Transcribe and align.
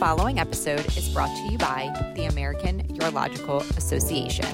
following 0.00 0.40
episode 0.40 0.84
is 0.96 1.10
brought 1.10 1.28
to 1.36 1.42
you 1.52 1.58
by 1.58 1.92
the 2.16 2.24
American 2.24 2.82
Urological 2.94 3.60
Association. 3.76 4.48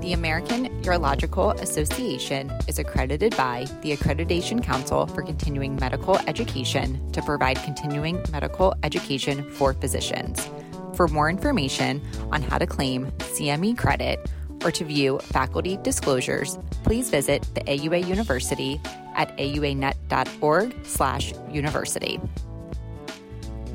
The 0.00 0.12
American 0.12 0.82
Urological 0.82 1.54
Association 1.60 2.50
is 2.66 2.80
accredited 2.80 3.36
by 3.36 3.66
the 3.82 3.96
Accreditation 3.96 4.60
Council 4.60 5.06
for 5.06 5.22
Continuing 5.22 5.76
Medical 5.76 6.18
Education 6.26 7.12
to 7.12 7.22
provide 7.22 7.62
continuing 7.62 8.20
medical 8.32 8.74
education 8.82 9.48
for 9.52 9.72
physicians. 9.72 10.50
For 10.94 11.06
more 11.06 11.30
information 11.30 12.02
on 12.32 12.42
how 12.42 12.58
to 12.58 12.66
claim 12.66 13.12
CME 13.18 13.78
credit 13.78 14.28
or 14.64 14.72
to 14.72 14.84
view 14.84 15.20
faculty 15.20 15.78
disclosures, 15.84 16.58
please 16.82 17.08
visit 17.08 17.46
the 17.54 17.60
AUA 17.60 18.08
University 18.08 18.80
at 19.14 19.28
auanet.org/university. 19.38 22.20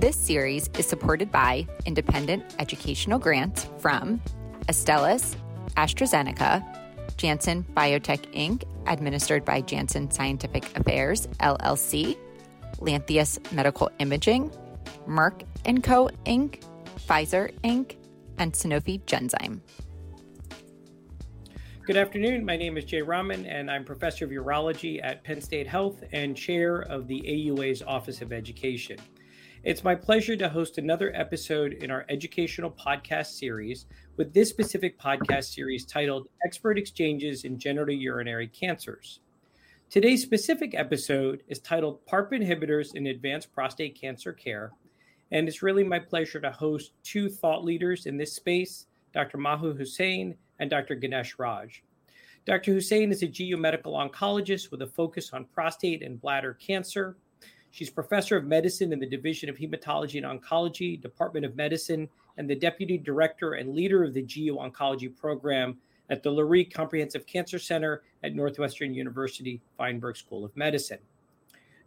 This 0.02 0.16
series 0.16 0.68
is 0.80 0.88
supported 0.88 1.32
by 1.32 1.68
independent 1.86 2.56
educational 2.58 3.20
grants 3.20 3.68
from 3.78 4.20
Astellas, 4.68 5.36
AstraZeneca, 5.78 6.66
Janssen 7.18 7.64
Biotech 7.76 8.26
Inc., 8.34 8.64
administered 8.88 9.46
by 9.46 9.62
Janssen 9.62 10.10
Scientific 10.10 10.76
Affairs 10.76 11.28
LLC, 11.40 12.18
Lantheus 12.80 13.38
Medical 13.52 13.92
Imaging, 14.00 14.50
Merck 15.08 15.44
& 15.84 15.84
Co. 15.84 16.10
Inc., 16.26 16.64
Pfizer 17.08 17.54
Inc., 17.60 17.96
and 18.40 18.54
Sanofi 18.54 19.00
Genzyme. 19.02 19.60
Good 21.86 21.98
afternoon. 21.98 22.44
My 22.44 22.58
name 22.58 22.76
is 22.76 22.86
Jay 22.86 23.04
Raman, 23.04 23.46
and 23.46 23.70
I'm 23.70 23.86
professor 23.86 24.26
of 24.26 24.32
urology 24.32 25.00
at 25.04 25.24
Penn 25.24 25.42
State 25.42 25.68
Health 25.68 26.04
and 26.12 26.36
chair 26.36 26.80
of 26.80 27.06
the 27.06 27.22
AUA's 27.22 27.84
Office 27.84 28.24
of 28.24 28.34
Education. 28.34 28.98
It's 29.64 29.84
my 29.84 29.94
pleasure 29.94 30.36
to 30.38 30.50
host 30.50 30.80
another 30.80 31.16
episode 31.16 31.74
in 31.74 31.92
our 31.92 32.04
educational 32.10 32.72
podcast 32.72 33.38
series 33.38 33.86
with 34.18 34.34
this 34.34 34.50
specific 34.50 35.00
podcast 35.00 35.54
series 35.54 35.86
titled 35.86 36.28
Expert 36.44 36.80
Exchanges 36.80 37.44
in 37.44 37.60
Genitourinary 37.60 38.52
Cancers. 38.52 39.20
Today's 39.92 40.24
specific 40.24 40.74
episode 40.74 41.44
is 41.48 41.60
titled 41.60 42.04
PARP 42.08 42.32
Inhibitors 42.32 42.96
in 42.96 43.06
Advanced 43.06 43.54
Prostate 43.54 43.94
Cancer 43.94 44.34
Care, 44.34 44.72
and 45.30 45.48
it's 45.48 45.62
really 45.62 45.84
my 45.84 46.00
pleasure 46.00 46.42
to 46.42 46.50
host 46.50 46.94
two 47.04 47.30
thought 47.30 47.64
leaders 47.64 48.08
in 48.08 48.18
this 48.18 48.34
space, 48.34 48.88
Dr. 49.14 49.38
Maha 49.38 49.74
Hussain 49.74 50.34
and 50.58 50.72
Dr. 50.72 50.96
Ganesh 50.96 51.36
Raj. 51.38 51.84
Dr. 52.48 52.74
Hussain 52.74 53.12
is 53.12 53.22
a 53.22 53.28
GU 53.28 53.58
medical 53.58 53.94
oncologist 53.94 54.72
with 54.72 54.82
a 54.82 54.88
focus 54.88 55.30
on 55.34 55.46
prostate 55.46 56.02
and 56.02 56.20
bladder 56.20 56.56
cancer 56.56 57.16
She's 57.72 57.90
professor 57.90 58.36
of 58.36 58.46
medicine 58.46 58.92
in 58.92 59.00
the 59.00 59.06
Division 59.06 59.50
of 59.50 59.58
Hematology 59.58 60.22
and 60.22 60.42
Oncology, 60.42 61.02
Department 61.02 61.46
of 61.46 61.56
Medicine, 61.56 62.10
and 62.38 62.50
the 62.50 62.56
deputy 62.56 62.98
director 62.98 63.54
and 63.54 63.74
leader 63.74 64.04
of 64.04 64.14
the 64.14 64.22
GU 64.22 64.58
Oncology 64.58 65.16
program 65.16 65.78
at 66.10 66.22
the 66.22 66.30
Lurie 66.30 66.72
Comprehensive 66.72 67.26
Cancer 67.26 67.58
Center 67.58 68.04
at 68.24 68.36
Northwestern 68.36 68.94
University 68.94 69.62
Feinberg 69.78 70.18
School 70.18 70.44
of 70.44 70.56
Medicine. 70.58 71.00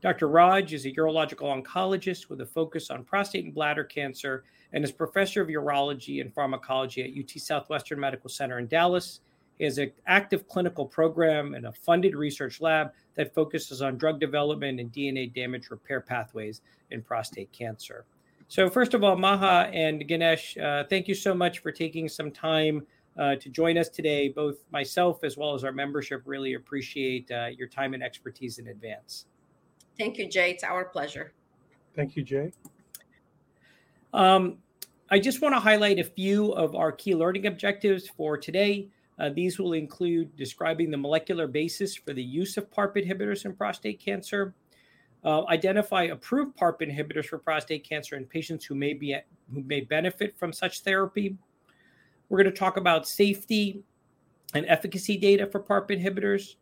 Dr. 0.01 0.29
Raj 0.29 0.73
is 0.73 0.87
a 0.87 0.93
urological 0.93 1.63
oncologist 1.63 2.31
with 2.31 2.41
a 2.41 2.47
focus 2.47 2.91
on 2.91 3.05
prostate 3.05 3.45
and 3.45 3.55
bladder 3.55 3.85
cancer 3.85 4.45
and 4.73 4.85
is 4.85 4.93
professor 4.93 5.43
of 5.43 5.49
urology 5.49 6.23
and 6.23 6.33
pharmacology 6.33 7.03
at 7.03 7.11
UT 7.19 7.31
Southwestern 7.41 8.01
Medical 8.01 8.31
Center 8.31 8.59
in 8.59 8.67
Dallas 8.67 9.21
he 9.59 9.65
has 9.65 9.79
an 9.79 9.93
active 10.07 10.49
clinical 10.49 10.87
program 10.87 11.55
and 11.55 11.67
a 11.67 11.73
funded 11.73 12.15
research 12.15 12.61
lab 12.61 12.93
that 13.17 13.35
focuses 13.35 13.83
on 13.83 13.97
drug 13.97 14.21
development 14.21 14.81
and 14.81 14.93
DNA 14.93 15.33
damage 15.33 15.71
repair 15.71 16.01
pathways 16.01 16.61
in 16.91 17.03
prostate 17.03 17.53
cancer. 17.53 18.05
So, 18.49 18.69
first 18.69 18.95
of 18.95 19.03
all, 19.03 19.17
Maha 19.17 19.71
and 19.73 20.07
Ganesh, 20.07 20.57
uh, 20.59 20.85
thank 20.89 21.09
you 21.09 21.15
so 21.15 21.35
much 21.35 21.61
for 21.61 21.73
taking 21.73 22.09
some 22.09 22.31
time 22.31 22.87
uh, 23.19 23.37
to 23.37 23.49
join 23.49 23.79
us 23.79 23.89
today. 23.89 24.29
Both 24.29 24.59
myself 24.71 25.25
as 25.25 25.37
well 25.37 25.55
as 25.55 25.65
our 25.65 25.73
membership 25.73 26.23
really 26.25 26.55
appreciate 26.55 27.31
uh, 27.31 27.47
your 27.47 27.69
time 27.69 27.95
and 27.95 28.03
expertise 28.03 28.59
in 28.59 28.69
advance. 28.69 29.27
Thank 29.99 30.19
you, 30.19 30.29
Jay. 30.29 30.51
It's 30.51 30.65
our 30.65 30.85
pleasure. 30.85 31.33
Thank 31.95 32.17
you, 32.17 32.23
Jay. 32.23 32.53
Um, 34.13 34.59
I 35.11 35.19
just 35.19 35.41
want 35.41 35.55
to 35.55 35.61
highlight 35.61 35.99
a 35.99 36.05
few 36.05 36.53
of 36.53 36.75
our 36.75 36.91
key 36.91 37.15
learning 37.15 37.47
objectives 37.47 38.09
for 38.09 38.37
today. 38.37 38.89
Uh, 39.19 39.31
these 39.31 39.59
will 39.59 39.75
include 39.75 40.35
describing 40.37 40.91
the 40.91 40.97
molecular 40.97 41.47
basis 41.47 41.95
for 41.95 42.13
the 42.13 42.23
use 42.23 42.57
of 42.57 42.71
PARP 42.71 42.97
inhibitors 42.97 43.45
in 43.45 43.55
prostate 43.55 44.01
cancer, 44.01 44.55
uh, 45.25 45.47
identify 45.47 46.05
approved 46.05 46.57
PARP 46.57 46.81
inhibitors 46.81 47.27
for 47.27 47.39
prostate 47.39 47.89
cancer 47.89 48.17
in 48.17 48.25
patients 48.25 48.65
who 48.65 48.75
may 48.75 48.93
be 48.93 49.17
who 49.53 49.63
may 49.63 49.81
benefit 49.81 50.37
from 50.37 50.53
such 50.53 50.81
therapy. 50.81 51.37
We're 52.29 52.43
going 52.43 52.53
to 52.53 52.59
talk 52.59 52.77
about 52.77 53.07
safety 53.07 53.83
and 54.55 54.67
efficacy 54.67 55.17
data 55.17 55.47
for 55.47 55.61
PARP 55.61 55.91
inhibitors, 55.91 56.57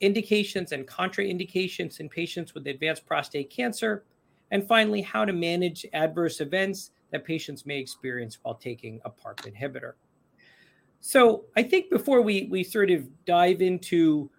indications 0.00 0.72
and 0.72 0.86
contraindications 0.86 2.00
in 2.00 2.08
patients 2.08 2.54
with 2.54 2.66
advanced 2.66 3.06
prostate 3.06 3.50
cancer, 3.50 4.04
and 4.50 4.66
finally, 4.66 5.00
how 5.00 5.24
to 5.24 5.32
manage 5.32 5.86
adverse 5.92 6.40
events 6.40 6.90
that 7.10 7.24
patients 7.24 7.64
may 7.64 7.78
experience 7.78 8.38
while 8.42 8.54
taking 8.54 9.00
a 9.04 9.10
PARP 9.10 9.38
inhibitor. 9.42 9.94
So 11.06 11.44
I 11.54 11.62
think 11.62 11.90
before 11.90 12.22
we 12.22 12.48
we 12.50 12.64
sort 12.64 12.90
of 12.90 13.06
dive 13.26 13.60
into 13.60 14.30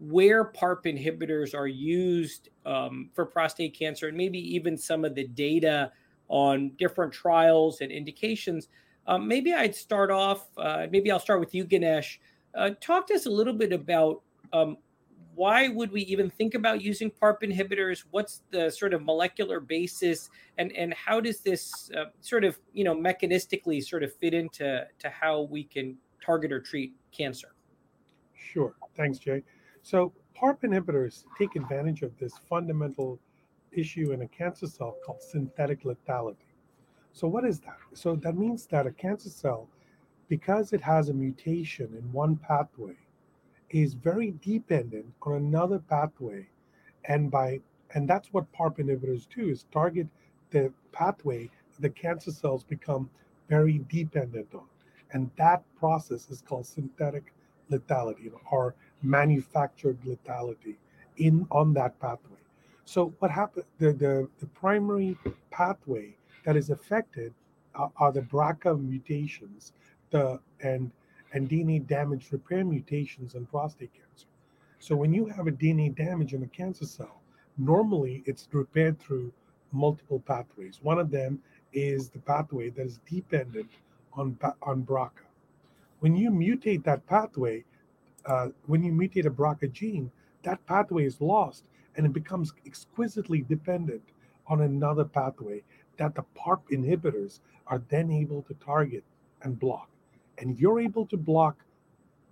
where 0.00 0.46
PARP 0.46 0.84
inhibitors 0.84 1.54
are 1.54 1.68
used 1.68 2.48
um, 2.66 3.10
for 3.14 3.24
prostate 3.24 3.78
cancer 3.78 4.08
and 4.08 4.16
maybe 4.16 4.40
even 4.56 4.76
some 4.76 5.04
of 5.04 5.14
the 5.14 5.28
data 5.28 5.92
on 6.26 6.72
different 6.76 7.12
trials 7.12 7.82
and 7.82 7.92
indications, 7.92 8.66
um, 9.06 9.28
maybe 9.28 9.54
I'd 9.54 9.76
start 9.76 10.10
off. 10.10 10.48
Uh, 10.56 10.88
maybe 10.90 11.08
I'll 11.12 11.20
start 11.20 11.38
with 11.38 11.54
you, 11.54 11.62
Ganesh. 11.64 12.20
Uh, 12.52 12.70
talk 12.80 13.06
to 13.06 13.14
us 13.14 13.26
a 13.26 13.30
little 13.30 13.54
bit 13.54 13.72
about 13.72 14.22
um, 14.52 14.76
why 15.36 15.68
would 15.68 15.92
we 15.92 16.00
even 16.02 16.30
think 16.30 16.54
about 16.54 16.82
using 16.82 17.12
PARP 17.12 17.42
inhibitors? 17.44 18.02
What's 18.10 18.42
the 18.50 18.70
sort 18.70 18.92
of 18.92 19.04
molecular 19.04 19.60
basis, 19.60 20.30
and 20.58 20.72
and 20.72 20.92
how 20.94 21.20
does 21.20 21.42
this 21.42 21.92
uh, 21.96 22.06
sort 22.22 22.42
of 22.42 22.58
you 22.72 22.82
know 22.82 22.96
mechanistically 22.96 23.84
sort 23.84 24.02
of 24.02 24.12
fit 24.16 24.34
into 24.34 24.84
to 24.98 25.10
how 25.10 25.42
we 25.42 25.62
can 25.62 25.96
target 26.28 26.52
or 26.52 26.60
treat 26.60 26.92
cancer? 27.10 27.54
Sure. 28.34 28.74
Thanks, 28.94 29.18
Jay. 29.18 29.42
So, 29.82 30.12
PARP 30.36 30.60
inhibitors 30.62 31.24
take 31.38 31.56
advantage 31.56 32.02
of 32.02 32.16
this 32.18 32.34
fundamental 32.48 33.18
issue 33.72 34.12
in 34.12 34.20
a 34.22 34.28
cancer 34.28 34.66
cell 34.66 34.94
called 35.04 35.22
synthetic 35.22 35.84
lethality. 35.84 36.52
So, 37.12 37.26
what 37.26 37.44
is 37.44 37.60
that? 37.60 37.78
So, 37.94 38.14
that 38.16 38.36
means 38.36 38.66
that 38.66 38.86
a 38.86 38.90
cancer 38.90 39.30
cell, 39.30 39.68
because 40.28 40.74
it 40.74 40.82
has 40.82 41.08
a 41.08 41.14
mutation 41.14 41.88
in 41.98 42.12
one 42.12 42.36
pathway, 42.36 42.98
is 43.70 43.94
very 43.94 44.34
dependent 44.42 45.06
on 45.22 45.32
another 45.34 45.78
pathway. 45.78 46.46
And 47.06 47.30
by 47.30 47.60
and 47.94 48.06
that's 48.06 48.28
what 48.34 48.52
PARP 48.52 48.78
inhibitors 48.78 49.26
do 49.34 49.48
is 49.48 49.64
target 49.72 50.06
the 50.50 50.70
pathway 50.92 51.50
the 51.80 51.90
cancer 51.90 52.32
cells 52.32 52.64
become 52.64 53.08
very 53.48 53.80
dependent 53.88 54.48
on. 54.54 54.66
And 55.12 55.30
that 55.36 55.62
process 55.78 56.28
is 56.30 56.42
called 56.42 56.66
synthetic 56.66 57.32
lethality 57.70 58.30
or 58.50 58.74
manufactured 59.02 59.98
lethality 60.02 60.76
in 61.16 61.46
on 61.50 61.72
that 61.74 61.98
pathway. 62.00 62.38
So 62.84 63.14
what 63.18 63.30
happened? 63.30 63.64
The, 63.78 63.92
the, 63.92 64.28
the 64.38 64.46
primary 64.46 65.16
pathway 65.50 66.16
that 66.44 66.56
is 66.56 66.70
affected 66.70 67.34
uh, 67.74 67.88
are 67.98 68.12
the 68.12 68.22
BRCA 68.22 68.80
mutations, 68.80 69.72
the 70.10 70.40
and 70.62 70.90
and 71.34 71.48
DNA 71.48 71.86
damage 71.86 72.32
repair 72.32 72.64
mutations 72.64 73.34
in 73.34 73.44
prostate 73.44 73.92
cancer. 73.92 74.26
So 74.78 74.96
when 74.96 75.12
you 75.12 75.26
have 75.26 75.46
a 75.46 75.52
DNA 75.52 75.94
damage 75.94 76.32
in 76.32 76.42
a 76.42 76.46
cancer 76.46 76.86
cell, 76.86 77.20
normally 77.58 78.22
it's 78.24 78.48
repaired 78.52 78.98
through 78.98 79.32
multiple 79.72 80.20
pathways. 80.20 80.78
One 80.82 80.98
of 80.98 81.10
them 81.10 81.40
is 81.72 82.08
the 82.08 82.20
pathway 82.20 82.70
that 82.70 82.86
is 82.86 83.00
dependent 83.10 83.68
on, 84.20 84.38
on 84.62 84.82
BRCA. 84.84 85.10
When 86.00 86.14
you 86.16 86.30
mutate 86.30 86.84
that 86.84 87.06
pathway, 87.06 87.64
uh, 88.26 88.48
when 88.66 88.82
you 88.82 88.92
mutate 88.92 89.26
a 89.26 89.30
BRCA 89.30 89.72
gene, 89.72 90.10
that 90.42 90.64
pathway 90.66 91.04
is 91.04 91.20
lost 91.20 91.64
and 91.96 92.06
it 92.06 92.12
becomes 92.12 92.52
exquisitely 92.66 93.42
dependent 93.42 94.02
on 94.46 94.62
another 94.62 95.04
pathway 95.04 95.62
that 95.96 96.14
the 96.14 96.24
PARP 96.34 96.60
inhibitors 96.70 97.40
are 97.66 97.82
then 97.88 98.10
able 98.10 98.42
to 98.42 98.54
target 98.54 99.04
and 99.42 99.58
block. 99.58 99.88
And 100.38 100.58
you're 100.58 100.80
able 100.80 101.06
to 101.06 101.16
block 101.16 101.56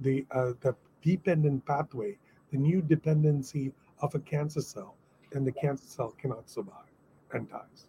the 0.01 0.25
uh, 0.31 0.53
the 0.61 0.75
dependent 1.03 1.65
pathway, 1.67 2.17
the 2.53 2.59
new 2.59 2.81
dependency 2.81 3.73
of 4.01 4.15
a 4.15 4.21
cancer 4.21 4.61
cell, 4.61 4.95
then 5.33 5.45
the 5.45 5.53
cancer 5.53 5.87
cell 5.87 6.15
cannot 6.21 6.49
survive 6.49 6.91
and 7.33 7.49
dies. 7.51 7.89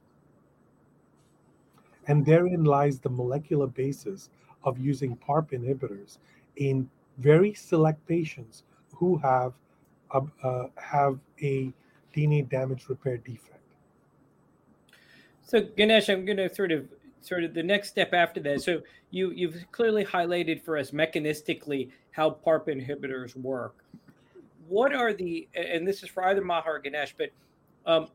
And 2.07 2.25
therein 2.25 2.63
lies 2.63 2.99
the 2.99 3.09
molecular 3.09 3.67
basis 3.67 4.29
of 4.63 4.79
using 4.79 5.15
PARP 5.17 5.51
inhibitors 5.51 6.17
in 6.55 6.89
very 7.17 7.53
select 7.53 8.05
patients 8.07 8.63
who 8.93 9.17
have 9.17 9.53
a, 10.11 10.21
uh, 10.43 10.67
have 10.77 11.19
a 11.41 11.71
DNA 12.15 12.47
damage 12.49 12.89
repair 12.89 13.17
defect. 13.17 13.53
So 15.43 15.61
Ganesh, 15.61 16.09
I'm 16.09 16.25
going 16.25 16.37
to 16.37 16.53
sort 16.53 16.71
of 16.71 16.87
sort 17.21 17.43
of 17.43 17.53
the 17.53 17.63
next 17.63 17.89
step 17.89 18.13
after 18.13 18.39
that. 18.41 18.61
So 18.61 18.81
you 19.11 19.31
you've 19.31 19.65
clearly 19.71 20.03
highlighted 20.03 20.61
for 20.63 20.77
us 20.77 20.91
mechanistically 20.91 21.91
how 22.11 22.31
PARP 22.31 22.67
inhibitors 22.67 23.35
work. 23.35 23.83
What 24.67 24.93
are 24.93 25.13
the 25.13 25.47
and 25.55 25.87
this 25.87 26.03
is 26.03 26.09
for 26.09 26.25
either 26.25 26.43
Maha 26.43 26.71
or 26.71 26.79
Ganesh, 26.79 27.15
but 27.17 27.29
um, 27.85 28.07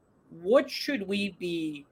what 0.42 0.70
should 0.70 1.06
we 1.06 1.30
be 1.38 1.86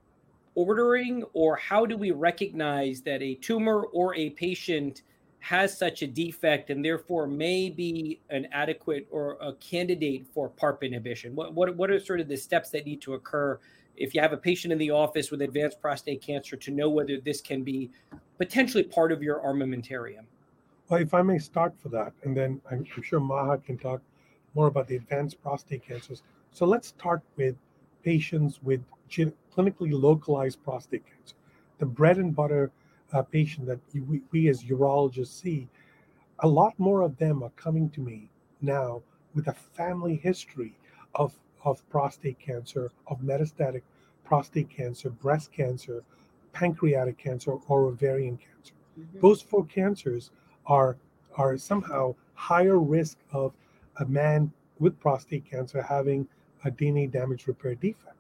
ordering, 0.54 1.24
or 1.32 1.56
how 1.56 1.86
do 1.86 1.96
we 1.96 2.10
recognize 2.10 3.02
that 3.02 3.22
a 3.22 3.34
tumor 3.36 3.84
or 3.92 4.14
a 4.14 4.30
patient 4.30 5.02
has 5.38 5.76
such 5.76 6.02
a 6.02 6.06
defect 6.06 6.68
and 6.68 6.84
therefore 6.84 7.26
may 7.26 7.70
be 7.70 8.20
an 8.28 8.46
adequate 8.52 9.06
or 9.10 9.38
a 9.40 9.54
candidate 9.54 10.26
for 10.34 10.50
PARP 10.50 10.82
inhibition? 10.82 11.34
What 11.34 11.54
what 11.54 11.74
what 11.76 11.90
are 11.90 11.98
sort 11.98 12.20
of 12.20 12.28
the 12.28 12.36
steps 12.36 12.70
that 12.70 12.84
need 12.86 13.00
to 13.02 13.14
occur? 13.14 13.58
if 14.00 14.14
you 14.14 14.20
have 14.20 14.32
a 14.32 14.36
patient 14.36 14.72
in 14.72 14.78
the 14.78 14.90
office 14.90 15.30
with 15.30 15.42
advanced 15.42 15.80
prostate 15.80 16.22
cancer 16.22 16.56
to 16.56 16.70
know 16.70 16.88
whether 16.88 17.18
this 17.20 17.40
can 17.40 17.62
be 17.62 17.90
potentially 18.38 18.82
part 18.82 19.12
of 19.12 19.22
your 19.22 19.40
armamentarium. 19.40 20.24
Well, 20.88 21.00
if 21.00 21.12
I 21.12 21.22
may 21.22 21.38
start 21.38 21.74
for 21.80 21.90
that, 21.90 22.12
and 22.24 22.36
then 22.36 22.60
I'm, 22.70 22.86
I'm 22.96 23.02
sure 23.02 23.20
Maha 23.20 23.58
can 23.58 23.76
talk 23.76 24.00
more 24.54 24.66
about 24.66 24.88
the 24.88 24.96
advanced 24.96 25.40
prostate 25.42 25.86
cancers. 25.86 26.22
So 26.50 26.64
let's 26.64 26.88
start 26.88 27.20
with 27.36 27.54
patients 28.02 28.60
with 28.62 28.80
clinically 29.10 29.92
localized 29.92 30.62
prostate 30.62 31.04
cancer. 31.06 31.34
The 31.78 31.86
bread 31.86 32.18
and 32.18 32.34
butter 32.34 32.70
uh, 33.12 33.22
patient 33.22 33.66
that 33.66 33.80
we, 33.94 34.20
we 34.30 34.48
as 34.48 34.62
urologists 34.64 35.40
see, 35.40 35.68
a 36.40 36.48
lot 36.48 36.78
more 36.78 37.02
of 37.02 37.16
them 37.18 37.42
are 37.42 37.52
coming 37.56 37.90
to 37.90 38.00
me 38.00 38.28
now 38.60 39.02
with 39.34 39.48
a 39.48 39.52
family 39.52 40.16
history 40.16 40.74
of 41.14 41.34
of 41.62 41.86
prostate 41.90 42.38
cancer, 42.38 42.90
of 43.08 43.20
metastatic 43.20 43.82
prostate 44.24 44.70
cancer, 44.70 45.10
breast 45.10 45.52
cancer, 45.52 46.02
pancreatic 46.52 47.18
cancer, 47.18 47.52
or 47.68 47.86
ovarian 47.86 48.38
cancer. 48.38 48.72
Mm-hmm. 48.98 49.20
Those 49.20 49.42
four 49.42 49.66
cancers 49.66 50.30
are 50.66 50.96
are 51.36 51.56
somehow 51.58 52.14
higher 52.34 52.78
risk 52.78 53.18
of 53.32 53.52
a 53.98 54.06
man 54.06 54.52
with 54.78 54.98
prostate 55.00 55.44
cancer 55.48 55.82
having 55.82 56.26
a 56.64 56.70
DNA 56.70 57.10
damage 57.10 57.46
repair 57.46 57.74
defect. 57.74 58.16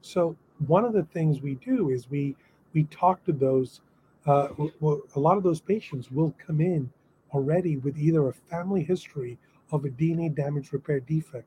So 0.00 0.36
one 0.66 0.84
of 0.84 0.92
the 0.92 1.04
things 1.04 1.40
we 1.40 1.54
do 1.56 1.90
is 1.90 2.10
we 2.10 2.36
we 2.72 2.84
talk 2.84 3.24
to 3.24 3.32
those. 3.32 3.80
Uh, 4.26 4.48
a 5.14 5.20
lot 5.20 5.36
of 5.36 5.42
those 5.42 5.60
patients 5.60 6.10
will 6.10 6.34
come 6.44 6.60
in 6.60 6.90
already 7.32 7.76
with 7.76 7.98
either 7.98 8.28
a 8.28 8.32
family 8.32 8.82
history 8.82 9.38
of 9.70 9.84
a 9.84 9.90
DNA 9.90 10.34
damage 10.34 10.72
repair 10.72 11.00
defect 11.00 11.46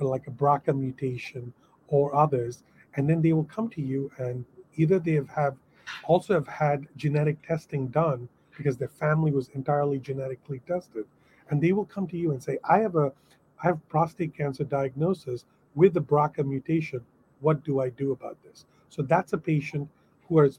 like 0.00 0.26
a 0.26 0.30
BRCA 0.30 0.76
mutation 0.76 1.52
or 1.88 2.14
others, 2.14 2.62
and 2.96 3.08
then 3.08 3.22
they 3.22 3.32
will 3.32 3.44
come 3.44 3.68
to 3.70 3.82
you 3.82 4.10
and 4.18 4.44
either 4.76 4.98
they 4.98 5.12
have, 5.12 5.28
have 5.28 5.56
also 6.04 6.34
have 6.34 6.46
had 6.46 6.86
genetic 6.96 7.40
testing 7.46 7.88
done 7.88 8.28
because 8.56 8.76
their 8.76 8.88
family 8.88 9.30
was 9.30 9.48
entirely 9.54 9.98
genetically 9.98 10.60
tested, 10.66 11.04
and 11.50 11.60
they 11.62 11.72
will 11.72 11.84
come 11.84 12.06
to 12.06 12.16
you 12.16 12.32
and 12.32 12.42
say, 12.42 12.58
"I 12.68 12.78
have 12.80 12.96
a, 12.96 13.12
I 13.62 13.68
have 13.68 13.88
prostate 13.88 14.34
cancer 14.36 14.64
diagnosis 14.64 15.44
with 15.80 15.94
the 15.94 16.02
BRCA 16.10 16.44
mutation. 16.54 17.00
What 17.40 17.64
do 17.64 17.80
I 17.80 17.88
do 18.02 18.12
about 18.12 18.36
this?" 18.44 18.66
So 18.88 19.02
that's 19.02 19.32
a 19.32 19.38
patient 19.38 19.88
who 20.26 20.40
is, 20.40 20.58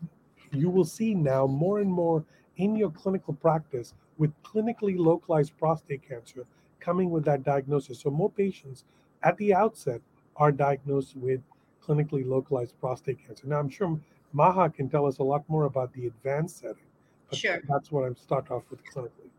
you 0.51 0.69
will 0.69 0.85
see 0.85 1.13
now 1.13 1.45
more 1.47 1.79
and 1.79 1.91
more 1.91 2.23
in 2.57 2.75
your 2.75 2.91
clinical 2.91 3.33
practice 3.33 3.93
with 4.17 4.31
clinically 4.43 4.97
localized 4.97 5.57
prostate 5.57 6.03
cancer 6.07 6.45
coming 6.79 7.09
with 7.09 7.25
that 7.25 7.43
diagnosis. 7.43 7.99
So 7.99 8.09
more 8.09 8.29
patients 8.29 8.83
at 9.23 9.37
the 9.37 9.53
outset 9.53 10.01
are 10.35 10.51
diagnosed 10.51 11.15
with 11.15 11.41
clinically 11.85 12.25
localized 12.25 12.79
prostate 12.79 13.19
cancer. 13.25 13.47
Now, 13.47 13.59
I'm 13.59 13.69
sure 13.69 13.99
Maha 14.33 14.69
can 14.69 14.89
tell 14.89 15.05
us 15.05 15.17
a 15.19 15.23
lot 15.23 15.43
more 15.47 15.65
about 15.65 15.93
the 15.93 16.07
advanced 16.07 16.59
setting. 16.59 16.89
sure. 17.33 17.61
That's 17.67 17.91
what 17.91 18.05
I'm 18.05 18.15
start 18.15 18.51
off 18.51 18.63
with 18.69 18.83
clinically. 18.85 19.29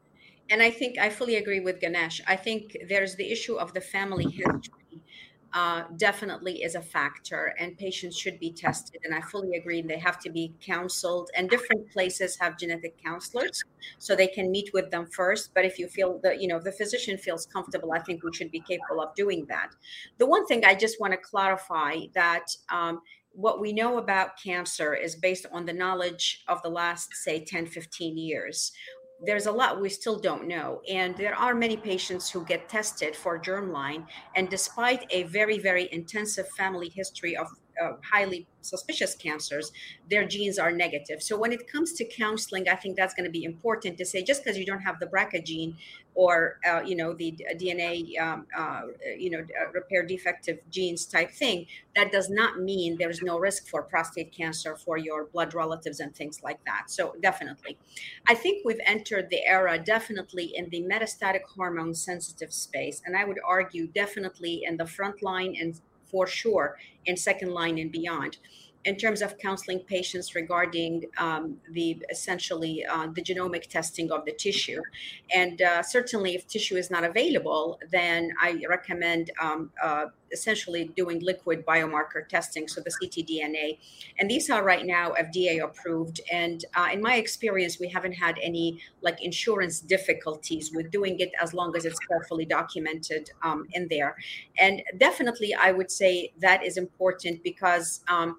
And 0.50 0.60
I 0.62 0.70
think 0.70 0.98
I 0.98 1.10
fully 1.10 1.36
agree 1.36 1.60
with 1.60 1.80
Ganesh. 1.80 2.20
I 2.26 2.36
think 2.36 2.76
there's 2.88 3.14
the 3.14 3.30
issue 3.30 3.54
of 3.54 3.72
the 3.72 3.80
family 3.80 4.24
history 4.24 4.79
uh, 5.52 5.84
definitely 5.96 6.62
is 6.62 6.74
a 6.74 6.80
factor, 6.80 7.54
and 7.58 7.76
patients 7.76 8.16
should 8.16 8.38
be 8.38 8.52
tested. 8.52 9.00
And 9.04 9.14
I 9.14 9.20
fully 9.20 9.56
agree 9.56 9.82
they 9.82 9.98
have 9.98 10.18
to 10.20 10.30
be 10.30 10.54
counseled. 10.60 11.30
And 11.36 11.50
different 11.50 11.90
places 11.90 12.38
have 12.40 12.58
genetic 12.58 13.02
counselors, 13.02 13.62
so 13.98 14.14
they 14.14 14.28
can 14.28 14.50
meet 14.50 14.70
with 14.72 14.90
them 14.90 15.06
first. 15.06 15.50
But 15.54 15.64
if 15.64 15.78
you 15.78 15.88
feel 15.88 16.20
that 16.22 16.40
you 16.40 16.48
know 16.48 16.60
the 16.60 16.72
physician 16.72 17.18
feels 17.18 17.46
comfortable, 17.46 17.92
I 17.92 18.00
think 18.00 18.22
we 18.22 18.32
should 18.32 18.50
be 18.50 18.60
capable 18.60 19.02
of 19.02 19.14
doing 19.14 19.46
that. 19.48 19.74
The 20.18 20.26
one 20.26 20.46
thing 20.46 20.64
I 20.64 20.74
just 20.74 21.00
want 21.00 21.12
to 21.12 21.18
clarify 21.18 21.96
that. 22.14 22.46
Um, 22.70 23.00
what 23.32 23.60
we 23.60 23.72
know 23.72 23.98
about 23.98 24.36
cancer 24.42 24.92
is 24.92 25.14
based 25.14 25.46
on 25.52 25.64
the 25.64 25.72
knowledge 25.72 26.42
of 26.48 26.60
the 26.62 26.68
last 26.68 27.14
say 27.14 27.44
10 27.44 27.66
15 27.66 28.18
years 28.18 28.72
there's 29.24 29.46
a 29.46 29.52
lot 29.52 29.80
we 29.80 29.88
still 29.88 30.18
don't 30.18 30.48
know. 30.48 30.80
And 30.88 31.16
there 31.16 31.34
are 31.34 31.54
many 31.54 31.76
patients 31.76 32.30
who 32.30 32.44
get 32.44 32.68
tested 32.68 33.14
for 33.14 33.38
germline. 33.38 34.06
And 34.34 34.48
despite 34.48 35.06
a 35.10 35.24
very, 35.24 35.58
very 35.58 35.88
intensive 35.92 36.48
family 36.56 36.88
history 36.88 37.36
of 37.36 37.48
uh, 37.80 37.92
highly 38.12 38.46
suspicious 38.62 39.14
cancers, 39.14 39.72
their 40.10 40.26
genes 40.26 40.58
are 40.58 40.70
negative. 40.70 41.22
So 41.22 41.38
when 41.38 41.52
it 41.52 41.70
comes 41.70 41.92
to 41.94 42.04
counseling, 42.04 42.68
I 42.68 42.76
think 42.76 42.96
that's 42.96 43.14
going 43.14 43.24
to 43.24 43.30
be 43.30 43.44
important 43.44 43.98
to 43.98 44.04
say 44.04 44.22
just 44.22 44.44
because 44.44 44.58
you 44.58 44.66
don't 44.66 44.80
have 44.80 44.98
the 45.00 45.06
BRCA 45.06 45.44
gene 45.44 45.76
or 46.14 46.58
uh, 46.68 46.82
you 46.84 46.96
know 46.96 47.14
the 47.14 47.32
DNA 47.54 48.20
um, 48.20 48.46
uh, 48.56 48.82
you 49.16 49.30
know 49.30 49.38
uh, 49.38 49.70
repair 49.72 50.04
defective 50.04 50.58
genes 50.70 51.06
type 51.06 51.30
thing, 51.30 51.66
that 51.94 52.10
does 52.12 52.28
not 52.28 52.60
mean 52.60 52.96
there's 52.98 53.22
no 53.22 53.38
risk 53.38 53.68
for 53.68 53.82
prostate 53.82 54.32
cancer 54.32 54.76
for 54.76 54.98
your 54.98 55.26
blood 55.26 55.54
relatives 55.54 56.00
and 56.00 56.14
things 56.14 56.42
like 56.42 56.62
that. 56.64 56.90
So 56.90 57.14
definitely, 57.22 57.78
I 58.28 58.34
think 58.34 58.64
we've 58.64 58.80
entered 58.84 59.30
the 59.30 59.44
era 59.46 59.78
definitely 59.78 60.52
in 60.54 60.68
the 60.70 60.82
metastatic 60.82 61.42
hormone 61.56 61.94
sensitive 61.94 62.52
space, 62.52 63.00
and 63.06 63.16
I 63.16 63.24
would 63.24 63.38
argue 63.46 63.86
definitely 63.86 64.62
in 64.64 64.76
the 64.76 64.86
front 64.86 65.22
line 65.22 65.56
and 65.58 65.80
for 66.10 66.26
sure 66.26 66.78
in 67.06 67.16
second 67.16 67.52
line 67.52 67.78
and 67.78 67.90
beyond 67.92 68.38
in 68.84 68.96
terms 68.96 69.20
of 69.20 69.36
counseling 69.38 69.80
patients 69.80 70.34
regarding 70.34 71.04
um, 71.18 71.56
the 71.72 72.02
essentially 72.10 72.84
uh, 72.86 73.06
the 73.14 73.22
genomic 73.22 73.66
testing 73.66 74.10
of 74.10 74.24
the 74.24 74.32
tissue. 74.32 74.80
And 75.34 75.60
uh, 75.60 75.82
certainly, 75.82 76.34
if 76.34 76.46
tissue 76.46 76.76
is 76.76 76.90
not 76.90 77.04
available, 77.04 77.78
then 77.90 78.30
I 78.40 78.62
recommend 78.68 79.30
um, 79.40 79.70
uh, 79.82 80.06
essentially 80.32 80.84
doing 80.96 81.20
liquid 81.20 81.64
biomarker 81.66 82.26
testing, 82.28 82.68
so 82.68 82.80
the 82.80 82.90
ctDNA. 82.90 83.78
And 84.18 84.30
these 84.30 84.50
are 84.50 84.64
right 84.64 84.86
now 84.86 85.12
FDA 85.18 85.62
approved. 85.62 86.20
And 86.32 86.64
uh, 86.74 86.88
in 86.92 87.00
my 87.00 87.14
experience, 87.16 87.78
we 87.78 87.88
haven't 87.88 88.12
had 88.12 88.38
any 88.42 88.80
like 89.02 89.22
insurance 89.22 89.80
difficulties 89.80 90.70
with 90.72 90.90
doing 90.90 91.18
it 91.20 91.30
as 91.40 91.54
long 91.54 91.76
as 91.76 91.84
it's 91.84 91.98
carefully 92.00 92.44
documented 92.44 93.30
um, 93.42 93.66
in 93.72 93.88
there. 93.88 94.16
And 94.58 94.82
definitely, 94.98 95.54
I 95.54 95.72
would 95.72 95.90
say 95.90 96.32
that 96.40 96.64
is 96.64 96.76
important 96.76 97.42
because. 97.42 98.02
Um, 98.08 98.38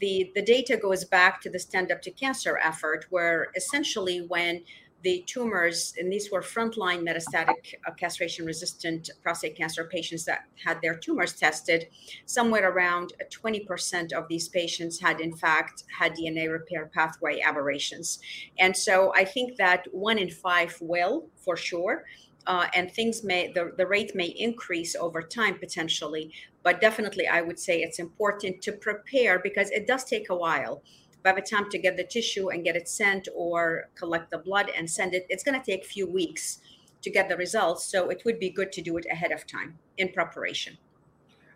the 0.00 0.28
the 0.34 0.42
data 0.42 0.76
goes 0.76 1.04
back 1.04 1.40
to 1.40 1.48
the 1.48 1.58
stand 1.58 1.92
up 1.92 2.02
to 2.02 2.10
cancer 2.10 2.58
effort 2.58 3.06
where 3.10 3.46
essentially 3.54 4.18
when 4.18 4.62
the 5.02 5.24
tumors 5.26 5.94
and 5.98 6.12
these 6.12 6.30
were 6.30 6.40
frontline 6.40 7.02
metastatic 7.02 7.74
uh, 7.86 7.90
castration 7.92 8.46
resistant 8.46 9.10
prostate 9.22 9.56
cancer 9.56 9.84
patients 9.84 10.24
that 10.24 10.44
had 10.64 10.80
their 10.80 10.94
tumors 10.94 11.32
tested. 11.34 11.88
Somewhere 12.26 12.70
around 12.70 13.12
20% 13.30 14.12
of 14.12 14.28
these 14.28 14.48
patients 14.48 15.00
had 15.00 15.20
in 15.20 15.34
fact 15.34 15.84
had 15.98 16.14
dna 16.14 16.50
repair 16.50 16.90
pathway 16.94 17.40
aberrations. 17.40 18.20
And 18.58 18.76
so 18.76 19.12
i 19.14 19.24
think 19.24 19.56
that 19.56 19.86
one 19.92 20.18
in 20.18 20.30
five 20.30 20.76
will 20.80 21.26
for 21.36 21.56
sure 21.56 22.04
uh, 22.46 22.66
and 22.74 22.90
things 22.90 23.22
may 23.22 23.52
the, 23.52 23.72
the 23.76 23.86
rate 23.86 24.14
may 24.14 24.26
increase 24.26 24.96
over 24.96 25.22
time 25.22 25.58
potentially. 25.58 26.32
But 26.62 26.80
definitely 26.80 27.26
i 27.26 27.40
would 27.40 27.58
say 27.58 27.80
it's 27.80 27.98
important 27.98 28.62
to 28.62 28.72
prepare 28.72 29.40
because 29.40 29.70
it 29.70 29.88
does 29.88 30.04
take 30.04 30.30
a 30.30 30.36
while 30.36 30.82
by 31.22 31.32
the 31.32 31.40
time 31.40 31.68
to 31.70 31.78
get 31.78 31.96
the 31.96 32.04
tissue 32.04 32.50
and 32.50 32.64
get 32.64 32.76
it 32.76 32.88
sent 32.88 33.28
or 33.34 33.88
collect 33.94 34.30
the 34.30 34.38
blood 34.38 34.70
and 34.76 34.88
send 34.88 35.14
it 35.14 35.26
it's 35.28 35.44
going 35.44 35.58
to 35.58 35.64
take 35.64 35.84
a 35.84 35.88
few 35.88 36.06
weeks 36.06 36.60
to 37.02 37.10
get 37.10 37.28
the 37.28 37.36
results 37.36 37.84
so 37.84 38.08
it 38.10 38.22
would 38.24 38.38
be 38.38 38.50
good 38.50 38.72
to 38.72 38.80
do 38.80 38.96
it 38.96 39.06
ahead 39.10 39.32
of 39.32 39.46
time 39.46 39.78
in 39.98 40.08
preparation 40.12 40.76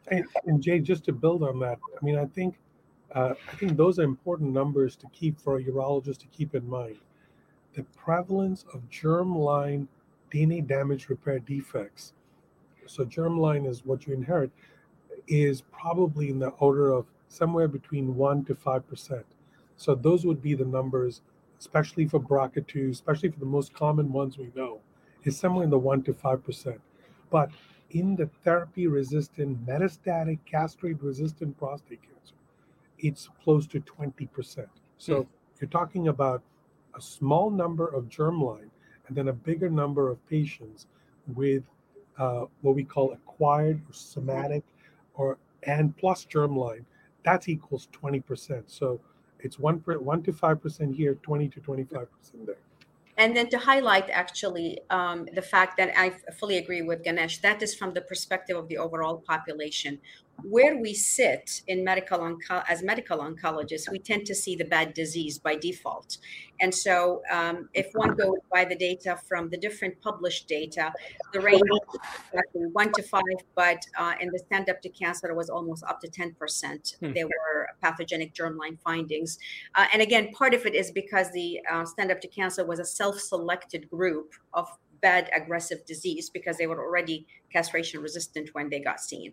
and, 0.08 0.24
and 0.46 0.62
jay 0.62 0.78
just 0.78 1.04
to 1.04 1.12
build 1.12 1.42
on 1.42 1.58
that 1.58 1.78
i 2.00 2.04
mean 2.04 2.18
i 2.18 2.24
think 2.24 2.56
uh, 3.14 3.34
i 3.52 3.56
think 3.56 3.76
those 3.76 3.98
are 3.98 4.04
important 4.04 4.52
numbers 4.52 4.96
to 4.96 5.06
keep 5.12 5.40
for 5.40 5.58
a 5.58 5.64
urologist 5.64 6.18
to 6.18 6.26
keep 6.26 6.54
in 6.54 6.68
mind 6.68 6.98
the 7.74 7.82
prevalence 7.96 8.64
of 8.72 8.80
germline 8.90 9.86
DNA 10.32 10.66
damage 10.66 11.08
repair 11.08 11.38
defects. 11.38 12.12
So 12.86 13.04
germline 13.04 13.68
is 13.68 13.84
what 13.84 14.06
you 14.06 14.14
inherit, 14.14 14.50
is 15.26 15.62
probably 15.62 16.30
in 16.30 16.38
the 16.38 16.48
order 16.48 16.92
of 16.92 17.06
somewhere 17.28 17.68
between 17.68 18.16
one 18.16 18.44
to 18.44 18.54
five 18.54 18.86
percent. 18.86 19.26
So 19.76 19.94
those 19.94 20.26
would 20.26 20.42
be 20.42 20.54
the 20.54 20.64
numbers, 20.64 21.22
especially 21.58 22.06
for 22.06 22.20
BRCA2, 22.20 22.90
especially 22.90 23.30
for 23.30 23.40
the 23.40 23.46
most 23.46 23.74
common 23.74 24.12
ones 24.12 24.38
we 24.38 24.52
know, 24.54 24.80
is 25.24 25.38
somewhere 25.38 25.64
in 25.64 25.70
the 25.70 25.78
one 25.78 26.02
to 26.04 26.14
five 26.14 26.44
percent. 26.44 26.80
But 27.30 27.50
in 27.90 28.16
the 28.16 28.26
therapy 28.44 28.86
resistant, 28.86 29.66
metastatic, 29.66 30.38
castrate 30.44 31.02
resistant 31.02 31.56
prostate 31.58 32.02
cancer, 32.02 32.34
it's 32.98 33.28
close 33.42 33.66
to 33.68 33.80
20%. 33.80 34.68
So 34.98 35.22
Hmm. 35.24 35.28
you're 35.60 35.70
talking 35.70 36.08
about 36.08 36.42
a 36.96 37.00
small 37.00 37.50
number 37.50 37.86
of 37.88 38.04
germline 38.08 38.70
and 39.06 39.16
then 39.16 39.28
a 39.28 39.32
bigger 39.32 39.70
number 39.70 40.10
of 40.10 40.26
patients 40.28 40.86
with 41.34 41.64
uh, 42.18 42.46
what 42.62 42.74
we 42.74 42.84
call 42.84 43.12
acquired 43.12 43.82
or 43.88 43.92
somatic 43.92 44.64
or 45.14 45.38
and 45.64 45.96
plus 45.96 46.24
germline. 46.26 46.84
That's 47.24 47.48
equals 47.48 47.88
20%. 47.92 48.70
So 48.70 49.00
it's 49.46 49.58
one, 49.58 49.76
one 50.12 50.22
to 50.24 50.32
5% 50.32 50.94
here, 50.94 51.14
20 51.14 51.48
to 51.48 51.60
25% 51.60 52.06
there. 52.44 52.56
And 53.18 53.34
then 53.34 53.48
to 53.48 53.58
highlight 53.58 54.10
actually 54.10 54.80
um, 54.90 55.26
the 55.32 55.40
fact 55.40 55.78
that 55.78 55.90
I 55.96 56.06
fully 56.38 56.58
agree 56.58 56.82
with 56.82 57.02
Ganesh, 57.02 57.38
that 57.38 57.62
is 57.62 57.74
from 57.74 57.94
the 57.94 58.02
perspective 58.02 58.56
of 58.58 58.68
the 58.68 58.76
overall 58.76 59.16
population. 59.32 59.98
Where 60.42 60.76
we 60.76 60.94
sit 60.94 61.62
in 61.66 61.84
medical 61.84 62.18
onco- 62.18 62.64
as 62.68 62.82
medical 62.82 63.18
oncologists, 63.18 63.90
we 63.90 63.98
tend 63.98 64.26
to 64.26 64.34
see 64.34 64.54
the 64.54 64.64
bad 64.64 64.94
disease 64.94 65.38
by 65.38 65.56
default. 65.56 66.18
And 66.60 66.74
so, 66.74 67.22
um, 67.30 67.68
if 67.74 67.90
one 67.94 68.14
goes 68.14 68.38
by 68.52 68.64
the 68.64 68.76
data 68.76 69.18
from 69.28 69.50
the 69.50 69.56
different 69.56 70.00
published 70.00 70.48
data, 70.48 70.92
the 71.32 71.40
range 71.40 71.62
is 71.62 71.98
exactly 72.32 72.62
one 72.72 72.92
to 72.92 73.02
five, 73.02 73.22
but 73.54 73.84
uh, 73.98 74.14
in 74.20 74.30
the 74.30 74.38
stand 74.38 74.70
up 74.70 74.80
to 74.82 74.88
cancer 74.88 75.28
it 75.28 75.36
was 75.36 75.50
almost 75.50 75.84
up 75.84 76.00
to 76.00 76.08
10%. 76.08 76.96
Hmm. 76.98 77.12
There 77.12 77.26
were 77.26 77.68
pathogenic 77.82 78.34
germline 78.34 78.78
findings. 78.80 79.38
Uh, 79.74 79.86
and 79.92 80.02
again, 80.02 80.32
part 80.32 80.54
of 80.54 80.66
it 80.66 80.74
is 80.74 80.90
because 80.90 81.30
the 81.32 81.60
uh, 81.70 81.84
stand 81.84 82.10
up 82.10 82.20
to 82.20 82.28
cancer 82.28 82.64
was 82.64 82.78
a 82.78 82.84
self 82.84 83.18
selected 83.20 83.88
group 83.90 84.32
of 84.54 84.68
bad 85.00 85.30
aggressive 85.34 85.84
disease 85.86 86.30
because 86.30 86.56
they 86.56 86.66
were 86.66 86.80
already 86.80 87.26
castration 87.52 88.00
resistant 88.00 88.50
when 88.54 88.68
they 88.70 88.80
got 88.80 89.00
seen. 89.00 89.32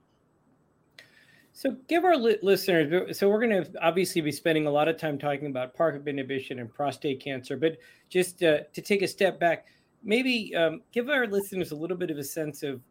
So, 1.56 1.78
give 1.88 2.04
our 2.04 2.18
li- 2.18 2.40
listeners. 2.42 3.18
So, 3.18 3.30
we're 3.30 3.40
going 3.40 3.64
to 3.64 3.72
obviously 3.82 4.22
be 4.22 4.32
spending 4.32 4.66
a 4.66 4.72
lot 4.72 4.88
of 4.88 4.98
time 4.98 5.20
talking 5.20 5.48
about 5.48 5.76
PARP 5.76 6.08
inhibition 6.08 6.60
and 6.60 6.74
prostate 6.74 7.20
cancer, 7.20 7.56
but 7.56 7.78
just 8.10 8.42
uh, 8.42 8.62
to 8.74 8.82
take 8.82 9.04
a 9.04 9.08
step 9.08 9.40
back, 9.40 9.68
maybe 10.04 10.56
um, 10.56 10.82
give 10.92 11.10
our 11.10 11.28
listeners 11.28 11.72
a 11.72 11.76
little 11.76 11.96
bit 11.96 12.10
of 12.10 12.18
a 12.18 12.24
sense 12.24 12.64
of 12.64 12.82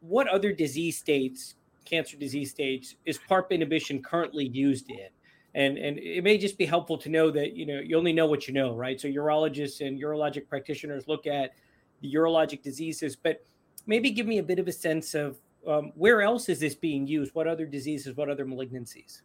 what 0.00 0.28
other 0.28 0.52
disease 0.52 0.98
states, 0.98 1.54
cancer 1.86 2.18
disease 2.18 2.50
states, 2.50 2.96
is 3.06 3.18
PARP 3.28 3.50
inhibition 3.50 4.02
currently 4.02 4.46
used 4.46 4.90
in. 4.90 5.08
And, 5.54 5.78
and 5.78 5.98
it 5.98 6.22
may 6.22 6.36
just 6.36 6.58
be 6.58 6.66
helpful 6.66 6.98
to 6.98 7.08
know 7.08 7.30
that 7.30 7.54
you 7.54 7.66
know 7.66 7.80
you 7.80 7.96
only 7.96 8.12
know 8.12 8.26
what 8.26 8.46
you 8.46 8.54
know, 8.54 8.74
right? 8.74 9.00
So 9.00 9.08
urologists 9.08 9.86
and 9.86 10.00
urologic 10.00 10.48
practitioners 10.48 11.08
look 11.08 11.26
at 11.26 11.52
the 12.00 12.12
urologic 12.12 12.62
diseases, 12.62 13.16
but 13.16 13.44
maybe 13.86 14.10
give 14.10 14.26
me 14.26 14.38
a 14.38 14.42
bit 14.42 14.58
of 14.58 14.68
a 14.68 14.72
sense 14.72 15.14
of 15.14 15.38
um, 15.66 15.92
where 15.94 16.22
else 16.22 16.48
is 16.48 16.60
this 16.60 16.74
being 16.74 17.06
used? 17.06 17.34
What 17.34 17.46
other 17.46 17.66
diseases? 17.66 18.16
What 18.16 18.28
other 18.28 18.44
malignancies? 18.44 19.22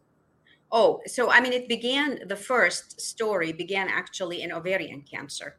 Oh, 0.70 1.00
so 1.06 1.30
I 1.30 1.40
mean, 1.40 1.52
it 1.52 1.68
began, 1.68 2.20
the 2.26 2.36
first 2.36 3.00
story 3.00 3.52
began 3.52 3.88
actually 3.88 4.42
in 4.42 4.52
ovarian 4.52 5.02
cancer. 5.02 5.56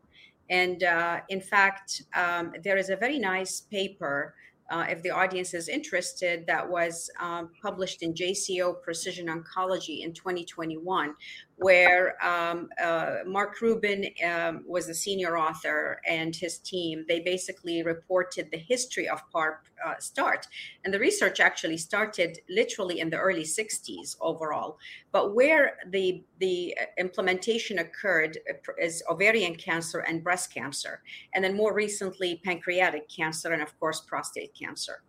And 0.50 0.84
uh, 0.84 1.22
in 1.30 1.42
fact, 1.42 2.04
um, 2.16 2.54
there 2.64 2.78
is 2.78 2.90
a 2.90 2.96
very 2.96 3.20
nice 3.20 3.62
paper, 3.62 4.36
uh, 4.72 4.86
if 4.88 5.02
the 5.02 5.10
audience 5.10 5.54
is 5.54 5.68
interested, 5.68 6.46
that 6.48 6.68
was 6.68 7.10
um, 7.20 7.50
published 7.62 8.04
in 8.04 8.14
JCO 8.14 8.82
Precision 8.84 9.28
Oncology 9.28 10.04
in 10.04 10.14
2021, 10.14 11.16
where 11.60 12.16
um, 12.26 12.70
uh, 12.82 13.18
Mark 13.26 13.60
Rubin 13.62 14.06
um, 14.26 14.64
was 14.66 14.88
a 14.88 14.94
senior 14.94 15.38
author 15.38 16.00
and 16.08 16.34
his 16.34 16.58
team. 16.60 17.04
They 17.08 17.20
basically 17.20 17.84
reported 17.84 18.50
the 18.50 18.58
history 18.58 19.10
of 19.10 19.22
PARP 19.34 19.58
uh, 19.86 19.96
start. 20.00 20.48
And 20.86 20.94
the 20.94 21.00
research 21.00 21.42
actually 21.42 21.78
started 21.78 22.40
literally 22.50 23.02
in 23.02 23.10
the 23.10 23.18
early 23.18 23.44
60s 23.44 24.16
overall. 24.22 24.78
But 25.12 25.36
where 25.36 25.74
the, 25.90 26.24
the 26.40 26.78
implementation 26.98 27.80
occurred 27.80 28.38
is 28.82 29.04
ovarian 29.10 29.56
cancer 29.56 30.00
and 30.00 30.24
breast 30.24 30.54
cancer. 30.54 31.02
And 31.34 31.44
then 31.44 31.58
more 31.58 31.74
recently, 31.74 32.40
pancreatic 32.44 33.10
cancer 33.10 33.52
and, 33.52 33.62
of 33.62 33.78
course, 33.80 34.00
prostate 34.00 34.54
cancer. 34.58 35.04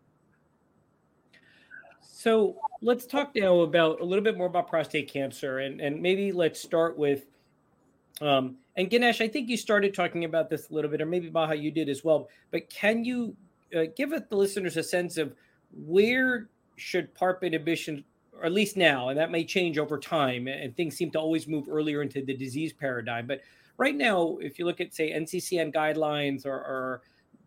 So 2.21 2.59
let's 2.83 3.07
talk 3.07 3.35
now 3.35 3.61
about 3.61 4.03
a 4.03 4.05
little 4.05 4.23
bit 4.23 4.37
more 4.37 4.47
about 4.47 4.69
prostate 4.69 5.11
cancer, 5.11 5.61
and 5.61 5.81
and 5.81 6.03
maybe 6.03 6.33
let's 6.33 6.61
start 6.61 6.99
with, 6.99 7.25
um, 8.21 8.57
and 8.77 8.91
Ganesh, 8.91 9.23
I 9.23 9.29
think 9.29 9.49
you 9.49 9.57
started 9.57 9.95
talking 9.95 10.27
about 10.27 10.51
this 10.51 10.69
a 10.69 10.75
little 10.75 10.91
bit, 10.91 11.01
or 11.01 11.07
maybe 11.07 11.31
Maha, 11.31 11.55
you 11.55 11.71
did 11.71 11.89
as 11.89 12.05
well. 12.05 12.29
But 12.51 12.69
can 12.69 13.07
you 13.07 13.35
uh, 13.75 13.85
give 13.97 14.11
the 14.11 14.37
listeners 14.37 14.77
a 14.77 14.83
sense 14.83 15.17
of 15.17 15.35
where 15.87 16.51
should 16.77 17.15
PARP 17.15 17.43
inhibition, 17.43 18.05
or 18.37 18.45
at 18.45 18.53
least 18.53 18.77
now, 18.77 19.09
and 19.09 19.19
that 19.19 19.31
may 19.31 19.43
change 19.43 19.79
over 19.79 19.99
time, 19.99 20.47
and 20.47 20.77
things 20.77 20.97
seem 20.97 21.11
to 21.13 21.19
always 21.19 21.49
move 21.49 21.71
earlier 21.71 22.03
into 22.03 22.23
the 22.23 22.37
disease 22.37 22.75
paradigm. 22.75 23.27
But 23.27 23.41
right 23.79 23.97
now, 23.97 24.37
if 24.43 24.59
you 24.59 24.67
look 24.67 24.83
at 24.83 24.93
say 24.93 25.11
NCCN 25.11 25.73
guidelines, 25.73 26.45
or, 26.45 26.53
or 26.53 27.01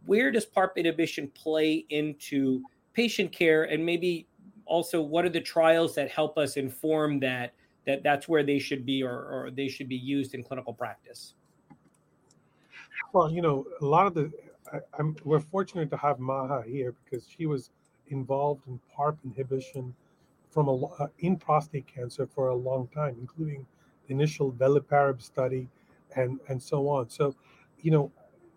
where 0.08 0.32
does 0.32 0.48
PARP 0.48 0.78
inhibition 0.78 1.28
play 1.36 1.86
into 1.90 2.64
patient 2.96 3.32
care, 3.32 3.66
and 3.66 3.86
maybe 3.86 4.26
also 4.66 5.02
what 5.02 5.26
are 5.26 5.30
the 5.30 5.42
trials 5.42 5.96
that 5.96 6.10
help 6.10 6.38
us 6.38 6.58
inform 6.58 7.20
that 7.20 7.54
that 7.86 8.02
that's 8.04 8.28
where 8.28 8.44
they 8.44 8.60
should 8.60 8.86
be 8.86 9.04
or, 9.04 9.12
or 9.12 9.52
they 9.52 9.68
should 9.68 9.90
be 9.90 9.96
used 9.96 10.34
in 10.34 10.44
clinical 10.44 10.74
practice 10.74 11.36
Well, 13.14 13.30
you 13.32 13.42
know, 13.42 13.66
a 13.82 13.86
lot 13.86 14.08
of 14.08 14.14
the, 14.14 14.32
I, 14.72 14.80
I'm, 14.98 15.16
we're 15.24 15.40
fortunate 15.40 15.90
to 15.92 15.98
have 15.98 16.20
Maha 16.20 16.64
here 16.66 16.94
because 17.04 17.28
she 17.28 17.46
was 17.46 17.70
involved 18.08 18.68
in 18.68 18.80
PARP 18.96 19.18
inhibition 19.24 19.94
from 20.50 20.68
a 20.68 20.86
uh, 20.86 21.08
in 21.20 21.36
prostate 21.38 21.88
cancer 21.88 22.28
for 22.28 22.50
a 22.50 22.56
long 22.56 22.88
time, 22.88 23.16
including 23.20 23.66
the 24.08 24.14
initial 24.14 24.52
veliparib 24.52 25.22
study 25.22 25.68
and 26.16 26.40
and 26.48 26.62
so 26.62 26.88
on. 26.90 27.10
So, 27.10 27.36
you 27.82 27.92
know, 27.92 28.12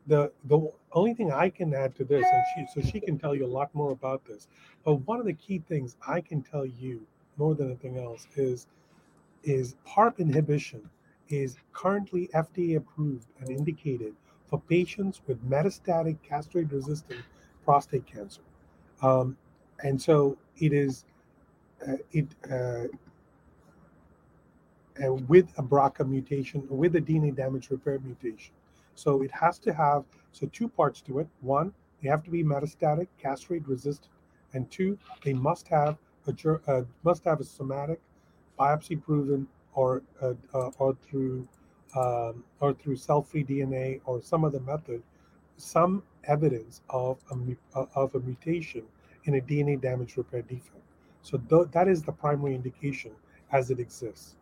the 0.06 0.32
the 0.44 0.70
only 0.92 1.14
thing 1.14 1.32
I 1.32 1.50
can 1.50 1.75
add 1.75 1.94
to 1.96 2.04
this, 2.04 2.25
and 2.25 2.44
she 2.54 2.80
so 2.80 2.88
she 2.88 3.00
can 3.00 3.18
tell 3.18 3.34
you 3.34 3.44
a 3.44 3.54
lot 3.58 3.75
more 3.75 3.92
about 3.92 4.25
this. 4.25 4.48
But 4.84 4.94
one 5.06 5.18
of 5.18 5.26
the 5.26 5.34
key 5.34 5.62
things 5.68 5.96
I 6.06 6.20
can 6.20 6.42
tell 6.42 6.66
you 6.66 7.06
more 7.36 7.54
than 7.54 7.66
anything 7.66 7.98
else 7.98 8.26
is 8.36 8.66
is 9.42 9.76
PARP 9.86 10.18
inhibition 10.18 10.88
is 11.28 11.56
currently 11.72 12.28
FDA 12.34 12.76
approved 12.76 13.26
and 13.40 13.50
indicated 13.50 14.14
for 14.46 14.60
patients 14.60 15.20
with 15.26 15.42
metastatic 15.48 16.16
castrate 16.22 16.70
resistant 16.70 17.20
prostate 17.64 18.06
cancer. 18.06 18.42
Um, 19.02 19.36
and 19.82 20.00
so 20.00 20.38
it 20.58 20.72
is 20.72 21.04
uh, 21.86 21.96
it 22.12 22.26
uh, 22.50 22.84
uh, 25.04 25.12
with 25.28 25.52
a 25.58 25.62
BRCA 25.62 26.08
mutation, 26.08 26.66
with 26.70 26.96
a 26.96 27.00
DNA 27.00 27.34
damage 27.34 27.70
repair 27.70 27.98
mutation. 27.98 28.54
So 28.97 29.23
it 29.23 29.31
has 29.31 29.59
to 29.61 29.73
have 29.73 30.05
so 30.33 30.49
two 30.53 30.69
parts 30.69 31.00
to 31.03 31.21
it. 31.21 31.29
One, 31.43 31.73
they 32.03 32.09
have 32.09 32.25
to 32.25 32.31
be 32.31 32.43
metastatic, 32.43 33.09
castrate 33.19 33.69
resistant, 33.69 34.12
and 34.55 34.71
two, 34.71 34.99
they 35.23 35.35
must 35.35 35.69
have 35.69 35.99
a 36.26 36.61
uh, 36.67 36.83
must 37.05 37.25
have 37.25 37.41
a 37.41 37.45
somatic, 37.45 38.00
biopsy 38.59 39.00
proven, 39.00 39.47
or 39.75 40.03
uh, 40.23 40.35
uh, 40.55 40.71
or 40.79 40.97
through 41.03 41.49
um, 41.95 42.45
or 42.61 42.75
through 42.75 42.97
cell-free 42.97 43.45
DNA 43.45 44.00
or 44.07 44.21
some 44.23 44.45
other 44.45 44.61
method, 44.61 45.03
some 45.57 46.03
evidence 46.25 46.83
of 46.91 47.19
a 47.31 47.79
uh, 47.79 47.87
of 47.95 48.15
a 48.15 48.21
mutation 48.21 48.83
in 49.25 49.37
a 49.37 49.41
DNA 49.41 49.81
damage 49.81 50.17
repair 50.17 50.43
defect. 50.43 50.83
So 51.23 51.38
th- 51.38 51.69
that 51.73 51.88
is 51.88 52.03
the 52.03 52.12
primary 52.12 52.55
indication 52.55 53.12
as 53.53 53.71
it 53.71 53.79
exists. 53.81 54.37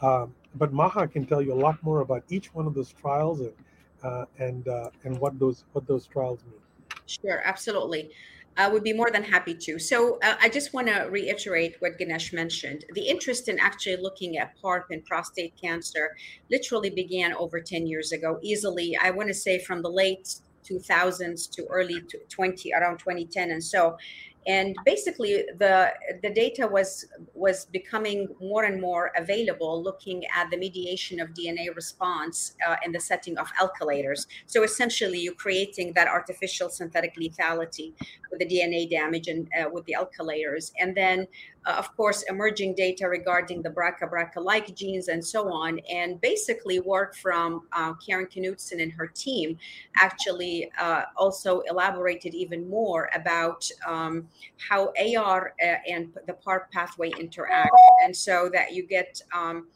Um, 0.00 0.34
but 0.56 0.72
Maha 0.72 1.08
can 1.08 1.26
tell 1.26 1.42
you 1.42 1.52
a 1.52 1.62
lot 1.66 1.82
more 1.82 2.00
about 2.00 2.24
each 2.28 2.54
one 2.54 2.66
of 2.66 2.74
those 2.74 2.92
trials 2.92 3.40
and 3.40 3.52
uh, 4.02 4.24
and 4.38 4.68
uh, 4.68 4.90
and 5.04 5.18
what 5.18 5.38
those 5.38 5.64
what 5.72 5.86
those 5.86 6.06
trials 6.06 6.40
mean. 6.50 6.60
Sure, 7.06 7.42
absolutely. 7.44 8.10
I 8.56 8.68
would 8.68 8.84
be 8.84 8.92
more 8.92 9.10
than 9.10 9.22
happy 9.22 9.54
to. 9.54 9.78
So 9.78 10.18
uh, 10.22 10.34
I 10.40 10.48
just 10.50 10.74
want 10.74 10.88
to 10.88 11.08
reiterate 11.10 11.76
what 11.78 11.98
Ganesh 11.98 12.34
mentioned. 12.34 12.84
The 12.92 13.00
interest 13.00 13.48
in 13.48 13.58
actually 13.58 13.96
looking 13.96 14.36
at 14.36 14.52
PARP 14.60 14.84
and 14.90 15.02
prostate 15.06 15.54
cancer 15.58 16.14
literally 16.50 16.90
began 16.90 17.32
over 17.32 17.60
10 17.60 17.86
years 17.86 18.12
ago, 18.12 18.38
easily, 18.42 18.96
I 19.02 19.10
want 19.10 19.28
to 19.28 19.34
say 19.34 19.58
from 19.58 19.80
the 19.80 19.88
late 19.88 20.36
2000s 20.68 21.50
to 21.50 21.66
early 21.66 22.02
20, 22.28 22.72
around 22.74 22.98
2010. 22.98 23.50
And 23.50 23.64
so, 23.64 23.96
and 24.46 24.74
basically 24.84 25.44
the 25.58 25.92
the 26.22 26.30
data 26.30 26.66
was 26.66 27.06
was 27.34 27.66
becoming 27.66 28.28
more 28.40 28.64
and 28.64 28.80
more 28.80 29.12
available 29.16 29.82
looking 29.82 30.24
at 30.34 30.50
the 30.50 30.56
mediation 30.56 31.20
of 31.20 31.28
dna 31.30 31.74
response 31.74 32.56
uh, 32.66 32.76
in 32.84 32.92
the 32.92 33.00
setting 33.00 33.38
of 33.38 33.48
alkylators. 33.60 34.26
So 34.46 34.64
essentially 34.64 35.20
you're 35.20 35.34
creating 35.34 35.92
that 35.94 36.08
artificial 36.08 36.68
synthetic 36.70 37.16
lethality 37.16 37.92
with 38.30 38.40
the 38.40 38.46
dna 38.46 38.90
damage 38.90 39.28
and 39.28 39.48
uh, 39.58 39.68
with 39.70 39.84
the 39.84 39.96
alkylators. 39.98 40.72
And 40.80 40.96
then 40.96 41.28
uh, 41.66 41.74
of 41.78 41.94
course 41.96 42.22
emerging 42.28 42.74
data 42.74 43.08
regarding 43.08 43.62
the 43.62 43.70
brca 43.70 44.10
brca 44.10 44.42
like 44.42 44.74
genes 44.74 45.08
and 45.08 45.24
so 45.24 45.52
on 45.52 45.78
and 45.90 46.20
basically 46.20 46.80
work 46.80 47.14
from 47.16 47.62
uh, 47.72 47.92
karen 47.94 48.26
Knudsen 48.26 48.80
and 48.80 48.92
her 48.92 49.06
team 49.06 49.56
actually 49.96 50.70
uh, 50.80 51.02
also 51.16 51.60
elaborated 51.60 52.34
even 52.34 52.68
more 52.68 53.10
about 53.14 53.68
um, 53.86 54.28
how 54.68 54.92
AR 55.16 55.54
uh, 55.62 55.66
and 55.88 56.12
the 56.26 56.32
PARP 56.32 56.70
pathway 56.70 57.10
interact, 57.18 57.70
and 58.04 58.14
so 58.14 58.48
that 58.52 58.72
you 58.72 58.86
get 58.86 59.20
um, 59.34 59.68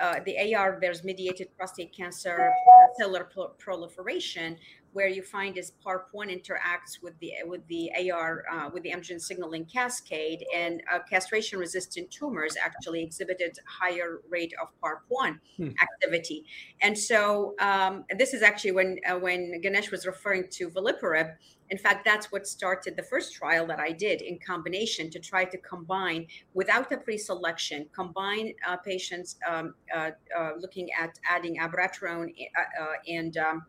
uh, 0.00 0.20
the 0.24 0.54
AR, 0.54 0.78
there's 0.80 1.04
mediated 1.04 1.48
prostate 1.56 1.94
cancer 1.94 2.50
uh, 2.50 2.86
cellular 2.98 3.28
proliferation, 3.58 4.56
where 4.92 5.08
you 5.08 5.22
find 5.22 5.56
is 5.56 5.72
PARP1 5.84 6.28
interacts 6.28 7.02
with 7.02 7.18
the 7.20 7.32
with 7.44 7.66
the 7.68 7.90
AR 8.10 8.44
uh, 8.50 8.70
with 8.72 8.82
the 8.82 8.90
androgen 8.90 9.20
signaling 9.20 9.64
cascade, 9.64 10.44
and 10.54 10.82
uh, 10.92 10.98
castration-resistant 11.08 12.10
tumors 12.10 12.56
actually 12.62 13.02
exhibited 13.02 13.58
higher 13.66 14.20
rate 14.28 14.52
of 14.60 14.68
PARP1 14.82 15.38
hmm. 15.56 15.68
activity. 15.82 16.44
And 16.80 16.96
so 16.96 17.54
um, 17.58 18.04
this 18.16 18.34
is 18.34 18.42
actually 18.42 18.72
when 18.72 18.98
uh, 19.08 19.18
when 19.18 19.60
Ganesh 19.60 19.90
was 19.90 20.06
referring 20.06 20.48
to 20.52 20.68
veliparib. 20.68 21.34
In 21.70 21.78
fact, 21.78 22.04
that's 22.04 22.30
what 22.30 22.46
started 22.46 22.96
the 22.96 23.02
first 23.02 23.32
trial 23.32 23.66
that 23.68 23.80
I 23.80 23.92
did 23.92 24.20
in 24.20 24.38
combination 24.46 25.08
to 25.08 25.18
try 25.18 25.46
to 25.46 25.56
combine 25.56 26.26
without 26.52 26.92
a 26.92 26.98
pre-selection, 26.98 27.86
combine 27.94 28.52
uh, 28.68 28.76
patients 28.76 29.36
um, 29.48 29.74
uh, 29.94 30.10
uh, 30.38 30.50
looking 30.58 30.90
at 30.92 31.18
adding 31.26 31.56
abiraterone 31.56 32.30
and 33.08 33.38
um, 33.38 33.62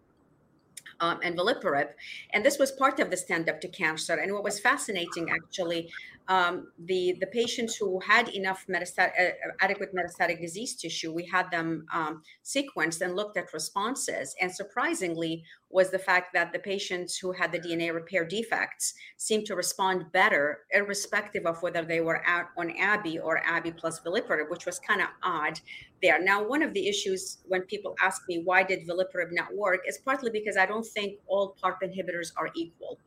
um, 1.00 1.20
and 1.24 1.38
veliparib. 1.38 1.90
And 2.32 2.46
this 2.46 2.60
was 2.60 2.72
part 2.72 3.00
of 3.00 3.10
the 3.10 3.18
stand 3.18 3.50
up 3.50 3.62
to 3.62 3.68
cancer. 3.68 4.14
And 4.14 4.34
what 4.34 4.44
was 4.44 4.60
fascinating, 4.60 5.30
actually, 5.30 5.90
um, 6.28 6.72
the 6.86 7.18
the 7.20 7.28
patients 7.28 7.76
who 7.76 8.00
had 8.00 8.30
enough 8.30 8.66
metastatic, 8.70 9.12
uh, 9.20 9.32
adequate 9.60 9.94
metastatic 9.94 10.40
disease 10.40 10.76
tissue, 10.76 11.12
we 11.12 11.26
had 11.26 11.52
them 11.52 11.86
um, 11.94 12.22
sequenced 12.44 13.02
and 13.02 13.16
looked 13.16 13.38
at 13.38 13.52
responses. 13.54 14.36
And 14.40 14.52
surprisingly, 14.52 15.44
was 15.70 15.90
the 15.90 16.00
fact 16.00 16.34
that 16.34 16.54
the 16.54 16.60
patients 16.60 17.18
who 17.18 17.32
had 17.32 17.52
the 17.52 17.60
DNA 17.60 17.94
repair 17.94 18.24
defects 18.24 18.94
seemed 19.18 19.46
to 19.48 19.56
respond 19.56 20.06
better, 20.14 20.60
irrespective 20.72 21.46
of 21.46 21.62
whether 21.62 21.84
they 21.84 22.00
were 22.00 22.26
out 22.26 22.46
on 22.58 22.72
Abi 22.80 23.20
or 23.20 23.46
Abi 23.46 23.72
plus 23.72 24.00
veliparib, 24.00 24.50
which 24.50 24.66
was 24.66 24.80
kind 24.80 25.02
of 25.02 25.08
odd 25.24 25.60
there. 26.02 26.24
Now, 26.24 26.48
one 26.48 26.62
of 26.62 26.74
the 26.74 26.88
issues 26.88 27.40
when 27.48 27.64
people 27.64 27.96
ask 28.02 28.22
me 28.30 28.44
why 28.46 28.64
did 28.64 28.88
veliparib 28.88 29.32
not 29.32 29.54
work 29.56 29.82
is 29.88 29.98
partly 29.98 30.30
because 30.30 30.56
I 30.56 30.66
don't 30.66 30.86
think 30.86 31.20
all 31.28 31.56
PARP 31.62 31.82
inhibitors 31.82 32.32
are 32.38 32.50
equal. 32.56 33.00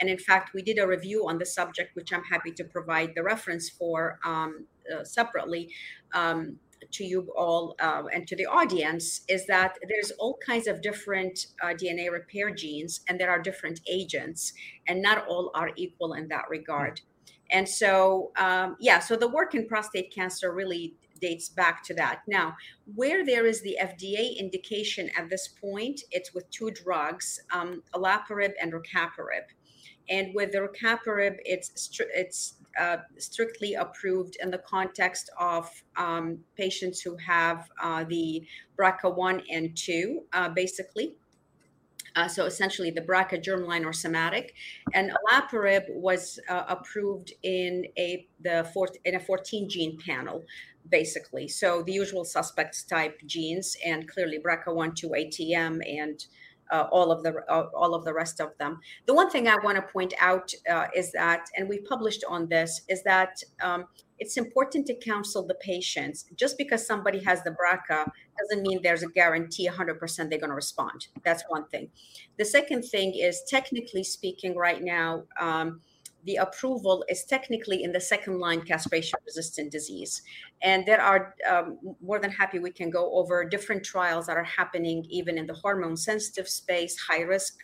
And 0.00 0.10
in 0.10 0.18
fact, 0.18 0.54
we 0.54 0.62
did 0.62 0.78
a 0.78 0.86
review 0.86 1.28
on 1.28 1.38
the 1.38 1.46
subject, 1.46 1.94
which 1.94 2.12
I'm 2.12 2.24
happy 2.24 2.52
to 2.52 2.64
provide 2.64 3.12
the 3.14 3.22
reference 3.22 3.70
for 3.70 4.18
um, 4.24 4.66
uh, 4.92 5.04
separately 5.04 5.70
um, 6.14 6.58
to 6.92 7.04
you 7.04 7.32
all 7.36 7.76
uh, 7.80 8.04
and 8.12 8.26
to 8.28 8.36
the 8.36 8.46
audience. 8.46 9.22
Is 9.28 9.46
that 9.46 9.78
there's 9.88 10.10
all 10.12 10.38
kinds 10.44 10.66
of 10.66 10.82
different 10.82 11.46
uh, 11.62 11.68
DNA 11.68 12.10
repair 12.10 12.50
genes, 12.50 13.00
and 13.08 13.18
there 13.18 13.30
are 13.30 13.40
different 13.40 13.80
agents, 13.88 14.52
and 14.86 15.00
not 15.00 15.26
all 15.26 15.50
are 15.54 15.70
equal 15.76 16.14
in 16.14 16.28
that 16.28 16.44
regard. 16.50 17.00
And 17.50 17.68
so, 17.68 18.32
um, 18.36 18.76
yeah, 18.80 18.98
so 18.98 19.16
the 19.16 19.28
work 19.28 19.54
in 19.54 19.66
prostate 19.66 20.12
cancer 20.14 20.52
really 20.52 20.94
dates 21.20 21.48
back 21.48 21.82
to 21.84 21.94
that. 21.94 22.20
Now, 22.26 22.56
where 22.94 23.24
there 23.24 23.46
is 23.46 23.62
the 23.62 23.78
FDA 23.80 24.36
indication 24.38 25.10
at 25.16 25.30
this 25.30 25.48
point, 25.48 26.02
it's 26.10 26.34
with 26.34 26.50
two 26.50 26.70
drugs, 26.70 27.40
um, 27.52 27.82
olaparib 27.94 28.52
and 28.60 28.72
rucaparib. 28.72 29.46
And 30.08 30.34
with 30.34 30.52
the 30.52 30.58
rucaparib, 30.58 31.36
it's 31.44 31.90
it's 32.14 32.54
uh, 32.78 32.98
strictly 33.18 33.74
approved 33.74 34.36
in 34.42 34.50
the 34.50 34.58
context 34.58 35.30
of 35.38 35.70
um, 35.96 36.38
patients 36.56 37.00
who 37.00 37.16
have 37.16 37.68
uh, 37.82 38.04
the 38.04 38.46
BRCA1 38.78 39.42
and 39.50 39.76
2, 39.76 40.22
uh, 40.32 40.48
basically. 40.48 41.14
Uh, 42.16 42.28
so 42.28 42.44
essentially, 42.44 42.90
the 42.90 43.00
BRCA 43.00 43.42
germline 43.42 43.84
or 43.84 43.92
somatic, 43.92 44.54
and 44.92 45.10
olaparib 45.10 45.82
was 45.88 46.38
uh, 46.48 46.64
approved 46.68 47.32
in 47.42 47.86
a 47.98 48.26
the 48.40 48.68
four, 48.72 48.88
in 49.04 49.16
a 49.16 49.20
14 49.20 49.68
gene 49.68 49.98
panel, 49.98 50.44
basically. 50.88 51.48
So 51.48 51.82
the 51.82 51.92
usual 51.92 52.24
suspects 52.24 52.84
type 52.84 53.20
genes, 53.26 53.76
and 53.84 54.08
clearly 54.08 54.38
BRCA1, 54.38 54.94
2, 54.94 55.08
ATM, 55.08 55.80
and 55.86 56.24
uh, 56.70 56.86
all 56.90 57.10
of 57.10 57.22
the 57.22 57.34
uh, 57.48 57.66
all 57.74 57.94
of 57.94 58.04
the 58.04 58.12
rest 58.12 58.40
of 58.40 58.56
them. 58.58 58.80
The 59.06 59.14
one 59.14 59.30
thing 59.30 59.48
I 59.48 59.56
want 59.56 59.76
to 59.76 59.82
point 59.82 60.14
out 60.20 60.52
uh, 60.70 60.86
is 60.94 61.12
that, 61.12 61.46
and 61.56 61.68
we 61.68 61.78
published 61.80 62.24
on 62.28 62.48
this, 62.48 62.82
is 62.88 63.02
that 63.04 63.42
um, 63.62 63.86
it's 64.18 64.36
important 64.36 64.86
to 64.86 64.94
counsel 64.94 65.46
the 65.46 65.54
patients. 65.54 66.26
Just 66.36 66.56
because 66.56 66.86
somebody 66.86 67.22
has 67.24 67.42
the 67.42 67.50
BRCA 67.50 68.10
doesn't 68.38 68.62
mean 68.62 68.80
there's 68.82 69.02
a 69.02 69.08
guarantee 69.08 69.68
100% 69.68 70.16
they're 70.16 70.38
going 70.38 70.48
to 70.48 70.54
respond. 70.54 71.08
That's 71.24 71.44
one 71.48 71.66
thing. 71.68 71.90
The 72.38 72.44
second 72.44 72.82
thing 72.82 73.14
is, 73.14 73.42
technically 73.48 74.04
speaking, 74.04 74.56
right 74.56 74.82
now. 74.82 75.24
Um, 75.40 75.80
the 76.24 76.36
approval 76.36 77.04
is 77.08 77.24
technically 77.24 77.82
in 77.82 77.92
the 77.92 78.00
second 78.00 78.38
line 78.38 78.62
castration 78.62 79.18
resistant 79.26 79.70
disease. 79.70 80.22
And 80.62 80.86
there 80.86 81.00
are 81.00 81.34
um, 81.48 81.78
more 82.02 82.18
than 82.18 82.30
happy 82.30 82.58
we 82.58 82.70
can 82.70 82.90
go 82.90 83.12
over 83.14 83.44
different 83.44 83.84
trials 83.84 84.26
that 84.26 84.36
are 84.36 84.44
happening 84.44 85.04
even 85.10 85.38
in 85.38 85.46
the 85.46 85.54
hormone 85.54 85.96
sensitive 85.96 86.48
space, 86.48 86.96
high 86.98 87.22
risk 87.22 87.58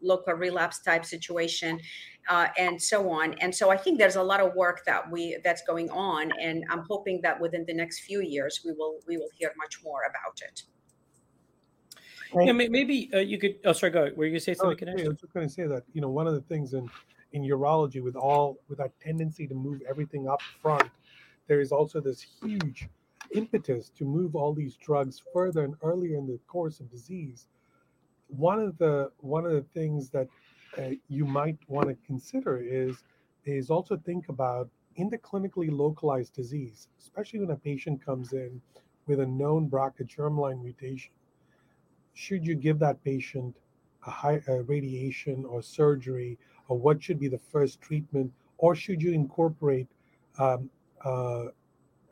local 0.00 0.34
relapse 0.34 0.80
type 0.80 1.04
situation 1.04 1.80
uh, 2.28 2.46
and 2.56 2.80
so 2.80 3.10
on 3.10 3.34
and 3.40 3.52
so 3.52 3.70
i 3.70 3.76
think 3.76 3.98
there's 3.98 4.14
a 4.14 4.22
lot 4.22 4.38
of 4.38 4.54
work 4.54 4.84
that 4.86 5.10
we 5.10 5.36
that's 5.42 5.62
going 5.62 5.90
on 5.90 6.30
and 6.40 6.64
i'm 6.70 6.84
hoping 6.88 7.20
that 7.22 7.40
within 7.40 7.64
the 7.66 7.74
next 7.74 8.00
few 8.00 8.20
years 8.20 8.60
we 8.64 8.70
will 8.72 9.00
we 9.08 9.16
will 9.16 9.30
hear 9.36 9.52
much 9.56 9.82
more 9.82 10.02
about 10.08 10.40
it 10.46 10.62
yeah, 12.34 12.52
maybe 12.52 13.10
uh, 13.14 13.18
you 13.18 13.38
could. 13.38 13.56
Oh, 13.64 13.72
sorry. 13.72 13.90
Go. 13.90 14.10
Were 14.14 14.26
you 14.26 14.32
going 14.32 14.34
to 14.34 14.40
say 14.40 14.54
something? 14.54 14.88
Oh, 14.88 14.92
I 14.92 15.08
was 15.08 15.18
just 15.20 15.32
going 15.32 15.48
to 15.48 15.52
say 15.52 15.66
that 15.66 15.84
you 15.92 16.00
know 16.00 16.10
one 16.10 16.26
of 16.26 16.34
the 16.34 16.42
things 16.42 16.74
in 16.74 16.90
in 17.32 17.42
urology 17.42 18.02
with 18.02 18.16
all 18.16 18.58
with 18.68 18.78
that 18.78 18.92
tendency 19.00 19.46
to 19.46 19.54
move 19.54 19.80
everything 19.88 20.28
up 20.28 20.40
front 20.62 20.90
there 21.48 21.60
is 21.60 21.72
also 21.72 22.00
this 22.00 22.20
huge 22.20 22.88
impetus 23.32 23.90
to 23.96 24.04
move 24.04 24.36
all 24.36 24.52
these 24.52 24.76
drugs 24.76 25.22
further 25.32 25.64
and 25.64 25.74
earlier 25.82 26.16
in 26.16 26.26
the 26.26 26.38
course 26.46 26.80
of 26.80 26.90
disease. 26.90 27.46
One 28.28 28.60
of 28.60 28.76
the 28.78 29.10
one 29.18 29.46
of 29.46 29.52
the 29.52 29.66
things 29.74 30.10
that 30.10 30.28
uh, 30.76 30.90
you 31.08 31.24
might 31.24 31.58
want 31.66 31.88
to 31.88 31.96
consider 32.06 32.58
is 32.58 33.02
is 33.44 33.70
also 33.70 33.96
think 33.96 34.28
about 34.28 34.68
in 34.96 35.08
the 35.08 35.18
clinically 35.18 35.70
localized 35.70 36.34
disease 36.34 36.88
especially 37.00 37.38
when 37.38 37.50
a 37.50 37.56
patient 37.56 38.04
comes 38.04 38.32
in 38.34 38.60
with 39.06 39.20
a 39.20 39.26
known 39.26 39.70
BRCA 39.70 40.04
germline 40.06 40.62
mutation 40.62 41.12
should 42.12 42.44
you 42.44 42.54
give 42.54 42.78
that 42.80 43.02
patient 43.02 43.56
a 44.06 44.10
high 44.10 44.42
a 44.48 44.62
radiation 44.62 45.46
or 45.46 45.62
surgery 45.62 46.36
or 46.68 46.78
what 46.78 47.02
should 47.02 47.18
be 47.18 47.28
the 47.28 47.38
first 47.38 47.80
treatment, 47.80 48.30
or 48.58 48.74
should 48.74 49.02
you 49.02 49.12
incorporate 49.12 49.88
um, 50.38 50.70
uh, 51.04 51.46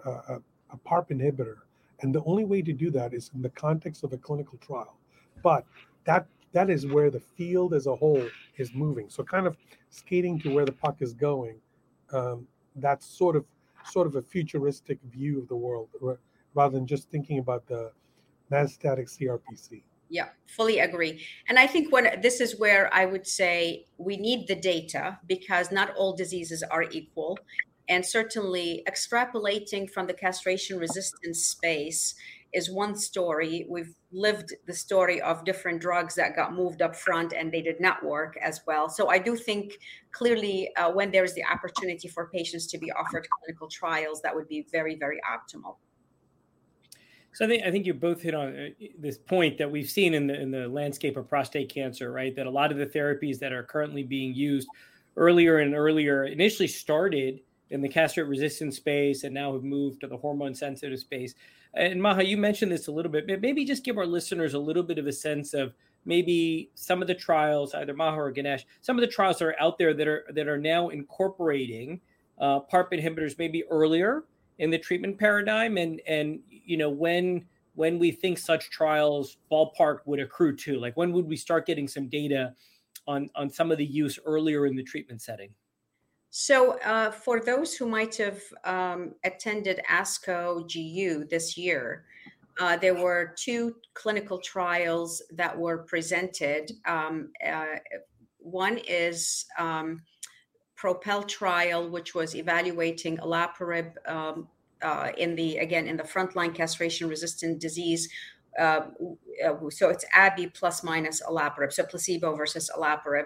a, 0.05 0.41
a 0.71 0.77
PARP 0.85 1.11
inhibitor? 1.11 1.57
And 2.01 2.15
the 2.15 2.23
only 2.25 2.45
way 2.45 2.63
to 2.63 2.73
do 2.73 2.91
that 2.91 3.15
is 3.15 3.31
in 3.35 3.43
the 3.43 3.51
context 3.51 4.05
of 4.05 4.13
a 4.13 4.19
clinical 4.19 4.59
trial. 4.59 4.97
But 5.43 5.65
that 6.05 6.27
that 6.53 6.71
is 6.71 6.87
where 6.87 7.11
the 7.11 7.21
field 7.21 7.75
as 7.75 7.87
a 7.87 7.95
whole 7.95 8.27
is 8.57 8.73
moving. 8.73 9.11
So 9.11 9.23
kind 9.23 9.47
of 9.47 9.57
skating 9.91 10.39
to 10.41 10.55
where 10.55 10.65
the 10.65 10.73
puck 10.73 10.97
is 11.01 11.13
going. 11.13 11.57
Um, 12.13 12.47
that's 12.77 13.07
sort 13.07 13.37
of 13.37 13.45
sort 13.85 14.07
of 14.07 14.17
a 14.17 14.23
futuristic 14.23 14.99
view 15.11 15.39
of 15.39 15.49
the 15.49 15.57
world, 15.57 15.89
rather 16.55 16.75
than 16.77 16.87
just 16.87 17.11
thinking 17.11 17.39
about 17.39 17.67
the 17.67 17.93
metastatic 18.51 19.09
CRPC. 19.09 19.83
Yeah, 20.09 20.29
fully 20.47 20.79
agree. 20.79 21.27
And 21.49 21.59
I 21.59 21.67
think 21.67 21.93
when 21.93 22.21
this 22.21 22.41
is 22.41 22.59
where 22.59 22.93
I 22.95 23.07
would 23.07 23.27
say 23.27 23.87
we 23.99 24.17
need 24.17 24.47
the 24.47 24.55
data 24.55 25.19
because 25.27 25.73
not 25.73 25.95
all 25.97 26.15
diseases 26.15 26.63
are 26.63 26.85
equal. 26.85 27.39
And 27.89 28.05
certainly 28.05 28.85
extrapolating 28.89 29.89
from 29.91 30.07
the 30.07 30.15
castration 30.15 30.79
resistance 30.79 31.45
space 31.45 32.15
is 32.53 32.71
one 32.71 32.97
story. 32.97 33.67
We've 33.69 33.95
lived 34.13 34.55
the 34.67 34.75
story 34.75 35.21
of 35.21 35.45
different 35.45 35.81
drugs 35.81 36.15
that 36.15 36.35
got 36.37 36.55
moved 36.55 36.83
up 36.83 36.97
front 36.97 37.33
and 37.33 37.53
they 37.53 37.63
did 37.63 37.81
not 37.81 38.05
work 38.05 38.37
as 38.41 38.61
well. 38.67 38.89
So 38.89 39.09
I 39.09 39.19
do 39.19 39.37
think 39.37 39.79
clearly 40.13 40.75
uh, 40.77 40.91
when 40.91 41.11
there's 41.11 41.35
the 41.35 41.45
opportunity 41.45 42.09
for 42.09 42.29
patients 42.33 42.67
to 42.69 42.79
be 42.79 42.91
offered 42.93 43.27
clinical 43.43 43.69
trials, 43.69 44.23
that 44.23 44.35
would 44.35 44.49
be 44.49 44.67
very, 44.73 44.97
very 44.97 45.21
optimal. 45.29 45.77
So 47.37 47.45
I 47.45 47.49
think 47.49 47.65
I 47.65 47.71
think 47.71 47.85
you 47.85 47.93
both 47.93 48.23
hit 48.23 48.35
on 48.35 48.57
uh, 48.57 48.69
this 48.99 49.19
point 49.19 49.59
that 49.59 49.71
we've 49.71 49.91
seen 49.91 50.15
in 50.15 50.27
the 50.27 50.41
in 50.41 50.51
the 50.51 50.67
landscape 50.69 51.19
of 51.19 51.29
prostate 51.29 51.69
cancer, 51.69 52.11
right? 52.11 52.35
That 52.35 52.47
a 52.47 52.51
lot 52.51 52.73
of 52.73 52.79
the 52.79 52.87
therapies 52.87 53.39
that 53.41 53.53
are 53.53 53.63
currently 53.63 54.03
being 54.05 54.35
used 54.35 54.67
earlier 55.19 55.59
and 55.59 55.75
earlier 55.75 56.25
initially 56.25 56.67
started 56.67 57.41
in 57.69 57.83
the 57.83 57.91
castrate 57.91 58.27
resistant 58.27 58.73
space 58.73 59.25
and 59.25 59.35
now 59.35 59.53
have 59.53 59.65
moved 59.65 60.01
to 60.01 60.07
the 60.07 60.17
hormone 60.17 60.55
sensitive 60.55 60.99
space. 60.99 61.35
And 61.75 62.01
Maha, 62.01 62.25
you 62.25 62.39
mentioned 62.39 62.73
this 62.73 62.87
a 62.87 62.91
little 62.91 63.13
bit, 63.13 63.27
but 63.27 63.43
maybe 63.43 63.67
just 63.67 63.85
give 63.85 63.99
our 63.99 64.07
listeners 64.07 64.55
a 64.55 64.59
little 64.59 64.83
bit 64.83 64.97
of 64.97 65.07
a 65.07 65.13
sense 65.13 65.53
of 65.53 65.75
maybe 66.07 66.71
some 66.75 67.03
of 67.03 67.07
the 67.07 67.15
trials, 67.15 67.75
either 67.75 67.93
Maha 67.93 68.19
or 68.19 68.31
Ganesh, 68.31 68.65
some 68.81 68.97
of 68.97 69.03
the 69.03 69.13
trials 69.13 69.41
that 69.41 69.49
are 69.49 69.61
out 69.61 69.77
there 69.77 69.93
that 69.93 70.09
are 70.09 70.25
that 70.33 70.49
are 70.49 70.57
now 70.57 70.89
incorporating 70.89 72.01
uh, 72.39 72.61
PARP 72.61 72.93
inhibitors 72.93 73.39
maybe 73.39 73.63
earlier 73.65 74.25
in 74.59 74.71
the 74.71 74.79
treatment 74.79 75.19
paradigm 75.19 75.77
and 75.77 76.01
and 76.07 76.41
you 76.49 76.77
know 76.77 76.91
when 76.91 77.45
when 77.75 77.99
we 77.99 78.11
think 78.11 78.39
such 78.39 78.71
trials 78.71 79.37
ballpark 79.51 79.99
would 80.07 80.21
accrue 80.21 80.57
to 80.57 80.79
like 80.79 80.97
when 80.97 81.13
would 81.13 81.27
we 81.27 81.37
start 81.37 81.67
getting 81.67 81.89
some 81.89 82.09
data 82.09 82.55
on 83.07 83.29
on 83.35 83.51
some 83.51 83.71
of 83.71 83.79
the 83.79 83.85
use 83.85 84.19
earlier 84.25 84.67
in 84.67 84.77
the 84.77 84.83
treatment 84.83 85.21
setting 85.21 85.51
So, 86.31 86.79
uh, 86.85 87.11
for 87.13 87.41
those 87.41 87.75
who 87.75 87.87
might 87.89 88.15
have 88.17 88.43
um, 88.65 89.15
attended 89.25 89.81
ASCO 89.89 90.69
GU 90.69 91.25
this 91.31 91.57
year, 91.57 92.05
uh, 92.61 92.77
there 92.77 92.95
were 92.95 93.35
two 93.37 93.77
clinical 93.95 94.39
trials 94.39 95.23
that 95.33 95.57
were 95.57 95.79
presented. 95.79 96.73
Um, 96.85 97.31
uh, 97.47 97.77
one 98.39 98.79
is 98.87 99.47
um, 99.59 100.01
Propel 100.77 101.23
trial, 101.23 101.89
which 101.89 102.15
was 102.15 102.35
evaluating 102.35 103.17
olaparib 103.19 103.93
um, 104.07 104.47
uh, 104.83 105.11
in 105.17 105.35
the 105.35 105.57
again 105.57 105.87
in 105.89 105.97
the 105.97 106.03
frontline 106.03 106.55
castration-resistant 106.55 107.59
disease. 107.59 108.09
Uh, 108.59 108.87
uh, 109.47 109.55
so 109.71 109.89
it's 109.89 110.05
Abi 110.15 110.47
plus 110.49 110.83
minus 110.83 111.23
olaparib, 111.23 111.73
so 111.73 111.85
placebo 111.85 112.37
versus 112.37 112.71
olaparib, 112.77 113.25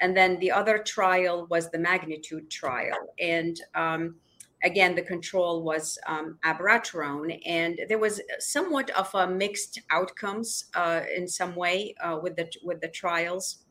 and 0.00 0.16
then 0.16 0.38
the 0.38 0.50
other 0.50 0.78
trial 0.78 1.46
was 1.50 1.70
the 1.70 1.78
Magnitude 1.78 2.50
trial, 2.50 3.14
and 3.20 3.60
um, 3.74 4.16
again 4.64 4.94
the 4.94 5.02
control 5.02 5.62
was 5.62 5.98
um, 6.06 6.38
abiraterone, 6.44 7.40
and 7.44 7.78
there 7.88 7.98
was 7.98 8.22
somewhat 8.38 8.88
of 8.90 9.14
a 9.14 9.26
mixed 9.26 9.80
outcomes 9.90 10.66
uh, 10.74 11.02
in 11.14 11.28
some 11.28 11.54
way 11.54 11.94
uh, 12.02 12.18
with 12.22 12.36
the 12.36 12.50
with 12.62 12.80
the 12.80 12.88
trials 12.88 13.65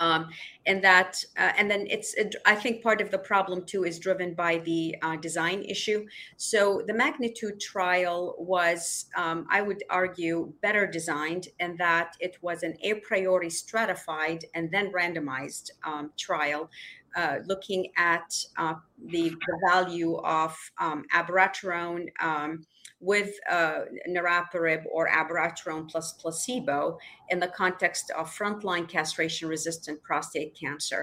um, 0.00 0.28
and 0.66 0.82
that 0.82 1.22
uh, 1.38 1.52
and 1.56 1.70
then 1.70 1.86
it's 1.88 2.14
it, 2.14 2.34
i 2.44 2.54
think 2.54 2.82
part 2.82 3.00
of 3.00 3.10
the 3.10 3.18
problem 3.18 3.64
too 3.64 3.84
is 3.84 3.98
driven 3.98 4.34
by 4.34 4.58
the 4.58 4.94
uh, 5.02 5.16
design 5.16 5.62
issue. 5.62 6.06
So 6.36 6.82
the 6.86 6.94
magnitude 6.94 7.60
trial 7.60 8.34
was 8.38 9.06
um, 9.16 9.46
i 9.50 9.62
would 9.62 9.82
argue 9.90 10.52
better 10.62 10.86
designed 10.86 11.48
in 11.60 11.76
that 11.76 12.16
it 12.20 12.36
was 12.42 12.62
an 12.62 12.74
a 12.82 12.94
priori 12.94 13.50
stratified 13.50 14.44
and 14.54 14.70
then 14.70 14.92
randomized 14.92 15.70
um, 15.84 16.12
trial 16.16 16.70
uh, 17.16 17.38
looking 17.46 17.86
at 17.96 18.36
uh, 18.58 18.74
the, 19.06 19.30
the 19.30 19.58
value 19.70 20.16
of 20.18 20.54
um, 20.78 21.04
abiraterone 21.14 22.08
um, 22.20 22.66
with 23.06 23.30
uh, 23.48 23.82
niraparib 24.14 24.82
or 24.92 25.08
abiraterone 25.08 25.88
plus 25.88 26.08
placebo 26.14 26.98
in 27.28 27.38
the 27.38 27.52
context 27.62 28.10
of 28.18 28.24
frontline 28.38 28.88
castration-resistant 28.88 30.02
prostate 30.02 30.52
cancer. 30.58 31.02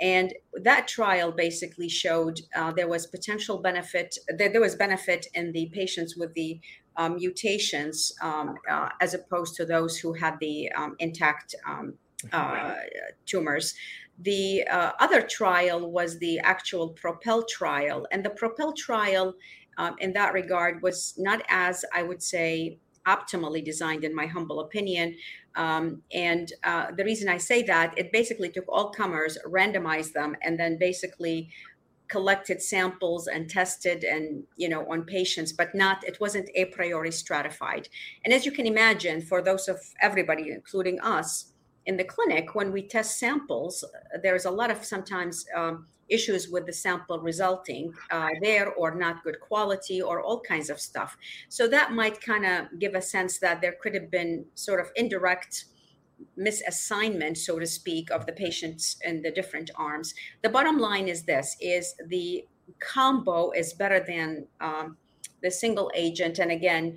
And 0.00 0.34
that 0.68 0.88
trial 0.88 1.30
basically 1.30 1.88
showed 1.88 2.40
uh, 2.56 2.72
there 2.72 2.88
was 2.88 3.06
potential 3.06 3.58
benefit, 3.58 4.18
that 4.38 4.50
there 4.52 4.60
was 4.60 4.74
benefit 4.74 5.22
in 5.34 5.52
the 5.52 5.66
patients 5.72 6.16
with 6.16 6.34
the 6.34 6.58
um, 6.96 7.12
mutations 7.16 8.12
um, 8.20 8.56
uh, 8.68 8.88
as 9.00 9.14
opposed 9.14 9.54
to 9.56 9.64
those 9.64 9.96
who 9.96 10.12
had 10.12 10.34
the 10.40 10.72
um, 10.72 10.96
intact 10.98 11.54
um, 11.68 11.94
uh, 12.32 12.74
tumors. 13.26 13.74
The 14.18 14.64
uh, 14.76 14.92
other 14.98 15.22
trial 15.22 15.90
was 15.90 16.18
the 16.18 16.38
actual 16.40 16.88
Propel 16.88 17.44
trial. 17.44 18.06
And 18.10 18.24
the 18.24 18.30
Propel 18.30 18.72
trial 18.72 19.34
um, 19.78 19.96
in 19.98 20.12
that 20.12 20.32
regard 20.32 20.82
was 20.82 21.14
not 21.18 21.42
as 21.48 21.84
I 21.94 22.02
would 22.02 22.22
say 22.22 22.78
optimally 23.06 23.64
designed 23.64 24.04
in 24.04 24.14
my 24.14 24.26
humble 24.26 24.60
opinion. 24.60 25.16
Um, 25.56 26.02
and 26.12 26.52
uh, 26.64 26.90
the 26.96 27.04
reason 27.04 27.28
I 27.28 27.38
say 27.38 27.62
that, 27.64 27.96
it 27.98 28.12
basically 28.12 28.48
took 28.48 28.64
all 28.68 28.90
comers, 28.90 29.38
randomized 29.46 30.12
them, 30.12 30.36
and 30.42 30.58
then 30.58 30.78
basically 30.78 31.50
collected 32.08 32.60
samples 32.62 33.26
and 33.26 33.48
tested 33.48 34.04
and 34.04 34.44
you 34.56 34.68
know 34.68 34.86
on 34.92 35.04
patients 35.04 35.52
but 35.52 35.74
not 35.74 36.04
it 36.06 36.20
wasn't 36.20 36.48
a 36.54 36.66
priori 36.66 37.10
stratified 37.10 37.88
and 38.24 38.34
as 38.34 38.44
you 38.44 38.52
can 38.52 38.66
imagine 38.66 39.22
for 39.22 39.40
those 39.40 39.68
of 39.68 39.80
everybody 40.02 40.50
including 40.50 41.00
us 41.00 41.52
in 41.86 41.96
the 41.96 42.04
clinic 42.04 42.54
when 42.54 42.70
we 42.70 42.86
test 42.86 43.18
samples 43.18 43.82
there's 44.22 44.44
a 44.44 44.50
lot 44.50 44.70
of 44.70 44.84
sometimes 44.84 45.46
um, 45.56 45.86
issues 46.08 46.48
with 46.48 46.66
the 46.66 46.72
sample 46.72 47.18
resulting 47.20 47.92
uh, 48.10 48.28
there 48.42 48.72
or 48.74 48.94
not 48.94 49.22
good 49.24 49.40
quality 49.40 50.02
or 50.02 50.20
all 50.20 50.40
kinds 50.40 50.70
of 50.70 50.80
stuff. 50.80 51.16
So 51.48 51.66
that 51.68 51.92
might 51.92 52.20
kind 52.20 52.44
of 52.44 52.78
give 52.78 52.94
a 52.94 53.02
sense 53.02 53.38
that 53.38 53.60
there 53.60 53.74
could 53.80 53.94
have 53.94 54.10
been 54.10 54.46
sort 54.54 54.80
of 54.80 54.90
indirect 54.96 55.66
misassignment 56.38 57.36
so 57.36 57.58
to 57.58 57.66
speak 57.66 58.10
of 58.10 58.24
the 58.26 58.32
patients 58.32 58.96
in 59.02 59.22
the 59.22 59.30
different 59.30 59.70
arms. 59.76 60.14
The 60.42 60.48
bottom 60.48 60.78
line 60.78 61.08
is 61.08 61.24
this 61.24 61.56
is 61.60 61.94
the 62.06 62.46
combo 62.80 63.50
is 63.50 63.74
better 63.74 64.00
than 64.00 64.46
um, 64.60 64.96
the 65.42 65.50
single 65.50 65.90
agent. 65.94 66.38
And 66.38 66.50
again 66.50 66.96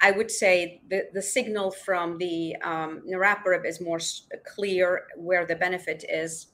I 0.00 0.10
would 0.10 0.30
say 0.30 0.82
the, 0.90 1.08
the 1.14 1.22
signal 1.22 1.70
from 1.70 2.18
the 2.18 2.56
um, 2.56 3.02
niraparib 3.08 3.64
is 3.64 3.80
more 3.80 4.00
clear 4.44 5.06
where 5.16 5.46
the 5.46 5.56
benefit 5.56 6.04
is 6.08 6.48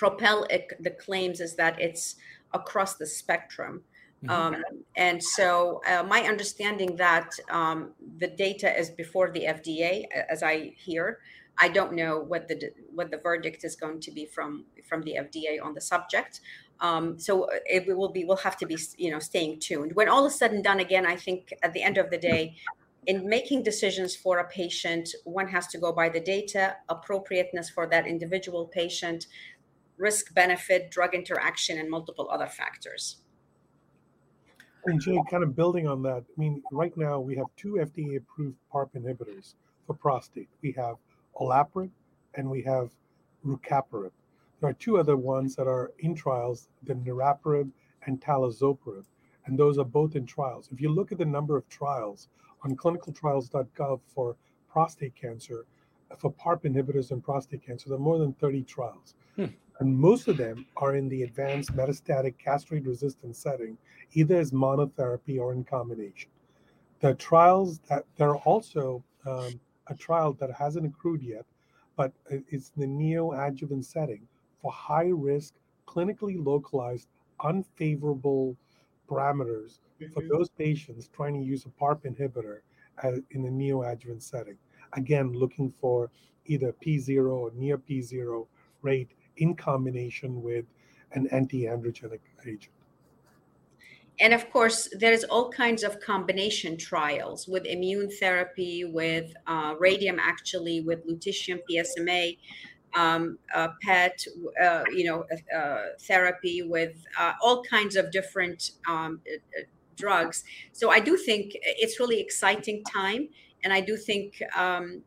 propel 0.00 0.46
it, 0.48 0.64
the 0.80 0.94
claims 1.04 1.40
is 1.40 1.52
that 1.56 1.78
it's 1.78 2.16
across 2.54 2.92
the 2.96 3.06
spectrum. 3.06 3.82
Mm-hmm. 4.24 4.30
um, 4.30 4.62
and 4.96 5.22
so 5.22 5.80
uh, 5.90 6.02
my 6.14 6.20
understanding 6.32 6.96
that 6.96 7.30
um, 7.50 7.92
the 8.22 8.28
data 8.46 8.68
is 8.80 8.90
before 9.02 9.28
the 9.36 9.44
fda 9.58 10.04
as 10.34 10.42
i 10.42 10.54
hear. 10.86 11.06
I 11.66 11.68
don't 11.76 11.92
know 12.00 12.14
what 12.32 12.42
the 12.48 12.56
what 12.98 13.08
the 13.10 13.20
verdict 13.28 13.60
is 13.68 13.74
going 13.84 14.00
to 14.06 14.10
be 14.18 14.24
from 14.34 14.50
from 14.88 15.00
the 15.06 15.14
fda 15.26 15.52
on 15.66 15.72
the 15.78 15.84
subject. 15.92 16.40
Um, 16.86 17.04
so 17.26 17.32
it 17.76 17.82
will 18.00 18.12
be 18.16 18.22
we'll 18.26 18.46
have 18.48 18.58
to 18.62 18.66
be 18.72 18.78
you 19.04 19.10
know 19.12 19.22
staying 19.30 19.54
tuned. 19.66 19.90
When 19.98 20.08
all 20.12 20.24
is 20.30 20.34
said 20.40 20.50
and 20.56 20.64
done 20.70 20.80
again 20.86 21.04
i 21.14 21.16
think 21.24 21.40
at 21.66 21.72
the 21.76 21.82
end 21.88 21.96
of 22.02 22.06
the 22.12 22.20
day 22.32 22.42
in 23.06 23.28
making 23.28 23.62
decisions 23.62 24.14
for 24.14 24.38
a 24.38 24.48
patient, 24.48 25.08
one 25.24 25.48
has 25.48 25.66
to 25.68 25.78
go 25.78 25.92
by 25.92 26.08
the 26.08 26.20
data, 26.20 26.76
appropriateness 26.88 27.70
for 27.70 27.86
that 27.86 28.06
individual 28.06 28.66
patient, 28.66 29.26
risk 30.00 30.34
benefit, 30.34 30.90
drug 30.90 31.14
interaction, 31.14 31.78
and 31.78 31.88
multiple 31.88 32.28
other 32.30 32.46
factors. 32.46 33.18
And 34.86 35.00
Jay, 35.00 35.20
kind 35.30 35.44
of 35.44 35.54
building 35.54 35.86
on 35.86 36.02
that, 36.02 36.24
I 36.26 36.40
mean, 36.40 36.62
right 36.72 36.96
now 36.96 37.20
we 37.20 37.36
have 37.36 37.46
two 37.56 37.74
FDA 37.74 38.16
approved 38.16 38.56
PARP 38.72 38.94
inhibitors 38.94 39.54
for 39.86 39.94
prostate. 39.94 40.48
We 40.62 40.72
have 40.72 40.96
olaparib 41.38 41.90
and 42.34 42.48
we 42.48 42.62
have 42.62 42.90
rucaparib. 43.46 44.12
There 44.60 44.70
are 44.70 44.74
two 44.74 44.98
other 44.98 45.18
ones 45.18 45.54
that 45.56 45.66
are 45.66 45.92
in 45.98 46.14
trials, 46.14 46.68
the 46.84 46.94
niraparib 46.94 47.70
and 48.06 48.20
talazoparib, 48.20 49.04
and 49.44 49.58
those 49.58 49.78
are 49.78 49.84
both 49.84 50.16
in 50.16 50.24
trials. 50.24 50.70
If 50.72 50.80
you 50.80 50.90
look 50.90 51.12
at 51.12 51.18
the 51.18 51.26
number 51.26 51.58
of 51.58 51.68
trials 51.68 52.28
on 52.62 52.74
clinicaltrials.gov 52.74 54.00
for 54.14 54.36
prostate 54.70 55.14
cancer, 55.14 55.66
for 56.18 56.32
PARP 56.32 56.64
inhibitors 56.64 57.10
in 57.10 57.20
prostate 57.20 57.64
cancer, 57.64 57.90
there 57.90 57.98
are 57.98 58.00
more 58.00 58.18
than 58.18 58.32
30 58.34 58.62
trials. 58.62 59.14
Hmm 59.36 59.46
and 59.80 59.98
most 59.98 60.28
of 60.28 60.36
them 60.36 60.66
are 60.76 60.94
in 60.94 61.08
the 61.08 61.22
advanced 61.22 61.74
metastatic 61.74 62.36
castrate 62.38 62.86
resistant 62.86 63.34
setting, 63.34 63.78
either 64.12 64.36
as 64.36 64.52
monotherapy 64.52 65.40
or 65.40 65.52
in 65.52 65.64
combination. 65.64 66.30
The 67.00 67.14
trials 67.14 67.80
that 67.88 68.04
there 68.16 68.28
are 68.28 68.36
also 68.36 69.02
um, 69.26 69.58
a 69.86 69.94
trial 69.94 70.34
that 70.34 70.52
hasn't 70.52 70.86
accrued 70.86 71.22
yet, 71.22 71.46
but 71.96 72.12
it's 72.28 72.68
the 72.76 72.86
neoadjuvant 72.86 73.84
setting 73.84 74.28
for 74.60 74.70
high 74.70 75.10
risk, 75.12 75.54
clinically 75.88 76.44
localized, 76.44 77.08
unfavorable 77.42 78.56
parameters 79.08 79.78
for 80.12 80.20
mm-hmm. 80.20 80.28
those 80.28 80.50
patients 80.50 81.08
trying 81.08 81.34
to 81.34 81.44
use 81.44 81.64
a 81.64 81.70
PARP 81.70 82.02
inhibitor 82.04 82.58
in 83.30 83.42
the 83.42 83.48
neoadjuvant 83.48 84.22
setting. 84.22 84.58
Again, 84.92 85.32
looking 85.32 85.72
for 85.80 86.10
either 86.44 86.74
P0 86.84 87.30
or 87.30 87.50
near 87.54 87.78
P0 87.78 88.46
rate 88.82 89.12
in 89.36 89.54
combination 89.54 90.42
with 90.42 90.64
an 91.12 91.26
anti-androgenic 91.28 92.20
agent. 92.46 92.72
And 94.20 94.34
of 94.34 94.50
course, 94.50 94.88
there's 94.98 95.24
all 95.24 95.50
kinds 95.50 95.82
of 95.82 95.98
combination 95.98 96.76
trials 96.76 97.48
with 97.48 97.64
immune 97.64 98.10
therapy, 98.10 98.84
with 98.84 99.32
uh, 99.46 99.74
radium, 99.78 100.18
actually, 100.20 100.82
with 100.82 101.06
lutetium 101.08 101.60
PSMA, 101.70 102.36
um, 102.94 103.38
uh, 103.54 103.68
PET, 103.82 104.26
uh, 104.62 104.84
you 104.94 105.04
know, 105.04 105.24
uh, 105.56 105.84
therapy 106.02 106.62
with 106.62 107.02
uh, 107.18 107.32
all 107.40 107.62
kinds 107.62 107.96
of 107.96 108.10
different 108.10 108.72
um, 108.86 109.20
uh, 109.26 109.62
drugs. 109.96 110.44
So 110.72 110.90
I 110.90 111.00
do 111.00 111.16
think 111.16 111.52
it's 111.54 111.98
really 111.98 112.20
exciting 112.20 112.84
time, 112.84 113.28
and 113.64 113.72
I 113.72 113.80
do 113.80 113.96
think 113.96 114.42
um, 114.54 115.02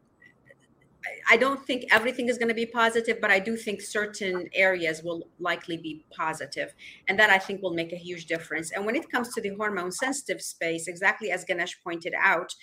I 1.30 1.38
don't 1.38 1.66
think 1.66 1.86
everything 1.92 2.30
is 2.30 2.38
going 2.38 2.50
to 2.50 2.54
be 2.54 2.66
positive, 2.66 3.20
but 3.20 3.32
I 3.32 3.40
do 3.40 3.56
think 3.56 3.82
certain 3.82 4.50
areas 4.54 5.04
will 5.04 5.28
likely 5.40 5.78
be 5.78 6.06
positive, 6.16 6.74
and 7.08 7.20
that 7.20 7.30
I 7.30 7.38
think 7.38 7.62
will 7.62 7.74
make 7.74 7.92
a 7.92 7.98
huge 7.98 8.26
difference. 8.26 8.72
And 8.72 8.86
when 8.86 8.96
it 8.96 9.10
comes 9.10 9.34
to 9.34 9.42
the 9.42 9.50
hormone 9.50 9.92
sensitive 9.92 10.42
space, 10.42 10.88
exactly 10.88 11.32
as 11.32 11.44
Ganesh 11.44 11.82
pointed 11.84 12.14
out, 12.20 12.54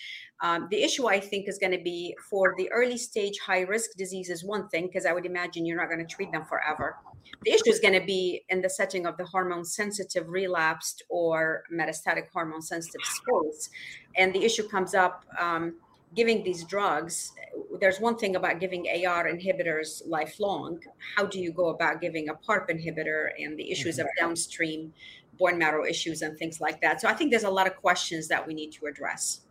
um, 0.41 0.67
the 0.71 0.81
issue 0.83 1.07
I 1.07 1.19
think 1.19 1.47
is 1.47 1.57
going 1.57 1.71
to 1.71 1.83
be 1.83 2.15
for 2.29 2.55
the 2.57 2.71
early 2.71 2.97
stage 2.97 3.37
high 3.39 3.61
risk 3.61 3.91
disease 3.97 4.29
is 4.29 4.43
one 4.43 4.67
thing 4.69 4.87
because 4.87 5.05
I 5.05 5.13
would 5.13 5.25
imagine 5.25 5.65
you're 5.65 5.77
not 5.77 5.89
going 5.89 6.05
to 6.05 6.15
treat 6.15 6.31
them 6.31 6.45
forever. 6.45 6.97
The 7.43 7.51
issue 7.51 7.69
is 7.69 7.79
going 7.79 7.99
to 7.99 8.05
be 8.05 8.43
in 8.49 8.61
the 8.61 8.69
setting 8.69 9.05
of 9.05 9.17
the 9.17 9.25
hormone 9.25 9.65
sensitive 9.65 10.27
relapsed 10.27 11.03
or 11.09 11.63
metastatic 11.71 12.29
hormone 12.33 12.61
sensitive 12.61 13.05
space, 13.05 13.69
and 14.17 14.33
the 14.33 14.43
issue 14.43 14.67
comes 14.67 14.95
up. 14.95 15.25
Um, 15.39 15.75
giving 16.15 16.43
these 16.43 16.63
drugs 16.63 17.31
there's 17.79 17.99
one 17.99 18.17
thing 18.17 18.35
about 18.35 18.59
giving 18.59 18.85
AR 18.87 19.27
inhibitors 19.27 20.01
lifelong. 20.07 20.79
How 21.15 21.25
do 21.25 21.39
you 21.39 21.51
go 21.51 21.69
about 21.69 21.99
giving 22.01 22.29
a 22.29 22.33
PARP 22.33 22.69
inhibitor 22.69 23.29
and 23.39 23.57
the 23.57 23.71
issues 23.71 23.97
mm-hmm. 23.97 24.07
of 24.07 24.11
downstream 24.19 24.93
bone 25.39 25.57
marrow 25.57 25.85
issues 25.85 26.21
and 26.21 26.37
things 26.37 26.61
like 26.61 26.79
that? 26.81 27.01
So 27.01 27.07
I 27.07 27.13
think 27.13 27.31
there's 27.31 27.43
a 27.43 27.49
lot 27.49 27.67
of 27.67 27.75
questions 27.75 28.27
that 28.27 28.45
we 28.45 28.53
need 28.53 28.71
to 28.73 28.85
address. 28.85 29.41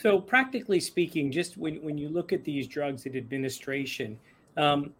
So, 0.00 0.18
practically 0.18 0.80
speaking, 0.80 1.30
just 1.30 1.58
when, 1.58 1.82
when 1.82 1.98
you 1.98 2.08
look 2.08 2.32
at 2.32 2.42
these 2.42 2.66
drugs 2.66 3.04
at 3.04 3.14
administration, 3.14 4.18
um, 4.56 4.94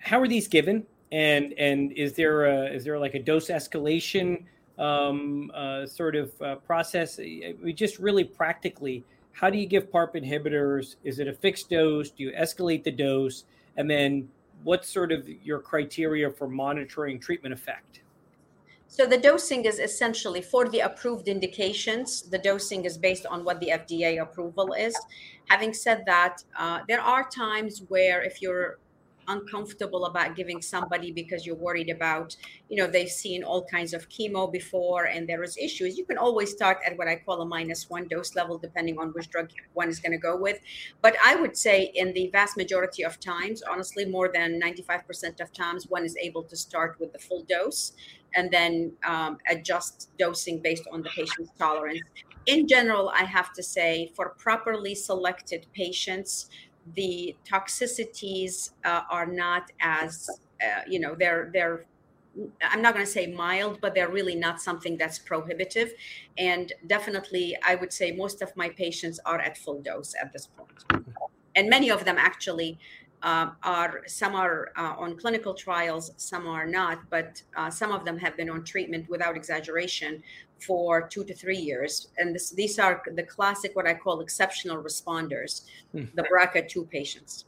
how 0.00 0.20
are 0.20 0.28
these 0.28 0.46
given? 0.46 0.84
And 1.10 1.54
and 1.56 1.92
is 1.92 2.12
there 2.12 2.44
a, 2.44 2.66
is 2.66 2.84
there 2.84 2.98
like 2.98 3.14
a 3.14 3.18
dose 3.18 3.48
escalation 3.48 4.44
um, 4.78 5.50
uh, 5.54 5.86
sort 5.86 6.16
of 6.16 6.42
uh, 6.42 6.56
process? 6.56 7.16
We 7.16 7.72
just 7.72 7.98
really 7.98 8.24
practically, 8.24 9.04
how 9.36 9.50
do 9.50 9.58
you 9.58 9.66
give 9.66 9.92
PARP 9.92 10.14
inhibitors? 10.14 10.96
Is 11.04 11.18
it 11.18 11.28
a 11.28 11.32
fixed 11.32 11.68
dose? 11.68 12.08
Do 12.10 12.22
you 12.22 12.32
escalate 12.32 12.84
the 12.84 12.90
dose? 12.90 13.44
And 13.76 13.88
then 13.88 14.30
what's 14.64 14.88
sort 14.88 15.12
of 15.12 15.28
your 15.28 15.58
criteria 15.58 16.30
for 16.30 16.48
monitoring 16.48 17.20
treatment 17.20 17.52
effect? 17.52 18.00
So 18.88 19.04
the 19.04 19.18
dosing 19.18 19.66
is 19.66 19.78
essentially 19.78 20.40
for 20.40 20.70
the 20.70 20.80
approved 20.80 21.28
indications. 21.28 22.22
The 22.22 22.38
dosing 22.38 22.86
is 22.86 22.96
based 22.96 23.26
on 23.26 23.44
what 23.44 23.60
the 23.60 23.68
FDA 23.74 24.22
approval 24.22 24.72
is. 24.72 24.96
Having 25.48 25.74
said 25.74 26.04
that, 26.06 26.42
uh, 26.58 26.80
there 26.88 27.02
are 27.02 27.28
times 27.28 27.82
where 27.88 28.22
if 28.22 28.40
you're 28.40 28.78
uncomfortable 29.28 30.06
about 30.06 30.36
giving 30.36 30.62
somebody 30.62 31.10
because 31.12 31.46
you're 31.46 31.56
worried 31.56 31.90
about 31.90 32.36
you 32.68 32.76
know 32.76 32.86
they've 32.86 33.08
seen 33.08 33.42
all 33.42 33.64
kinds 33.64 33.92
of 33.92 34.08
chemo 34.08 34.50
before 34.50 35.04
and 35.04 35.28
there 35.28 35.42
is 35.42 35.56
issues. 35.56 35.96
You 35.98 36.04
can 36.04 36.18
always 36.18 36.50
start 36.50 36.78
at 36.86 36.96
what 36.98 37.08
i 37.08 37.16
call 37.16 37.40
a 37.42 37.46
minus 37.46 37.88
one 37.90 38.08
dose 38.08 38.34
level 38.34 38.58
depending 38.58 38.98
on 38.98 39.08
which 39.10 39.30
drug 39.30 39.50
one 39.74 39.88
is 39.88 39.98
going 39.98 40.12
to 40.12 40.18
go 40.18 40.36
with. 40.36 40.60
But 41.02 41.16
i 41.24 41.34
would 41.34 41.56
say 41.56 41.92
in 41.94 42.12
the 42.12 42.28
vast 42.32 42.56
majority 42.56 43.02
of 43.04 43.18
times 43.20 43.62
honestly 43.62 44.04
more 44.04 44.30
than 44.32 44.60
95% 44.60 45.40
of 45.40 45.52
times 45.52 45.88
one 45.88 46.04
is 46.04 46.16
able 46.16 46.42
to 46.44 46.56
start 46.56 46.96
with 47.00 47.12
the 47.12 47.18
full 47.18 47.42
dose 47.44 47.92
and 48.34 48.50
then 48.50 48.92
um, 49.04 49.38
adjust 49.50 50.10
dosing 50.18 50.60
based 50.60 50.82
on 50.92 51.02
the 51.02 51.08
patient's 51.10 51.50
tolerance. 51.58 52.00
In 52.46 52.68
general 52.68 53.08
i 53.10 53.24
have 53.24 53.52
to 53.54 53.62
say 53.62 54.12
for 54.14 54.30
properly 54.38 54.94
selected 54.94 55.66
patients 55.74 56.48
the 56.94 57.36
toxicities 57.44 58.70
uh, 58.84 59.02
are 59.10 59.26
not 59.26 59.70
as 59.80 60.28
uh, 60.62 60.82
you 60.88 61.00
know 61.00 61.14
they're 61.14 61.50
they're 61.52 61.86
i'm 62.62 62.82
not 62.82 62.94
going 62.94 63.04
to 63.04 63.10
say 63.10 63.26
mild 63.26 63.80
but 63.80 63.94
they're 63.94 64.10
really 64.10 64.34
not 64.34 64.60
something 64.60 64.96
that's 64.96 65.18
prohibitive. 65.18 65.92
And 66.38 66.72
definitely 66.86 67.56
i 67.66 67.74
would 67.74 67.92
say 67.92 68.12
most 68.12 68.42
of 68.42 68.54
my 68.56 68.68
patients 68.70 69.18
are 69.24 69.38
at 69.40 69.56
full 69.58 69.80
dose 69.80 70.14
at 70.20 70.32
this 70.32 70.46
point. 70.46 71.04
And 71.54 71.70
many 71.70 71.90
of 71.90 72.04
them 72.04 72.16
actually 72.18 72.78
uh, 73.22 73.50
are 73.62 74.02
some 74.06 74.34
are 74.34 74.70
uh, 74.76 74.94
on 74.98 75.16
clinical 75.16 75.54
trials, 75.54 76.12
some 76.16 76.46
are 76.46 76.66
not, 76.66 76.98
but 77.10 77.42
uh, 77.56 77.70
some 77.70 77.92
of 77.92 78.04
them 78.04 78.18
have 78.18 78.36
been 78.36 78.50
on 78.50 78.64
treatment 78.64 79.08
without 79.08 79.36
exaggeration 79.36 80.22
for 80.60 81.06
two 81.08 81.24
to 81.24 81.34
three 81.34 81.56
years. 81.56 82.08
And 82.18 82.34
this, 82.34 82.50
these 82.50 82.78
are 82.78 83.02
the 83.14 83.22
classic, 83.22 83.74
what 83.74 83.86
I 83.86 83.94
call 83.94 84.20
exceptional 84.20 84.82
responders, 84.82 85.62
hmm. 85.92 86.04
the 86.14 86.22
BRCA2 86.22 86.88
patients. 86.90 87.44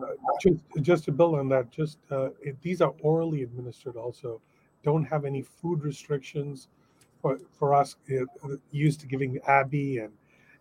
Uh, 0.00 0.06
just, 0.42 0.58
just 0.82 1.04
to 1.04 1.12
build 1.12 1.36
on 1.36 1.48
that, 1.48 1.70
just 1.70 1.98
uh, 2.10 2.30
it, 2.42 2.60
these 2.62 2.80
are 2.80 2.94
orally 3.00 3.42
administered 3.42 3.96
also, 3.96 4.40
don't 4.82 5.04
have 5.04 5.24
any 5.24 5.42
food 5.42 5.82
restrictions. 5.82 6.68
For, 7.22 7.38
for 7.58 7.72
us, 7.72 7.96
used 8.70 9.00
to 9.00 9.06
giving 9.06 9.40
Abi 9.48 9.98
and 9.98 10.12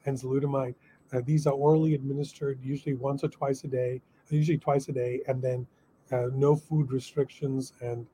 enzalutamide 0.08 0.75
uh, 1.13 1.21
these 1.26 1.47
are 1.47 1.54
orally 1.54 1.93
administered, 1.93 2.60
usually 2.63 2.95
once 2.95 3.23
or 3.23 3.30
twice 3.30 3.63
a 3.63 3.67
day, 3.67 4.02
usually 4.30 4.58
twice 4.58 4.88
a 4.89 4.91
day, 4.91 5.21
and 5.28 5.41
then 5.41 5.67
uh, 6.12 6.28
no 6.34 6.56
food 6.56 6.91
restrictions 6.91 7.73
and 7.82 8.06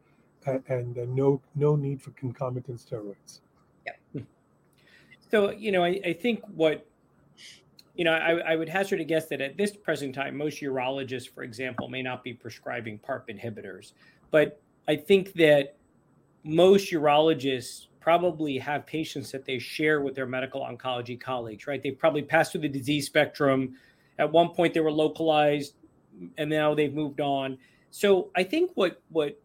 uh, 0.47 0.59
and 0.67 0.97
uh, 0.97 1.05
no 1.07 1.41
no 1.55 1.75
need 1.75 2.01
for 2.01 2.11
concomitant 2.11 2.79
steroids. 2.79 3.41
Yeah. 3.85 4.21
So 5.31 5.51
you 5.51 5.71
know, 5.71 5.83
I, 5.83 5.99
I 6.05 6.13
think 6.13 6.41
what 6.55 6.85
you 7.95 8.05
know, 8.05 8.13
I, 8.13 8.53
I, 8.53 8.55
would 8.55 8.69
hazard 8.69 9.01
a 9.01 9.03
guess 9.03 9.27
that 9.27 9.41
at 9.41 9.57
this 9.57 9.75
present 9.75 10.15
time, 10.15 10.37
most 10.37 10.61
urologists, 10.61 11.29
for 11.29 11.43
example, 11.43 11.89
may 11.89 12.01
not 12.01 12.23
be 12.23 12.33
prescribing 12.33 12.97
PARP 12.97 13.27
inhibitors. 13.27 13.91
But 14.31 14.61
I 14.87 14.95
think 14.95 15.33
that 15.33 15.75
most 16.45 16.93
urologists 16.93 17.87
probably 18.09 18.57
have 18.57 18.87
patients 18.87 19.31
that 19.31 19.45
they 19.45 19.59
share 19.59 20.01
with 20.01 20.15
their 20.15 20.25
medical 20.25 20.61
oncology 20.61 21.21
colleagues, 21.21 21.67
right? 21.67 21.83
They've 21.83 21.97
probably 21.97 22.23
passed 22.23 22.51
through 22.51 22.61
the 22.61 22.67
disease 22.67 23.05
spectrum. 23.05 23.75
At 24.17 24.31
one 24.31 24.49
point, 24.49 24.73
they 24.73 24.79
were 24.79 24.91
localized, 24.91 25.75
and 26.39 26.49
now 26.49 26.73
they've 26.73 26.91
moved 26.91 27.21
on. 27.21 27.55
So 27.91 28.31
I 28.35 28.43
think 28.43 28.71
what 28.73 29.03
what 29.09 29.39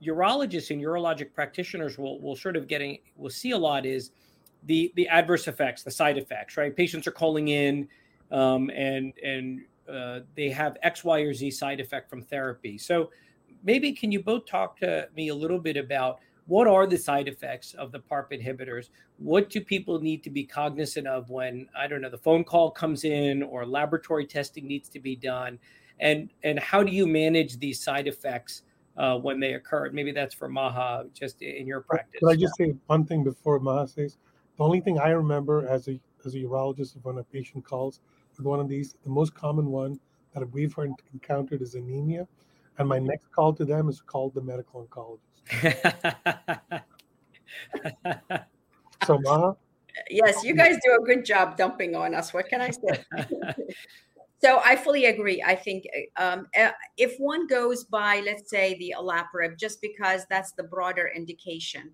urologists 0.00 0.70
and 0.70 0.80
urologic 0.80 1.34
practitioners 1.34 1.98
will 1.98 2.20
will 2.20 2.36
sort 2.36 2.56
of 2.56 2.68
getting 2.68 2.98
will 3.16 3.30
see 3.30 3.50
a 3.50 3.58
lot 3.58 3.84
is 3.84 4.12
the 4.66 4.92
the 4.94 5.08
adverse 5.08 5.48
effects, 5.48 5.82
the 5.82 5.90
side 5.90 6.18
effects, 6.18 6.56
right? 6.56 6.76
Patients 6.76 7.04
are 7.08 7.16
calling 7.22 7.48
in, 7.48 7.88
um, 8.30 8.70
and 8.70 9.12
and 9.24 9.62
uh, 9.92 10.20
they 10.36 10.50
have 10.50 10.76
X, 10.84 11.02
Y, 11.02 11.18
or 11.18 11.34
Z 11.34 11.50
side 11.50 11.80
effect 11.80 12.08
from 12.08 12.22
therapy. 12.22 12.78
So 12.78 13.10
maybe 13.64 13.90
can 13.90 14.12
you 14.12 14.22
both 14.22 14.46
talk 14.46 14.78
to 14.78 15.08
me 15.16 15.30
a 15.30 15.34
little 15.34 15.58
bit 15.58 15.76
about 15.76 16.20
what 16.48 16.66
are 16.66 16.86
the 16.86 16.96
side 16.96 17.28
effects 17.28 17.74
of 17.74 17.92
the 17.92 18.00
PARP 18.00 18.32
inhibitors? 18.32 18.88
What 19.18 19.50
do 19.50 19.60
people 19.60 20.00
need 20.00 20.24
to 20.24 20.30
be 20.30 20.44
cognizant 20.44 21.06
of 21.06 21.28
when 21.28 21.68
I 21.78 21.86
don't 21.86 22.00
know 22.00 22.08
the 22.08 22.18
phone 22.18 22.42
call 22.42 22.70
comes 22.70 23.04
in 23.04 23.42
or 23.42 23.66
laboratory 23.66 24.26
testing 24.26 24.66
needs 24.66 24.88
to 24.90 24.98
be 24.98 25.14
done, 25.14 25.58
and 26.00 26.30
and 26.42 26.58
how 26.58 26.82
do 26.82 26.90
you 26.90 27.06
manage 27.06 27.58
these 27.58 27.82
side 27.82 28.08
effects 28.08 28.62
uh, 28.96 29.16
when 29.18 29.40
they 29.40 29.54
occur? 29.54 29.90
Maybe 29.92 30.10
that's 30.10 30.34
for 30.34 30.48
Maha, 30.48 31.04
just 31.12 31.42
in 31.42 31.66
your 31.66 31.82
practice. 31.82 32.20
Could 32.20 32.30
I 32.30 32.36
just 32.36 32.56
say 32.56 32.74
one 32.86 33.04
thing 33.04 33.22
before 33.24 33.60
Maha 33.60 33.86
says? 33.86 34.16
The 34.56 34.64
only 34.64 34.80
thing 34.80 34.98
I 34.98 35.10
remember 35.10 35.68
as 35.68 35.86
a 35.88 36.00
as 36.24 36.34
a 36.34 36.38
urologist 36.38 36.96
when 37.02 37.18
a 37.18 37.24
patient 37.24 37.64
calls 37.64 38.00
with 38.38 38.46
one 38.46 38.58
of 38.58 38.68
these, 38.68 38.94
the 39.04 39.10
most 39.10 39.34
common 39.34 39.66
one 39.66 40.00
that 40.34 40.50
we've 40.52 40.74
encountered 41.12 41.60
is 41.60 41.74
anemia, 41.74 42.26
and 42.78 42.88
my 42.88 42.98
next 42.98 43.30
call 43.32 43.52
to 43.52 43.66
them 43.66 43.90
is 43.90 44.00
called 44.00 44.32
the 44.32 44.40
medical 44.40 44.86
oncologist. 44.86 45.27
So, 49.04 49.18
Ma? 49.18 49.54
Yes, 50.10 50.44
you 50.44 50.54
guys 50.54 50.76
do 50.84 50.96
a 51.00 51.04
good 51.04 51.24
job 51.24 51.56
dumping 51.56 51.96
on 51.96 52.14
us. 52.14 52.32
What 52.32 52.48
can 52.48 52.60
I 52.60 52.70
say? 52.70 53.04
so 54.40 54.60
I 54.64 54.76
fully 54.76 55.06
agree. 55.06 55.42
I 55.44 55.54
think 55.54 55.84
um, 56.16 56.46
eh, 56.54 56.70
if 56.96 57.16
one 57.18 57.46
goes 57.46 57.84
by, 57.84 58.22
let's 58.24 58.50
say, 58.50 58.76
the 58.78 58.94
olaparib, 58.98 59.58
just 59.58 59.80
because 59.80 60.24
that's 60.30 60.52
the 60.52 60.62
broader 60.62 61.10
indication, 61.14 61.92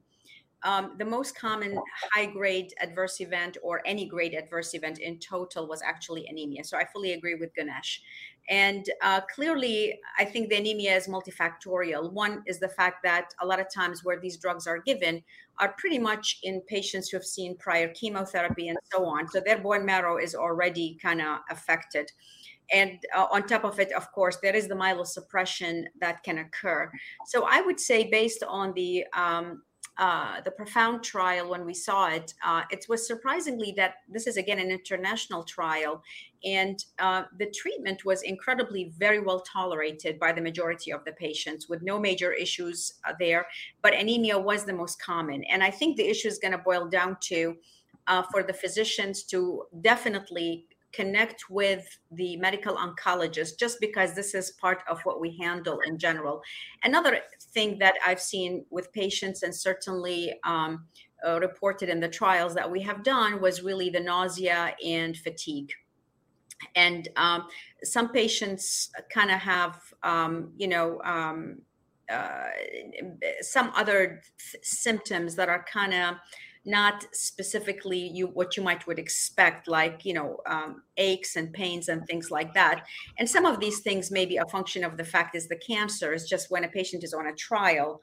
um, 0.64 0.94
the 0.98 1.04
most 1.04 1.38
common 1.38 1.78
high 2.12 2.26
grade 2.26 2.72
adverse 2.80 3.20
event 3.20 3.58
or 3.62 3.82
any 3.84 4.06
grade 4.06 4.34
adverse 4.34 4.74
event 4.74 4.98
in 4.98 5.18
total 5.18 5.68
was 5.68 5.82
actually 5.82 6.26
anemia. 6.26 6.64
So 6.64 6.78
I 6.78 6.86
fully 6.86 7.12
agree 7.12 7.34
with 7.34 7.54
Ganesh. 7.54 8.02
And 8.50 8.84
uh, 9.02 9.22
clearly, 9.34 9.98
I 10.18 10.24
think 10.24 10.50
the 10.50 10.56
anemia 10.56 10.94
is 10.96 11.08
multifactorial. 11.08 12.12
One 12.12 12.42
is 12.46 12.60
the 12.60 12.68
fact 12.68 13.02
that 13.02 13.30
a 13.40 13.46
lot 13.46 13.58
of 13.58 13.72
times 13.72 14.04
where 14.04 14.20
these 14.20 14.36
drugs 14.36 14.66
are 14.66 14.80
given 14.80 15.22
are 15.58 15.74
pretty 15.78 15.98
much 15.98 16.38
in 16.42 16.60
patients 16.62 17.08
who 17.08 17.16
have 17.16 17.24
seen 17.24 17.56
prior 17.56 17.88
chemotherapy 17.88 18.68
and 18.68 18.78
so 18.92 19.06
on. 19.06 19.28
So 19.28 19.40
their 19.40 19.58
bone 19.58 19.86
marrow 19.86 20.18
is 20.18 20.34
already 20.34 20.98
kind 21.00 21.22
of 21.22 21.38
affected. 21.50 22.10
And 22.72 22.98
uh, 23.14 23.26
on 23.30 23.46
top 23.46 23.64
of 23.64 23.78
it, 23.78 23.92
of 23.92 24.10
course, 24.12 24.38
there 24.42 24.54
is 24.54 24.68
the 24.68 24.74
myelosuppression 24.74 25.84
that 26.00 26.22
can 26.22 26.38
occur. 26.38 26.90
So 27.26 27.46
I 27.48 27.60
would 27.60 27.78
say, 27.78 28.10
based 28.10 28.42
on 28.46 28.72
the 28.74 29.04
um, 29.16 29.62
uh, 29.98 30.40
the 30.40 30.50
profound 30.50 31.02
trial 31.02 31.48
when 31.48 31.64
we 31.64 31.74
saw 31.74 32.08
it 32.08 32.34
uh, 32.44 32.62
it 32.70 32.84
was 32.88 33.06
surprisingly 33.06 33.72
that 33.76 33.96
this 34.08 34.26
is 34.26 34.36
again 34.36 34.58
an 34.58 34.70
international 34.70 35.44
trial 35.44 36.02
and 36.44 36.84
uh, 36.98 37.22
the 37.38 37.46
treatment 37.50 38.04
was 38.04 38.22
incredibly 38.22 38.92
very 38.98 39.20
well 39.20 39.40
tolerated 39.40 40.18
by 40.18 40.32
the 40.32 40.40
majority 40.40 40.92
of 40.92 41.04
the 41.04 41.12
patients 41.12 41.68
with 41.68 41.82
no 41.82 41.98
major 41.98 42.32
issues 42.32 42.94
uh, 43.08 43.12
there 43.18 43.46
but 43.82 43.94
anemia 43.94 44.38
was 44.38 44.64
the 44.64 44.72
most 44.72 45.00
common 45.00 45.44
and 45.44 45.62
i 45.62 45.70
think 45.70 45.96
the 45.96 46.08
issue 46.08 46.28
is 46.28 46.38
going 46.38 46.52
to 46.52 46.58
boil 46.58 46.88
down 46.88 47.16
to 47.20 47.54
uh, 48.06 48.22
for 48.30 48.42
the 48.42 48.52
physicians 48.52 49.22
to 49.22 49.64
definitely 49.80 50.66
connect 50.94 51.44
with 51.50 51.98
the 52.10 52.36
medical 52.36 52.76
oncologist 52.76 53.58
just 53.58 53.80
because 53.80 54.14
this 54.14 54.34
is 54.34 54.52
part 54.52 54.82
of 54.88 55.00
what 55.02 55.20
we 55.20 55.36
handle 55.38 55.80
in 55.86 55.98
general. 55.98 56.42
Another 56.82 57.20
thing 57.52 57.78
that 57.78 57.94
I've 58.06 58.20
seen 58.20 58.64
with 58.70 58.92
patients 58.92 59.42
and 59.42 59.54
certainly 59.54 60.34
um, 60.44 60.86
uh, 61.26 61.40
reported 61.40 61.88
in 61.88 62.00
the 62.00 62.08
trials 62.08 62.54
that 62.54 62.70
we 62.70 62.82
have 62.82 63.02
done 63.02 63.40
was 63.40 63.62
really 63.62 63.90
the 63.90 64.00
nausea 64.00 64.74
and 64.84 65.16
fatigue. 65.16 65.72
And 66.76 67.08
um, 67.16 67.48
some 67.82 68.10
patients 68.10 68.90
kind 69.12 69.30
of 69.30 69.38
have, 69.38 69.80
um, 70.02 70.52
you 70.56 70.68
know, 70.68 71.00
um, 71.02 71.58
uh, 72.10 72.48
some 73.40 73.72
other 73.74 74.20
th- 74.38 74.64
symptoms 74.64 75.34
that 75.36 75.48
are 75.48 75.64
kind 75.64 75.94
of 75.94 76.16
not 76.64 77.06
specifically 77.12 77.98
you 77.98 78.28
what 78.28 78.56
you 78.56 78.62
might 78.62 78.86
would 78.86 78.98
expect, 78.98 79.68
like 79.68 80.04
you 80.04 80.14
know 80.14 80.38
um, 80.46 80.82
aches 80.96 81.36
and 81.36 81.52
pains 81.52 81.88
and 81.88 82.06
things 82.06 82.30
like 82.30 82.54
that. 82.54 82.84
And 83.18 83.28
some 83.28 83.44
of 83.44 83.60
these 83.60 83.80
things 83.80 84.10
may 84.10 84.26
be 84.26 84.38
a 84.38 84.46
function 84.46 84.84
of 84.84 84.96
the 84.96 85.04
fact 85.04 85.36
is 85.36 85.48
the 85.48 85.56
cancer 85.56 86.12
is 86.12 86.28
just 86.28 86.50
when 86.50 86.64
a 86.64 86.68
patient 86.68 87.04
is 87.04 87.14
on 87.14 87.26
a 87.26 87.34
trial 87.34 88.00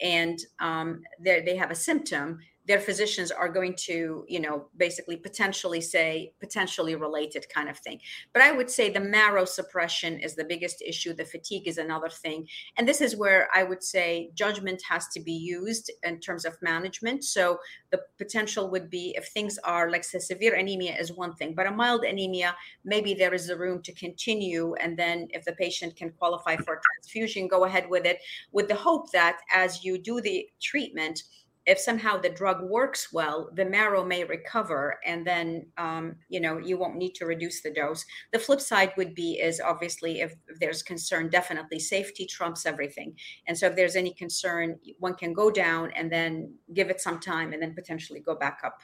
and 0.00 0.38
um, 0.60 1.02
they 1.20 1.56
have 1.56 1.70
a 1.70 1.76
symptom 1.76 2.38
their 2.66 2.78
physicians 2.78 3.30
are 3.30 3.48
going 3.48 3.74
to 3.74 4.24
you 4.28 4.38
know 4.40 4.66
basically 4.76 5.16
potentially 5.16 5.80
say 5.80 6.32
potentially 6.40 6.94
related 6.94 7.44
kind 7.52 7.68
of 7.68 7.78
thing. 7.78 8.00
But 8.32 8.42
i 8.42 8.52
would 8.52 8.70
say 8.70 8.90
the 8.90 9.00
marrow 9.00 9.44
suppression 9.44 10.18
is 10.18 10.34
the 10.34 10.44
biggest 10.44 10.82
issue. 10.82 11.12
The 11.12 11.24
fatigue 11.24 11.66
is 11.66 11.78
another 11.78 12.08
thing. 12.08 12.46
And 12.76 12.86
this 12.86 13.00
is 13.00 13.16
where 13.16 13.48
i 13.54 13.62
would 13.62 13.82
say 13.82 14.30
judgment 14.34 14.82
has 14.88 15.08
to 15.08 15.20
be 15.20 15.32
used 15.32 15.90
in 16.04 16.20
terms 16.20 16.44
of 16.44 16.60
management. 16.62 17.24
So 17.24 17.58
the 17.90 18.00
potential 18.18 18.70
would 18.70 18.88
be 18.90 19.14
if 19.16 19.28
things 19.28 19.58
are 19.64 19.90
like 19.90 20.04
say 20.04 20.18
severe 20.18 20.54
anemia 20.54 20.96
is 20.96 21.12
one 21.12 21.34
thing 21.34 21.54
but 21.54 21.66
a 21.66 21.70
mild 21.70 22.04
anemia 22.04 22.54
maybe 22.84 23.14
there 23.14 23.34
is 23.34 23.48
a 23.50 23.56
room 23.56 23.82
to 23.82 23.92
continue. 23.94 24.74
And 24.74 24.96
then 24.96 25.28
if 25.30 25.44
the 25.44 25.52
patient 25.52 25.96
can 25.96 26.10
qualify 26.10 26.56
for 26.56 26.80
transfusion 26.84 27.48
go 27.48 27.64
ahead 27.64 27.88
with 27.88 28.06
it 28.06 28.20
with 28.52 28.68
the 28.68 28.74
hope 28.74 29.10
that 29.12 29.38
as 29.52 29.84
you 29.84 29.98
do 29.98 30.20
the 30.20 30.48
treatment 30.60 31.22
if 31.64 31.78
somehow 31.78 32.18
the 32.18 32.28
drug 32.28 32.62
works 32.62 33.12
well, 33.12 33.48
the 33.54 33.64
marrow 33.64 34.04
may 34.04 34.24
recover, 34.24 34.98
and 35.06 35.24
then 35.26 35.66
um, 35.78 36.16
you 36.28 36.40
know 36.40 36.58
you 36.58 36.76
won't 36.76 36.96
need 36.96 37.14
to 37.14 37.26
reduce 37.26 37.62
the 37.62 37.72
dose. 37.72 38.04
The 38.32 38.38
flip 38.38 38.60
side 38.60 38.92
would 38.96 39.14
be 39.14 39.34
is 39.34 39.60
obviously 39.60 40.20
if, 40.20 40.34
if 40.48 40.58
there's 40.58 40.82
concern, 40.82 41.28
definitely 41.28 41.78
safety 41.78 42.26
trumps 42.26 42.66
everything. 42.66 43.14
And 43.46 43.56
so 43.56 43.66
if 43.66 43.76
there's 43.76 43.96
any 43.96 44.12
concern, 44.14 44.78
one 44.98 45.14
can 45.14 45.32
go 45.32 45.50
down 45.50 45.92
and 45.96 46.10
then 46.10 46.54
give 46.74 46.90
it 46.90 47.00
some 47.00 47.20
time, 47.20 47.52
and 47.52 47.62
then 47.62 47.74
potentially 47.74 48.20
go 48.20 48.34
back 48.34 48.60
up 48.64 48.80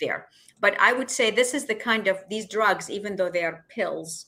there. 0.00 0.28
But 0.60 0.78
I 0.80 0.92
would 0.92 1.10
say 1.10 1.30
this 1.30 1.54
is 1.54 1.66
the 1.66 1.74
kind 1.74 2.08
of 2.08 2.18
these 2.28 2.48
drugs, 2.48 2.90
even 2.90 3.16
though 3.16 3.30
they 3.30 3.44
are 3.44 3.64
pills, 3.70 4.26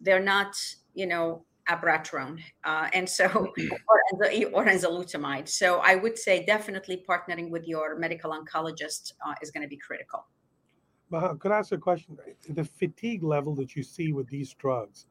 they're 0.00 0.18
not 0.20 0.56
you 0.94 1.06
know 1.06 1.44
abiraterone, 1.68 2.40
uh, 2.64 2.88
and 2.92 3.08
so 3.08 3.26
or, 3.88 4.26
or 4.52 4.64
enzalutamide. 4.66 5.48
So 5.48 5.78
I 5.78 5.94
would 5.96 6.18
say 6.18 6.44
definitely 6.44 7.04
partnering 7.08 7.50
with 7.50 7.66
your 7.66 7.98
medical 7.98 8.32
oncologist 8.32 9.12
uh, 9.26 9.34
is 9.42 9.50
going 9.50 9.62
to 9.62 9.68
be 9.68 9.78
critical. 9.78 10.26
Maha, 11.10 11.36
could 11.36 11.52
I 11.52 11.58
ask 11.58 11.72
a 11.72 11.78
question? 11.78 12.16
The 12.48 12.64
fatigue 12.64 13.22
level 13.22 13.54
that 13.56 13.76
you 13.76 13.82
see 13.82 14.12
with 14.12 14.28
these 14.28 14.52
drugs, 14.54 15.06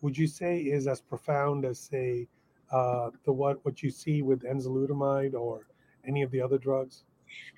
would 0.00 0.16
you 0.16 0.26
say 0.26 0.58
is 0.58 0.86
as 0.86 1.00
profound 1.00 1.64
as 1.64 1.78
say 1.78 2.28
uh, 2.70 3.10
the 3.24 3.32
what 3.32 3.64
what 3.64 3.82
you 3.82 3.90
see 3.90 4.22
with 4.22 4.42
enzalutamide 4.42 5.34
or 5.34 5.66
any 6.06 6.22
of 6.22 6.30
the 6.30 6.40
other 6.40 6.58
drugs? 6.58 7.04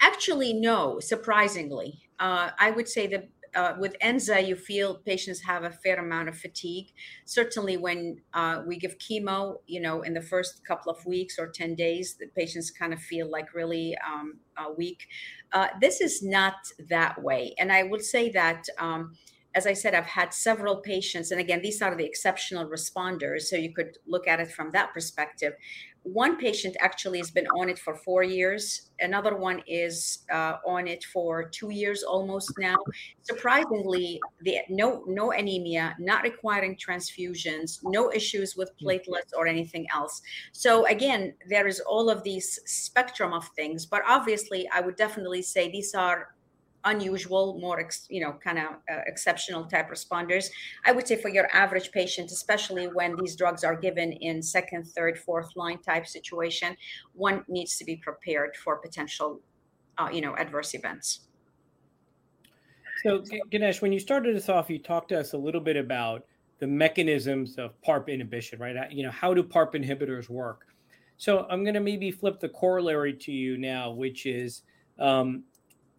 Actually, 0.00 0.52
no. 0.52 0.98
Surprisingly, 1.00 2.00
uh, 2.20 2.50
I 2.59 2.70
would 2.70 2.88
say 2.88 3.07
the 3.07 3.28
uh, 3.55 3.75
with 3.79 3.97
Enza, 4.01 4.47
you 4.47 4.57
feel 4.57 4.97
patients 4.97 5.40
have 5.43 5.64
a 5.64 5.71
fair 5.71 5.99
amount 5.99 6.29
of 6.29 6.37
fatigue. 6.37 6.93
Certainly, 7.25 7.77
when 7.79 8.21
uh, 8.33 8.62
we 8.67 8.79
give 8.79 8.99
chemo, 8.99 9.57
you 9.67 9.81
know, 9.81 10.03
in 10.03 10.14
the 10.14 10.23
first 10.23 10.64
couple 10.67 10.93
of 10.93 11.05
weeks 11.07 11.38
or 11.38 11.49
10 11.49 11.75
days, 11.75 12.17
the 12.19 12.27
patients 12.29 12.71
kind 12.71 12.93
of 12.93 13.01
feel 13.01 13.31
like 13.31 13.55
really 13.55 13.97
um, 14.07 14.38
uh, 14.57 14.71
weak. 14.77 15.07
Uh, 15.53 15.69
this 15.81 16.01
is 16.01 16.23
not 16.23 16.55
that 16.88 17.23
way. 17.23 17.55
And 17.59 17.73
I 17.73 17.85
will 17.85 18.01
say 18.01 18.31
that. 18.31 18.67
Um, 18.79 19.14
as 19.55 19.67
I 19.67 19.73
said, 19.73 19.95
I've 19.95 20.07
had 20.07 20.35
several 20.35 20.77
patients, 20.77 21.31
and 21.31 21.40
again, 21.40 21.62
these 21.62 21.81
are 21.83 21.95
the 21.95 22.05
exceptional 22.05 22.67
responders. 22.67 23.43
So 23.43 23.57
you 23.57 23.73
could 23.73 23.99
look 24.07 24.27
at 24.27 24.40
it 24.40 24.51
from 24.51 24.73
that 24.73 24.93
perspective, 24.93 25.55
one 26.05 26.37
patient 26.37 26.77
actually 26.81 27.19
has 27.19 27.31
been 27.31 27.47
on 27.59 27.71
it 27.71 27.79
for 27.79 27.97
four 27.97 28.23
years. 28.23 28.90
Another 29.01 29.37
one 29.37 29.62
is 29.67 30.19
uh, 30.31 30.57
on 30.67 30.87
it 30.87 31.03
for 31.03 31.49
two 31.49 31.71
years 31.71 32.03
almost 32.03 32.53
now. 32.59 32.77
Surprisingly, 33.23 34.21
the 34.43 34.59
no 34.69 35.03
no 35.07 35.33
anemia, 35.33 35.97
not 35.99 36.23
requiring 36.23 36.77
transfusions, 36.77 37.81
no 37.85 38.12
issues 38.12 38.55
with 38.55 38.71
hmm. 38.79 38.87
platelets 38.87 39.33
or 39.37 39.47
anything 39.47 39.87
else. 39.95 40.21
So 40.53 40.87
again, 40.87 41.35
there 41.49 41.67
is 41.67 41.81
all 41.81 42.11
of 42.11 42.23
these 42.23 42.61
spectrum 42.67 43.33
of 43.33 43.49
things. 43.57 43.87
But 43.87 44.03
obviously, 44.07 44.69
I 44.73 44.83
would 44.83 44.97
definitely 44.97 45.40
say 45.40 45.71
these 45.71 45.95
are 45.95 46.35
unusual, 46.85 47.59
more 47.61 47.88
you 48.09 48.20
know, 48.20 48.35
kind 48.42 48.59
of 48.59 48.64
uh, 48.90 49.01
exceptional 49.07 49.64
type 49.64 49.90
responders. 49.90 50.47
I 50.85 50.92
would 50.92 51.07
say 51.07 51.16
for 51.16 51.29
your 51.29 51.49
average 51.53 51.90
patient, 51.92 52.31
especially 52.31 52.87
when 52.87 53.16
these 53.16 53.37
drugs 53.37 53.64
are 53.64 53.77
given 53.77 54.12
in 54.12 54.42
second, 54.42 54.85
third, 54.85 55.18
fourth 55.18 55.57
line 55.57 55.79
type 55.79 56.07
situation, 56.07 56.77
one 57.12 57.44
needs 57.49 57.77
to 57.79 57.85
be 57.85 57.97
prepared 57.97 58.57
for 58.57 58.77
potential, 58.77 59.40
uh, 59.99 60.09
you 60.12 60.20
know, 60.20 60.35
adverse 60.37 60.75
events. 60.75 61.20
So, 63.03 63.23
Ganesh, 63.51 63.83
when 63.83 63.92
you 63.92 63.99
started 63.99 64.35
us 64.35 64.49
off, 64.49 64.70
you 64.70 64.79
talked 64.79 65.11
to 65.11 65.20
us 65.20 65.35
a 65.35 65.37
little 65.37 65.61
bit 65.61 65.77
about 65.77 66.25
the 66.59 66.66
mechanisms 66.66 67.59
of 67.59 67.73
PARP 67.83 68.09
inhibition, 68.09 68.59
right? 68.59 68.90
You 68.90 69.03
know, 69.03 69.11
how 69.11 69.35
do 69.35 69.42
PARP 69.42 69.75
inhibitors 69.75 70.31
work? 70.31 70.66
So, 71.18 71.47
I'm 71.51 71.64
going 71.64 71.75
to 71.75 71.81
maybe 71.81 72.11
flip 72.11 72.40
the 72.40 72.49
corollary 72.49 73.12
to 73.12 73.33
you 73.33 73.59
now, 73.59 73.90
which 73.90 74.25
is 74.25 74.62
um, 74.99 75.44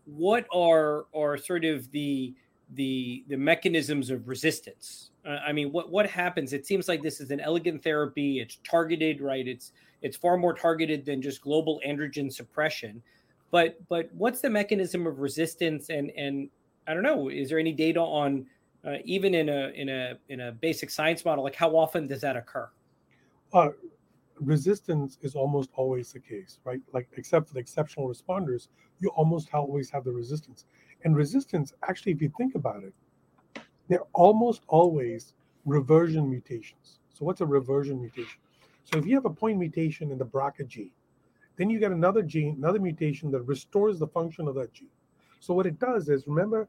what 0.05 0.45
are 0.53 1.05
are 1.13 1.37
sort 1.37 1.65
of 1.65 1.89
the 1.91 2.33
the 2.73 3.23
the 3.27 3.37
mechanisms 3.37 4.09
of 4.09 4.27
resistance? 4.27 5.11
Uh, 5.25 5.37
I 5.45 5.51
mean, 5.51 5.71
what 5.71 5.91
what 5.91 6.09
happens? 6.09 6.53
It 6.53 6.65
seems 6.65 6.87
like 6.87 7.01
this 7.01 7.19
is 7.19 7.31
an 7.31 7.39
elegant 7.39 7.83
therapy. 7.83 8.39
It's 8.39 8.59
targeted, 8.63 9.21
right? 9.21 9.47
It's 9.47 9.71
it's 10.01 10.17
far 10.17 10.37
more 10.37 10.53
targeted 10.53 11.05
than 11.05 11.21
just 11.21 11.41
global 11.41 11.81
androgen 11.85 12.31
suppression. 12.31 13.01
But 13.51 13.77
but 13.87 14.09
what's 14.13 14.41
the 14.41 14.49
mechanism 14.49 15.07
of 15.07 15.19
resistance? 15.19 15.89
And 15.89 16.11
and 16.11 16.49
I 16.87 16.93
don't 16.93 17.03
know. 17.03 17.29
Is 17.29 17.49
there 17.49 17.59
any 17.59 17.71
data 17.71 17.99
on 17.99 18.45
uh, 18.85 18.97
even 19.03 19.33
in 19.33 19.49
a 19.49 19.69
in 19.69 19.89
a 19.89 20.17
in 20.29 20.41
a 20.41 20.51
basic 20.51 20.89
science 20.89 21.25
model? 21.25 21.43
Like 21.43 21.55
how 21.55 21.75
often 21.75 22.07
does 22.07 22.21
that 22.21 22.35
occur? 22.35 22.69
Uh, 23.53 23.69
resistance 24.39 25.17
is 25.21 25.35
almost 25.35 25.69
always 25.75 26.11
the 26.11 26.19
case, 26.19 26.59
right? 26.63 26.81
Like, 26.93 27.07
except 27.17 27.47
for 27.47 27.53
the 27.53 27.59
exceptional 27.59 28.07
responders, 28.07 28.67
you 28.99 29.09
almost 29.09 29.53
always 29.53 29.89
have 29.89 30.03
the 30.03 30.11
resistance. 30.11 30.65
And 31.03 31.15
resistance, 31.15 31.73
actually, 31.87 32.13
if 32.13 32.21
you 32.21 32.31
think 32.37 32.55
about 32.55 32.83
it, 32.83 32.93
they're 33.87 34.03
almost 34.13 34.63
always 34.67 35.33
reversion 35.65 36.29
mutations. 36.29 36.99
So, 37.13 37.25
what's 37.25 37.41
a 37.41 37.45
reversion 37.45 37.99
mutation? 37.99 38.39
So, 38.83 38.99
if 38.99 39.05
you 39.05 39.15
have 39.15 39.25
a 39.25 39.29
point 39.29 39.57
mutation 39.57 40.11
in 40.11 40.17
the 40.17 40.25
BRCA 40.25 40.67
gene, 40.67 40.91
then 41.57 41.69
you 41.69 41.79
get 41.79 41.91
another 41.91 42.21
gene, 42.21 42.55
another 42.57 42.79
mutation 42.79 43.31
that 43.31 43.41
restores 43.41 43.99
the 43.99 44.07
function 44.07 44.47
of 44.47 44.55
that 44.55 44.73
gene. 44.73 44.89
So, 45.39 45.53
what 45.53 45.65
it 45.65 45.79
does 45.79 46.09
is 46.09 46.27
remember, 46.27 46.67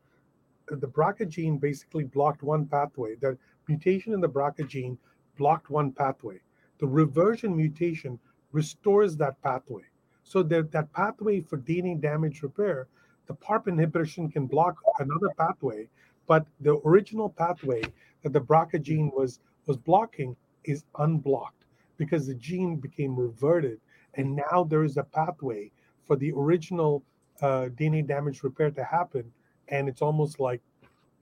uh, 0.70 0.76
the 0.76 0.88
BRCA 0.88 1.29
gene 1.29 1.59
basically 1.59 2.05
blocked 2.05 2.42
one 2.42 2.66
pathway. 2.66 3.16
The 3.16 3.37
mutation 3.68 4.12
in 4.12 4.20
the 4.20 4.29
BRCA 4.29 4.68
gene 4.68 4.98
blocked 5.37 5.70
one 5.70 5.92
pathway 5.92 6.40
the 6.78 6.86
reversion 6.86 7.56
mutation 7.56 8.18
restores 8.52 9.16
that 9.16 9.40
pathway. 9.42 9.82
So 10.22 10.42
that, 10.44 10.72
that 10.72 10.92
pathway 10.92 11.40
for 11.40 11.58
DNA 11.58 12.00
damage 12.00 12.42
repair, 12.42 12.88
the 13.26 13.34
PARP 13.34 13.68
inhibition 13.68 14.30
can 14.30 14.46
block 14.46 14.76
another 14.98 15.28
pathway, 15.36 15.88
but 16.26 16.46
the 16.60 16.80
original 16.84 17.28
pathway 17.28 17.82
that 18.22 18.32
the 18.32 18.40
BRCA 18.40 18.82
gene 18.82 19.10
was 19.14 19.40
was 19.66 19.76
blocking 19.76 20.36
is 20.64 20.84
unblocked 20.98 21.64
because 21.96 22.26
the 22.26 22.34
gene 22.34 22.76
became 22.76 23.18
reverted, 23.18 23.80
and 24.14 24.36
now 24.36 24.64
there 24.64 24.84
is 24.84 24.96
a 24.96 25.02
pathway 25.02 25.70
for 26.06 26.16
the 26.16 26.32
original 26.32 27.02
uh, 27.42 27.68
DNA 27.76 28.06
damage 28.06 28.42
repair 28.42 28.70
to 28.70 28.84
happen, 28.84 29.24
and 29.68 29.88
it's 29.88 30.02
almost 30.02 30.38
like 30.38 30.60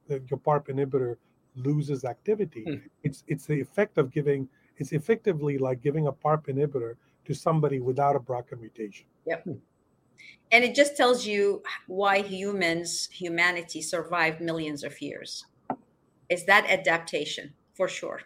the, 0.08 0.22
your 0.28 0.38
PARP 0.38 0.68
inhibitor 0.68 1.16
loses 1.56 2.04
activity. 2.04 2.64
Hmm. 2.64 2.86
It's 3.02 3.24
it's 3.28 3.46
the 3.46 3.60
effect 3.60 3.98
of 3.98 4.10
giving 4.10 4.48
it's 4.76 4.92
effectively 4.92 5.58
like 5.58 5.82
giving 5.82 6.06
a 6.06 6.12
PARP 6.12 6.46
inhibitor 6.46 6.94
to 7.24 7.34
somebody 7.34 7.80
without 7.80 8.16
a 8.16 8.20
BRCA 8.20 8.60
mutation. 8.60 9.06
Yep. 9.26 9.46
And 10.52 10.64
it 10.64 10.74
just 10.74 10.96
tells 10.96 11.26
you 11.26 11.62
why 11.86 12.20
humans, 12.20 13.09
humanity 13.11 13.82
survived 13.82 14.40
millions 14.40 14.84
of 14.84 15.01
years. 15.01 15.44
Is 16.28 16.44
that 16.46 16.66
adaptation 16.68 17.53
for 17.74 17.88
sure? 17.88 18.22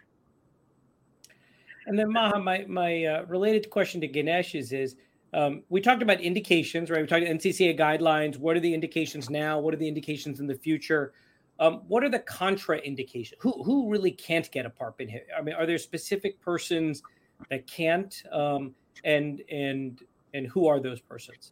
And 1.87 1.97
then 1.97 2.11
Maha, 2.11 2.39
my 2.39 2.65
my 2.67 3.03
uh, 3.05 3.25
related 3.25 3.69
question 3.69 3.99
to 4.01 4.07
Ganesh 4.07 4.53
is 4.53 4.71
is 4.71 4.95
um, 5.33 5.63
we 5.69 5.81
talked 5.81 6.01
about 6.01 6.21
indications, 6.21 6.89
right? 6.89 7.01
We 7.01 7.07
talked 7.07 7.25
NCCN 7.25 7.79
guidelines. 7.79 8.37
What 8.37 8.55
are 8.55 8.59
the 8.59 8.73
indications 8.73 9.29
now? 9.29 9.59
What 9.59 9.73
are 9.73 9.77
the 9.77 9.87
indications 9.87 10.39
in 10.39 10.47
the 10.47 10.55
future? 10.55 11.13
Um, 11.59 11.81
what 11.87 12.03
are 12.03 12.09
the 12.09 12.19
contraindications? 12.19 13.33
Who 13.39 13.63
who 13.63 13.89
really 13.89 14.11
can't 14.11 14.49
get 14.51 14.65
a 14.65 14.69
PARP 14.69 14.99
inhibitor? 14.99 15.37
I 15.37 15.41
mean, 15.41 15.55
are 15.55 15.65
there 15.65 15.77
specific 15.77 16.39
persons 16.41 17.03
that 17.49 17.67
can't? 17.67 18.23
Um, 18.31 18.75
and 19.03 19.41
and 19.51 20.01
and 20.33 20.47
who 20.47 20.67
are 20.67 20.79
those 20.79 21.01
persons? 21.01 21.51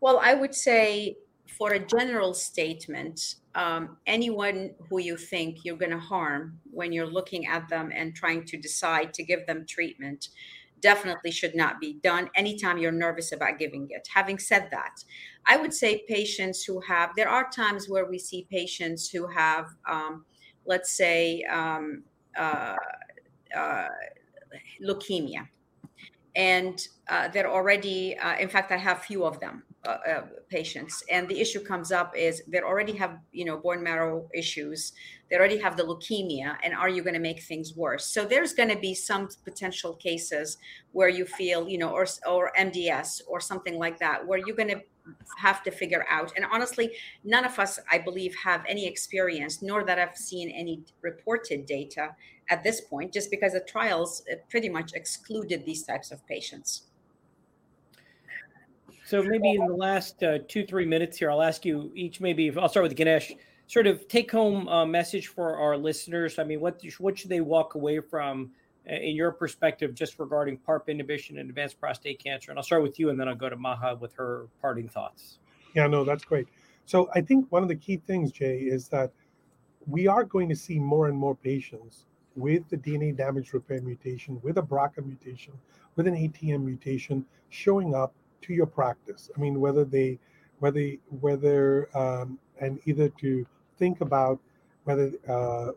Well, 0.00 0.20
I 0.22 0.34
would 0.34 0.54
say 0.54 1.16
for 1.58 1.72
a 1.72 1.78
general 1.78 2.34
statement, 2.34 3.36
um, 3.54 3.96
anyone 4.06 4.74
who 4.88 5.00
you 5.00 5.16
think 5.16 5.64
you're 5.64 5.76
going 5.76 5.90
to 5.90 5.98
harm 5.98 6.58
when 6.70 6.92
you're 6.92 7.06
looking 7.06 7.46
at 7.46 7.68
them 7.68 7.90
and 7.94 8.14
trying 8.14 8.44
to 8.44 8.56
decide 8.56 9.14
to 9.14 9.22
give 9.22 9.46
them 9.46 9.64
treatment, 9.66 10.28
definitely 10.80 11.30
should 11.30 11.54
not 11.54 11.80
be 11.80 11.94
done 12.02 12.28
anytime 12.34 12.78
you're 12.78 12.92
nervous 12.92 13.32
about 13.32 13.58
giving 13.58 13.86
it. 13.90 14.06
Having 14.12 14.38
said 14.38 14.68
that, 14.70 15.02
I 15.46 15.56
would 15.56 15.72
say 15.72 16.04
patients 16.08 16.64
who 16.64 16.80
have, 16.80 17.10
there 17.16 17.28
are 17.28 17.48
times 17.50 17.88
where 17.88 18.06
we 18.06 18.18
see 18.18 18.46
patients 18.50 19.08
who 19.08 19.26
have, 19.28 19.66
um, 19.88 20.24
let's 20.66 20.90
say, 20.90 21.42
um, 21.44 22.02
uh, 22.36 22.76
uh, 23.56 23.88
leukemia. 24.82 25.46
And 26.34 26.86
uh, 27.08 27.28
they're 27.28 27.50
already, 27.50 28.18
uh, 28.18 28.36
in 28.38 28.48
fact, 28.48 28.72
I 28.72 28.76
have 28.76 29.02
few 29.02 29.24
of 29.24 29.40
them. 29.40 29.62
Uh, 29.84 29.98
uh, 30.08 30.22
patients. 30.48 31.04
And 31.10 31.28
the 31.28 31.40
issue 31.40 31.60
comes 31.60 31.92
up 31.92 32.16
is 32.16 32.42
they 32.48 32.60
already 32.60 32.92
have 32.94 33.18
you 33.30 33.44
know 33.44 33.56
bone 33.56 33.84
marrow 33.84 34.28
issues. 34.34 34.92
They 35.30 35.36
already 35.36 35.58
have 35.58 35.76
the 35.76 35.84
leukemia. 35.84 36.56
And 36.64 36.74
are 36.74 36.88
you 36.88 37.02
going 37.02 37.14
to 37.14 37.20
make 37.20 37.40
things 37.42 37.76
worse? 37.76 38.04
So 38.04 38.24
there's 38.24 38.52
going 38.52 38.68
to 38.70 38.78
be 38.78 38.94
some 38.94 39.28
potential 39.44 39.94
cases 39.94 40.58
where 40.90 41.08
you 41.08 41.24
feel 41.24 41.68
you 41.68 41.78
know 41.78 41.90
or 41.90 42.06
or 42.26 42.50
mds 42.58 43.20
or 43.28 43.38
something 43.40 43.78
like 43.78 43.98
that 44.00 44.26
where 44.26 44.38
you're 44.38 44.56
going 44.56 44.70
to 44.76 44.82
have 45.38 45.62
to 45.62 45.70
figure 45.70 46.04
out. 46.10 46.32
And 46.36 46.44
honestly 46.50 46.90
none 47.22 47.44
of 47.44 47.56
us 47.58 47.78
i 47.92 47.98
believe 47.98 48.34
have 48.42 48.64
any 48.68 48.86
experience 48.86 49.62
nor 49.62 49.84
that 49.84 49.98
i've 49.98 50.16
seen 50.16 50.50
any 50.50 50.82
reported 51.00 51.64
data 51.66 52.14
at 52.50 52.64
this 52.64 52.80
point 52.80 53.12
just 53.12 53.30
because 53.30 53.52
the 53.52 53.60
trials 53.60 54.24
pretty 54.48 54.68
much 54.68 54.92
excluded 54.94 55.64
these 55.64 55.84
types 55.84 56.10
of 56.10 56.26
patients 56.26 56.85
so 59.06 59.22
maybe 59.22 59.52
in 59.52 59.64
the 59.66 59.74
last 59.74 60.20
uh, 60.24 60.38
two, 60.48 60.66
three 60.66 60.84
minutes 60.84 61.16
here, 61.16 61.30
I'll 61.30 61.42
ask 61.42 61.64
you 61.64 61.92
each. 61.94 62.20
Maybe 62.20 62.52
I'll 62.56 62.68
start 62.68 62.82
with 62.82 62.96
Ganesh. 62.96 63.32
Sort 63.68 63.86
of 63.86 64.08
take 64.08 64.32
home 64.32 64.66
uh, 64.68 64.84
message 64.84 65.28
for 65.28 65.56
our 65.56 65.76
listeners. 65.76 66.40
I 66.40 66.44
mean, 66.44 66.60
what 66.60 66.82
what 66.98 67.16
should 67.16 67.30
they 67.30 67.40
walk 67.40 67.76
away 67.76 68.00
from 68.00 68.50
uh, 68.90 68.94
in 68.94 69.14
your 69.14 69.30
perspective, 69.30 69.94
just 69.94 70.18
regarding 70.18 70.58
PARP 70.58 70.88
inhibition 70.88 71.38
and 71.38 71.48
advanced 71.48 71.78
prostate 71.78 72.18
cancer? 72.22 72.50
And 72.50 72.58
I'll 72.58 72.64
start 72.64 72.82
with 72.82 72.98
you, 72.98 73.10
and 73.10 73.18
then 73.18 73.28
I'll 73.28 73.36
go 73.36 73.48
to 73.48 73.56
Maha 73.56 73.94
with 73.94 74.12
her 74.14 74.48
parting 74.60 74.88
thoughts. 74.88 75.38
Yeah, 75.74 75.86
no, 75.86 76.02
that's 76.02 76.24
great. 76.24 76.48
So 76.84 77.08
I 77.14 77.20
think 77.20 77.46
one 77.50 77.62
of 77.62 77.68
the 77.68 77.76
key 77.76 77.98
things, 77.98 78.32
Jay, 78.32 78.58
is 78.58 78.88
that 78.88 79.12
we 79.86 80.08
are 80.08 80.24
going 80.24 80.48
to 80.48 80.56
see 80.56 80.80
more 80.80 81.06
and 81.06 81.16
more 81.16 81.36
patients 81.36 82.06
with 82.34 82.68
the 82.68 82.76
DNA 82.76 83.16
damage 83.16 83.52
repair 83.52 83.80
mutation, 83.82 84.40
with 84.42 84.58
a 84.58 84.62
BRCA 84.62 85.04
mutation, 85.06 85.52
with 85.94 86.08
an 86.08 86.14
ATM 86.14 86.64
mutation 86.64 87.24
showing 87.50 87.94
up 87.94 88.12
to 88.42 88.52
your 88.52 88.66
practice. 88.66 89.30
I 89.36 89.40
mean, 89.40 89.60
whether 89.60 89.84
they, 89.84 90.18
whether 90.58 90.92
whether 91.20 91.88
um, 91.96 92.38
and 92.60 92.78
either 92.86 93.08
to 93.20 93.46
think 93.78 94.00
about 94.00 94.40
whether 94.84 95.12
uh, 95.28 95.72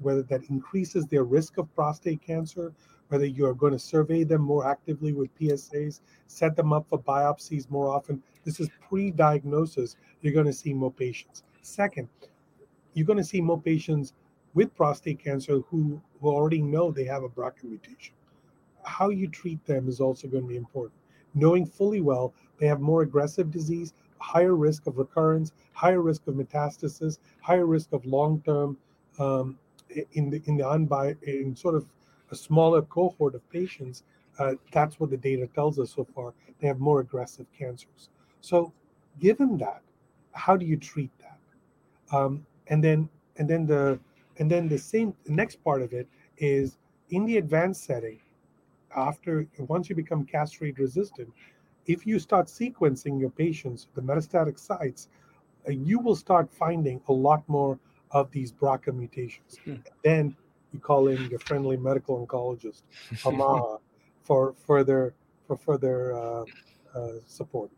whether 0.00 0.22
that 0.24 0.48
increases 0.50 1.06
their 1.06 1.24
risk 1.24 1.58
of 1.58 1.72
prostate 1.74 2.22
cancer, 2.22 2.72
whether 3.08 3.26
you 3.26 3.46
are 3.46 3.54
going 3.54 3.72
to 3.72 3.78
survey 3.78 4.24
them 4.24 4.42
more 4.42 4.66
actively 4.66 5.12
with 5.12 5.36
PSAs, 5.38 6.00
set 6.26 6.56
them 6.56 6.72
up 6.72 6.86
for 6.88 6.98
biopsies 6.98 7.70
more 7.70 7.88
often. 7.88 8.22
This 8.44 8.58
is 8.58 8.68
pre-diagnosis. 8.88 9.96
You're 10.20 10.32
going 10.34 10.46
to 10.46 10.52
see 10.52 10.72
more 10.72 10.90
patients. 10.90 11.44
Second, 11.62 12.08
you're 12.94 13.06
going 13.06 13.18
to 13.18 13.24
see 13.24 13.40
more 13.40 13.60
patients 13.60 14.14
with 14.54 14.74
prostate 14.74 15.22
cancer 15.22 15.60
who, 15.68 16.00
who 16.20 16.28
already 16.28 16.60
know 16.60 16.90
they 16.90 17.04
have 17.04 17.22
a 17.22 17.28
BRCA 17.28 17.64
mutation. 17.64 18.14
How 18.84 19.10
you 19.10 19.28
treat 19.28 19.64
them 19.64 19.88
is 19.88 20.00
also 20.00 20.26
going 20.26 20.42
to 20.42 20.48
be 20.48 20.56
important 20.56 21.01
knowing 21.34 21.66
fully 21.66 22.00
well 22.00 22.32
they 22.58 22.68
have 22.68 22.80
more 22.80 23.02
aggressive 23.02 23.50
disease, 23.50 23.92
higher 24.18 24.54
risk 24.54 24.86
of 24.86 24.96
recurrence, 24.96 25.52
higher 25.72 26.00
risk 26.00 26.28
of 26.28 26.34
metastasis, 26.34 27.18
higher 27.40 27.66
risk 27.66 27.92
of 27.92 28.06
long-term 28.06 28.76
um, 29.18 29.58
in 30.12 30.30
the 30.30 30.40
in 30.46 30.56
the 30.56 30.64
unbi 30.64 31.20
in 31.24 31.56
sort 31.56 31.74
of 31.74 31.86
a 32.30 32.36
smaller 32.36 32.82
cohort 32.82 33.34
of 33.34 33.50
patients. 33.50 34.04
Uh, 34.38 34.54
that's 34.70 35.00
what 35.00 35.10
the 35.10 35.16
data 35.16 35.46
tells 35.48 35.78
us 35.78 35.92
so 35.92 36.04
far. 36.14 36.32
They 36.60 36.68
have 36.68 36.78
more 36.78 37.00
aggressive 37.00 37.46
cancers. 37.58 38.08
So, 38.40 38.72
given 39.18 39.58
that, 39.58 39.82
how 40.30 40.56
do 40.56 40.64
you 40.64 40.76
treat 40.76 41.10
that? 41.18 42.16
Um, 42.16 42.46
and 42.68 42.82
then 42.82 43.08
and 43.38 43.48
then 43.48 43.66
the 43.66 43.98
and 44.38 44.50
then 44.50 44.68
the 44.68 44.78
same 44.78 45.14
the 45.24 45.32
next 45.32 45.56
part 45.64 45.82
of 45.82 45.92
it 45.92 46.06
is 46.38 46.78
in 47.10 47.26
the 47.26 47.38
advanced 47.38 47.84
setting 47.84 48.20
after 48.96 49.46
once 49.58 49.88
you 49.88 49.96
become 49.96 50.24
castrate 50.24 50.78
resistant, 50.78 51.28
if 51.86 52.06
you 52.06 52.18
start 52.18 52.46
sequencing 52.46 53.20
your 53.20 53.30
patients, 53.30 53.88
the 53.94 54.02
metastatic 54.02 54.58
sites, 54.58 55.08
uh, 55.68 55.72
you 55.72 55.98
will 55.98 56.16
start 56.16 56.50
finding 56.50 57.00
a 57.08 57.12
lot 57.12 57.42
more 57.48 57.78
of 58.10 58.30
these 58.30 58.52
BRCA 58.52 58.94
mutations. 58.94 59.58
Hmm. 59.64 59.76
Then 60.04 60.36
you 60.72 60.80
call 60.80 61.08
in 61.08 61.28
your 61.30 61.38
friendly 61.40 61.76
medical 61.76 62.24
oncologist, 62.24 62.82
Amaha, 63.24 63.78
for 64.22 64.54
further 64.66 65.14
for 65.46 65.56
further 65.56 66.14
uh, 66.14 66.44
uh, 66.94 67.08
support. 67.26 67.70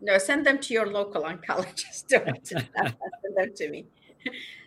No, 0.00 0.18
send 0.18 0.44
them 0.44 0.58
to 0.58 0.74
your 0.74 0.86
local 0.86 1.22
oncologist. 1.22 2.06
Don't 2.08 2.46
send 2.46 2.68
them 3.36 3.52
to 3.54 3.68
me. 3.70 3.86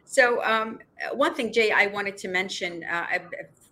So, 0.06 0.44
um, 0.44 0.80
one 1.14 1.34
thing, 1.34 1.52
Jay, 1.52 1.72
I 1.72 1.88
wanted 1.88 2.18
to 2.18 2.28
mention 2.28 2.84
uh, 2.84 3.08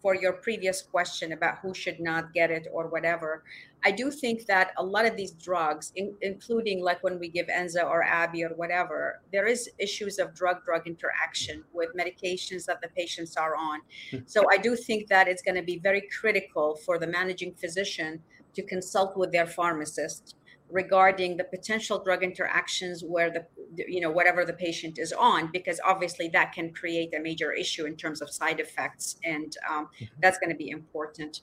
for 0.04 0.14
your 0.14 0.34
previous 0.34 0.82
question 0.82 1.32
about 1.32 1.60
who 1.60 1.74
should 1.74 2.00
not 2.02 2.34
get 2.34 2.52
it 2.52 2.68
or 2.74 2.90
whatever, 2.90 3.44
I 3.86 3.92
do 3.92 4.12
think 4.12 4.46
that 4.48 4.72
a 4.78 4.84
lot 4.84 5.06
of 5.06 5.16
these 5.16 5.32
drugs, 5.32 5.94
in, 5.96 6.14
including 6.22 6.84
like 6.84 7.02
when 7.04 7.18
we 7.20 7.30
give 7.30 7.48
Enza 7.48 7.84
or 7.84 8.04
Abi 8.04 8.44
or 8.44 8.50
whatever, 8.50 9.22
there 9.32 9.48
is 9.48 9.70
issues 9.80 10.20
of 10.20 10.36
drug-drug 10.36 10.88
interaction 10.88 11.64
with 11.72 11.90
medications 11.96 12.66
that 12.66 12.82
the 12.82 12.90
patients 12.90 13.38
are 13.38 13.56
on. 13.56 13.80
Hmm. 14.12 14.18
So 14.26 14.44
I 14.52 14.58
do 14.58 14.76
think 14.76 15.08
that 15.08 15.30
it's 15.30 15.42
going 15.42 15.56
to 15.56 15.64
be 15.64 15.80
very 15.80 16.04
critical 16.20 16.76
for 16.86 17.00
the 17.00 17.08
managing 17.08 17.54
physician 17.56 18.22
to 18.56 18.62
consult 18.62 19.18
with 19.18 19.32
their 19.32 19.48
pharmacist 19.48 20.36
regarding 20.74 21.38
the 21.38 21.44
potential 21.44 22.04
drug 22.04 22.24
interactions 22.24 23.04
where 23.04 23.30
the 23.30 23.46
you 23.76 24.02
know 24.02 24.10
whatever 24.10 24.44
the 24.44 24.54
patient 24.54 24.98
is 24.98 25.14
on 25.14 25.50
because 25.54 25.80
obviously 25.86 26.28
that 26.28 26.52
can 26.52 26.74
create 26.74 27.14
a 27.14 27.20
major 27.20 27.54
issue 27.54 27.86
in 27.86 27.96
terms 27.96 28.22
of 28.22 28.30
side 28.30 28.60
effects 28.60 29.18
and 29.24 29.56
um, 29.70 29.86
mm-hmm. 29.86 30.06
that's 30.22 30.40
going 30.40 30.50
to 30.50 30.56
be 30.56 30.70
important 30.70 31.42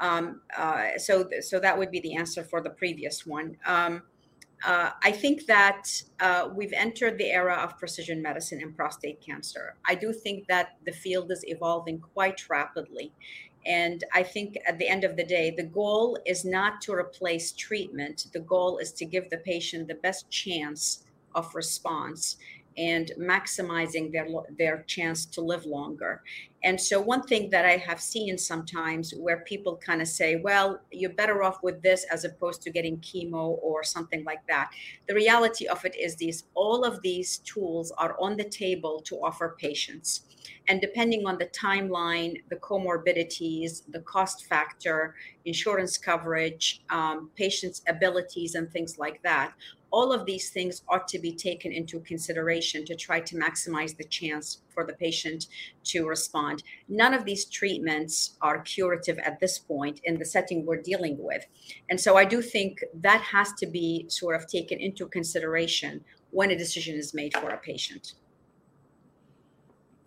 um, 0.00 0.40
uh, 0.58 0.98
so 0.98 1.28
so 1.40 1.60
that 1.60 1.78
would 1.78 1.90
be 1.92 2.00
the 2.00 2.14
answer 2.14 2.42
for 2.42 2.60
the 2.60 2.70
previous 2.70 3.24
one 3.24 3.56
um, 3.64 4.02
uh, 4.64 4.90
I 5.02 5.12
think 5.12 5.44
that 5.46 5.86
uh, 6.20 6.48
we've 6.54 6.72
entered 6.72 7.18
the 7.18 7.30
era 7.30 7.54
of 7.54 7.76
precision 7.78 8.22
medicine 8.22 8.62
in 8.62 8.72
prostate 8.72 9.20
cancer. 9.20 9.76
I 9.86 9.94
do 9.94 10.10
think 10.10 10.46
that 10.48 10.78
the 10.86 10.92
field 10.92 11.30
is 11.30 11.44
evolving 11.46 11.98
quite 11.98 12.48
rapidly. 12.48 13.12
And 13.66 14.04
I 14.12 14.22
think 14.22 14.58
at 14.66 14.78
the 14.78 14.88
end 14.88 15.04
of 15.04 15.16
the 15.16 15.24
day, 15.24 15.50
the 15.50 15.62
goal 15.62 16.18
is 16.26 16.44
not 16.44 16.80
to 16.82 16.92
replace 16.92 17.52
treatment. 17.52 18.26
The 18.32 18.40
goal 18.40 18.78
is 18.78 18.92
to 18.92 19.04
give 19.04 19.30
the 19.30 19.38
patient 19.38 19.88
the 19.88 19.94
best 19.94 20.30
chance 20.30 21.04
of 21.34 21.54
response 21.54 22.36
and 22.76 23.12
maximizing 23.18 24.12
their 24.12 24.26
their 24.58 24.82
chance 24.86 25.24
to 25.26 25.40
live 25.40 25.64
longer. 25.66 26.22
And 26.64 26.80
so 26.80 26.98
one 26.98 27.22
thing 27.22 27.50
that 27.50 27.66
I 27.66 27.76
have 27.76 28.00
seen 28.00 28.38
sometimes 28.38 29.12
where 29.12 29.40
people 29.40 29.76
kind 29.76 30.00
of 30.00 30.08
say, 30.08 30.36
well, 30.36 30.80
you're 30.90 31.12
better 31.12 31.42
off 31.42 31.62
with 31.62 31.82
this 31.82 32.04
as 32.10 32.24
opposed 32.24 32.62
to 32.62 32.70
getting 32.70 32.96
chemo 32.98 33.58
or 33.62 33.84
something 33.84 34.24
like 34.24 34.46
that. 34.48 34.70
The 35.06 35.14
reality 35.14 35.66
of 35.66 35.84
it 35.84 35.94
is 35.94 36.16
these 36.16 36.44
all 36.54 36.84
of 36.84 37.02
these 37.02 37.38
tools 37.38 37.92
are 37.98 38.16
on 38.18 38.38
the 38.38 38.44
table 38.44 39.00
to 39.00 39.16
offer 39.16 39.56
patients. 39.60 40.22
And 40.68 40.80
depending 40.80 41.26
on 41.26 41.36
the 41.36 41.46
timeline, 41.46 42.42
the 42.48 42.56
comorbidities, 42.56 43.82
the 43.90 44.00
cost 44.00 44.46
factor, 44.46 45.14
insurance 45.44 45.98
coverage, 45.98 46.82
um, 46.88 47.30
patients' 47.36 47.82
abilities, 47.86 48.54
and 48.54 48.70
things 48.70 48.98
like 48.98 49.22
that, 49.22 49.52
all 49.94 50.12
of 50.12 50.26
these 50.26 50.50
things 50.50 50.82
ought 50.88 51.06
to 51.06 51.20
be 51.20 51.32
taken 51.32 51.70
into 51.70 52.00
consideration 52.00 52.84
to 52.84 52.96
try 52.96 53.20
to 53.20 53.36
maximize 53.36 53.96
the 53.96 54.02
chance 54.02 54.62
for 54.70 54.84
the 54.84 54.92
patient 54.94 55.46
to 55.84 56.08
respond. 56.08 56.64
None 56.88 57.14
of 57.14 57.24
these 57.24 57.44
treatments 57.44 58.36
are 58.42 58.58
curative 58.62 59.18
at 59.20 59.38
this 59.38 59.56
point 59.56 60.00
in 60.02 60.18
the 60.18 60.24
setting 60.24 60.66
we're 60.66 60.82
dealing 60.82 61.16
with. 61.20 61.46
And 61.90 62.00
so 62.00 62.16
I 62.16 62.24
do 62.24 62.42
think 62.42 62.82
that 63.02 63.20
has 63.20 63.52
to 63.60 63.66
be 63.66 64.06
sort 64.08 64.34
of 64.34 64.48
taken 64.48 64.80
into 64.80 65.06
consideration 65.06 66.04
when 66.32 66.50
a 66.50 66.58
decision 66.58 66.96
is 66.96 67.14
made 67.14 67.32
for 67.36 67.50
a 67.50 67.58
patient. 67.58 68.14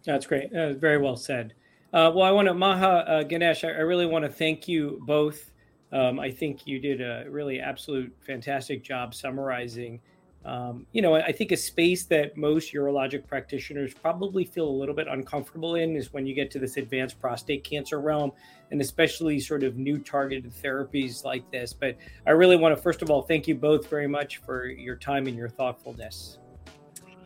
That's 0.04 0.26
great. 0.26 0.52
Uh, 0.54 0.74
very 0.74 0.98
well 0.98 1.16
said. 1.16 1.54
Uh, 1.94 2.12
well, 2.14 2.26
I 2.26 2.32
want 2.32 2.50
to, 2.50 2.54
Maha 2.54 3.06
uh, 3.08 3.24
Ganesh, 3.24 3.64
I, 3.64 3.70
I, 3.70 3.84
really 3.92 4.06
want 4.06 4.26
to 4.26 4.30
thank 4.30 4.68
you 4.68 5.02
both 5.08 5.52
um, 5.92 6.20
I 6.20 6.32
think 6.32 6.68
you 6.68 6.80
did 6.80 7.02
a 7.02 7.26
really 7.30 7.60
absolute 7.60 8.14
fantastic 8.26 8.84
job 8.84 9.14
summarizing. 9.14 10.00
Um, 10.46 10.86
you 10.94 11.02
know, 11.02 11.16
I 11.16 11.32
think 11.32 11.52
a 11.52 11.58
space 11.58 12.06
that 12.06 12.38
most 12.38 12.74
urologic 12.74 13.28
practitioners 13.28 13.94
probably 13.94 14.46
feel 14.46 14.68
a 14.68 14.72
little 14.72 14.96
bit 14.96 15.08
uncomfortable 15.08 15.76
in 15.76 15.96
is 15.96 16.14
when 16.14 16.26
you 16.26 16.34
get 16.34 16.50
to 16.52 16.60
this 16.60 16.78
advanced 16.78 17.20
prostate 17.20 17.66
cancer 17.66 18.00
realm, 18.00 18.32
and 18.72 18.80
especially 18.80 19.40
sort 19.40 19.64
of 19.64 19.76
new 19.78 19.98
targeted 19.98 20.54
therapies 20.54 21.26
like 21.26 21.50
this. 21.52 21.74
But 21.74 21.98
I 22.26 22.32
really 22.32 22.56
want 22.56 22.76
to, 22.76 22.82
first 22.82 23.02
of 23.02 23.10
all, 23.10 23.24
thank 23.24 23.48
you 23.48 23.56
both 23.56 23.90
very 23.90 24.08
much 24.08 24.38
for 24.38 24.68
your 24.68 24.96
time 24.96 25.28
and 25.28 25.36
your 25.36 25.50
thoughtfulness. 25.50 26.40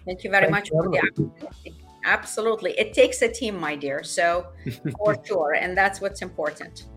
Thank 0.05 0.23
you 0.23 0.31
very 0.31 0.49
much. 0.49 0.71
Absolutely. 2.05 2.71
It 2.79 2.93
takes 2.93 3.21
a 3.21 3.31
team, 3.31 3.55
my 3.59 3.75
dear. 3.75 4.03
So, 4.03 4.47
for 4.97 5.15
sure. 5.23 5.53
And 5.53 5.77
that's 5.77 6.01
what's 6.01 6.23
important. 6.23 6.87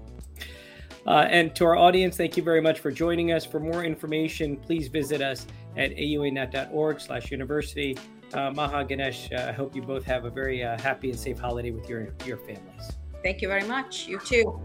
Uh, 1.06 1.26
and 1.28 1.54
to 1.56 1.64
our 1.64 1.76
audience, 1.76 2.16
thank 2.16 2.36
you 2.36 2.42
very 2.42 2.60
much 2.60 2.80
for 2.80 2.90
joining 2.90 3.32
us. 3.32 3.44
For 3.44 3.60
more 3.60 3.84
information, 3.84 4.56
please 4.56 4.88
visit 4.88 5.20
us 5.20 5.46
at 5.76 5.90
auanet.org 5.96 7.00
slash 7.00 7.30
university. 7.30 7.96
Uh, 8.32 8.50
Maha 8.50 8.84
Ganesh, 8.84 9.30
uh, 9.32 9.46
I 9.48 9.52
hope 9.52 9.76
you 9.76 9.82
both 9.82 10.04
have 10.04 10.24
a 10.24 10.30
very 10.30 10.64
uh, 10.64 10.80
happy 10.80 11.10
and 11.10 11.18
safe 11.18 11.38
holiday 11.38 11.70
with 11.70 11.88
your, 11.88 12.14
your 12.24 12.38
families. 12.38 12.92
Thank 13.22 13.42
you 13.42 13.48
very 13.48 13.64
much. 13.64 14.06
You 14.06 14.18
too. 14.18 14.60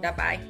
Bye 0.00 0.12
bye. 0.12 0.40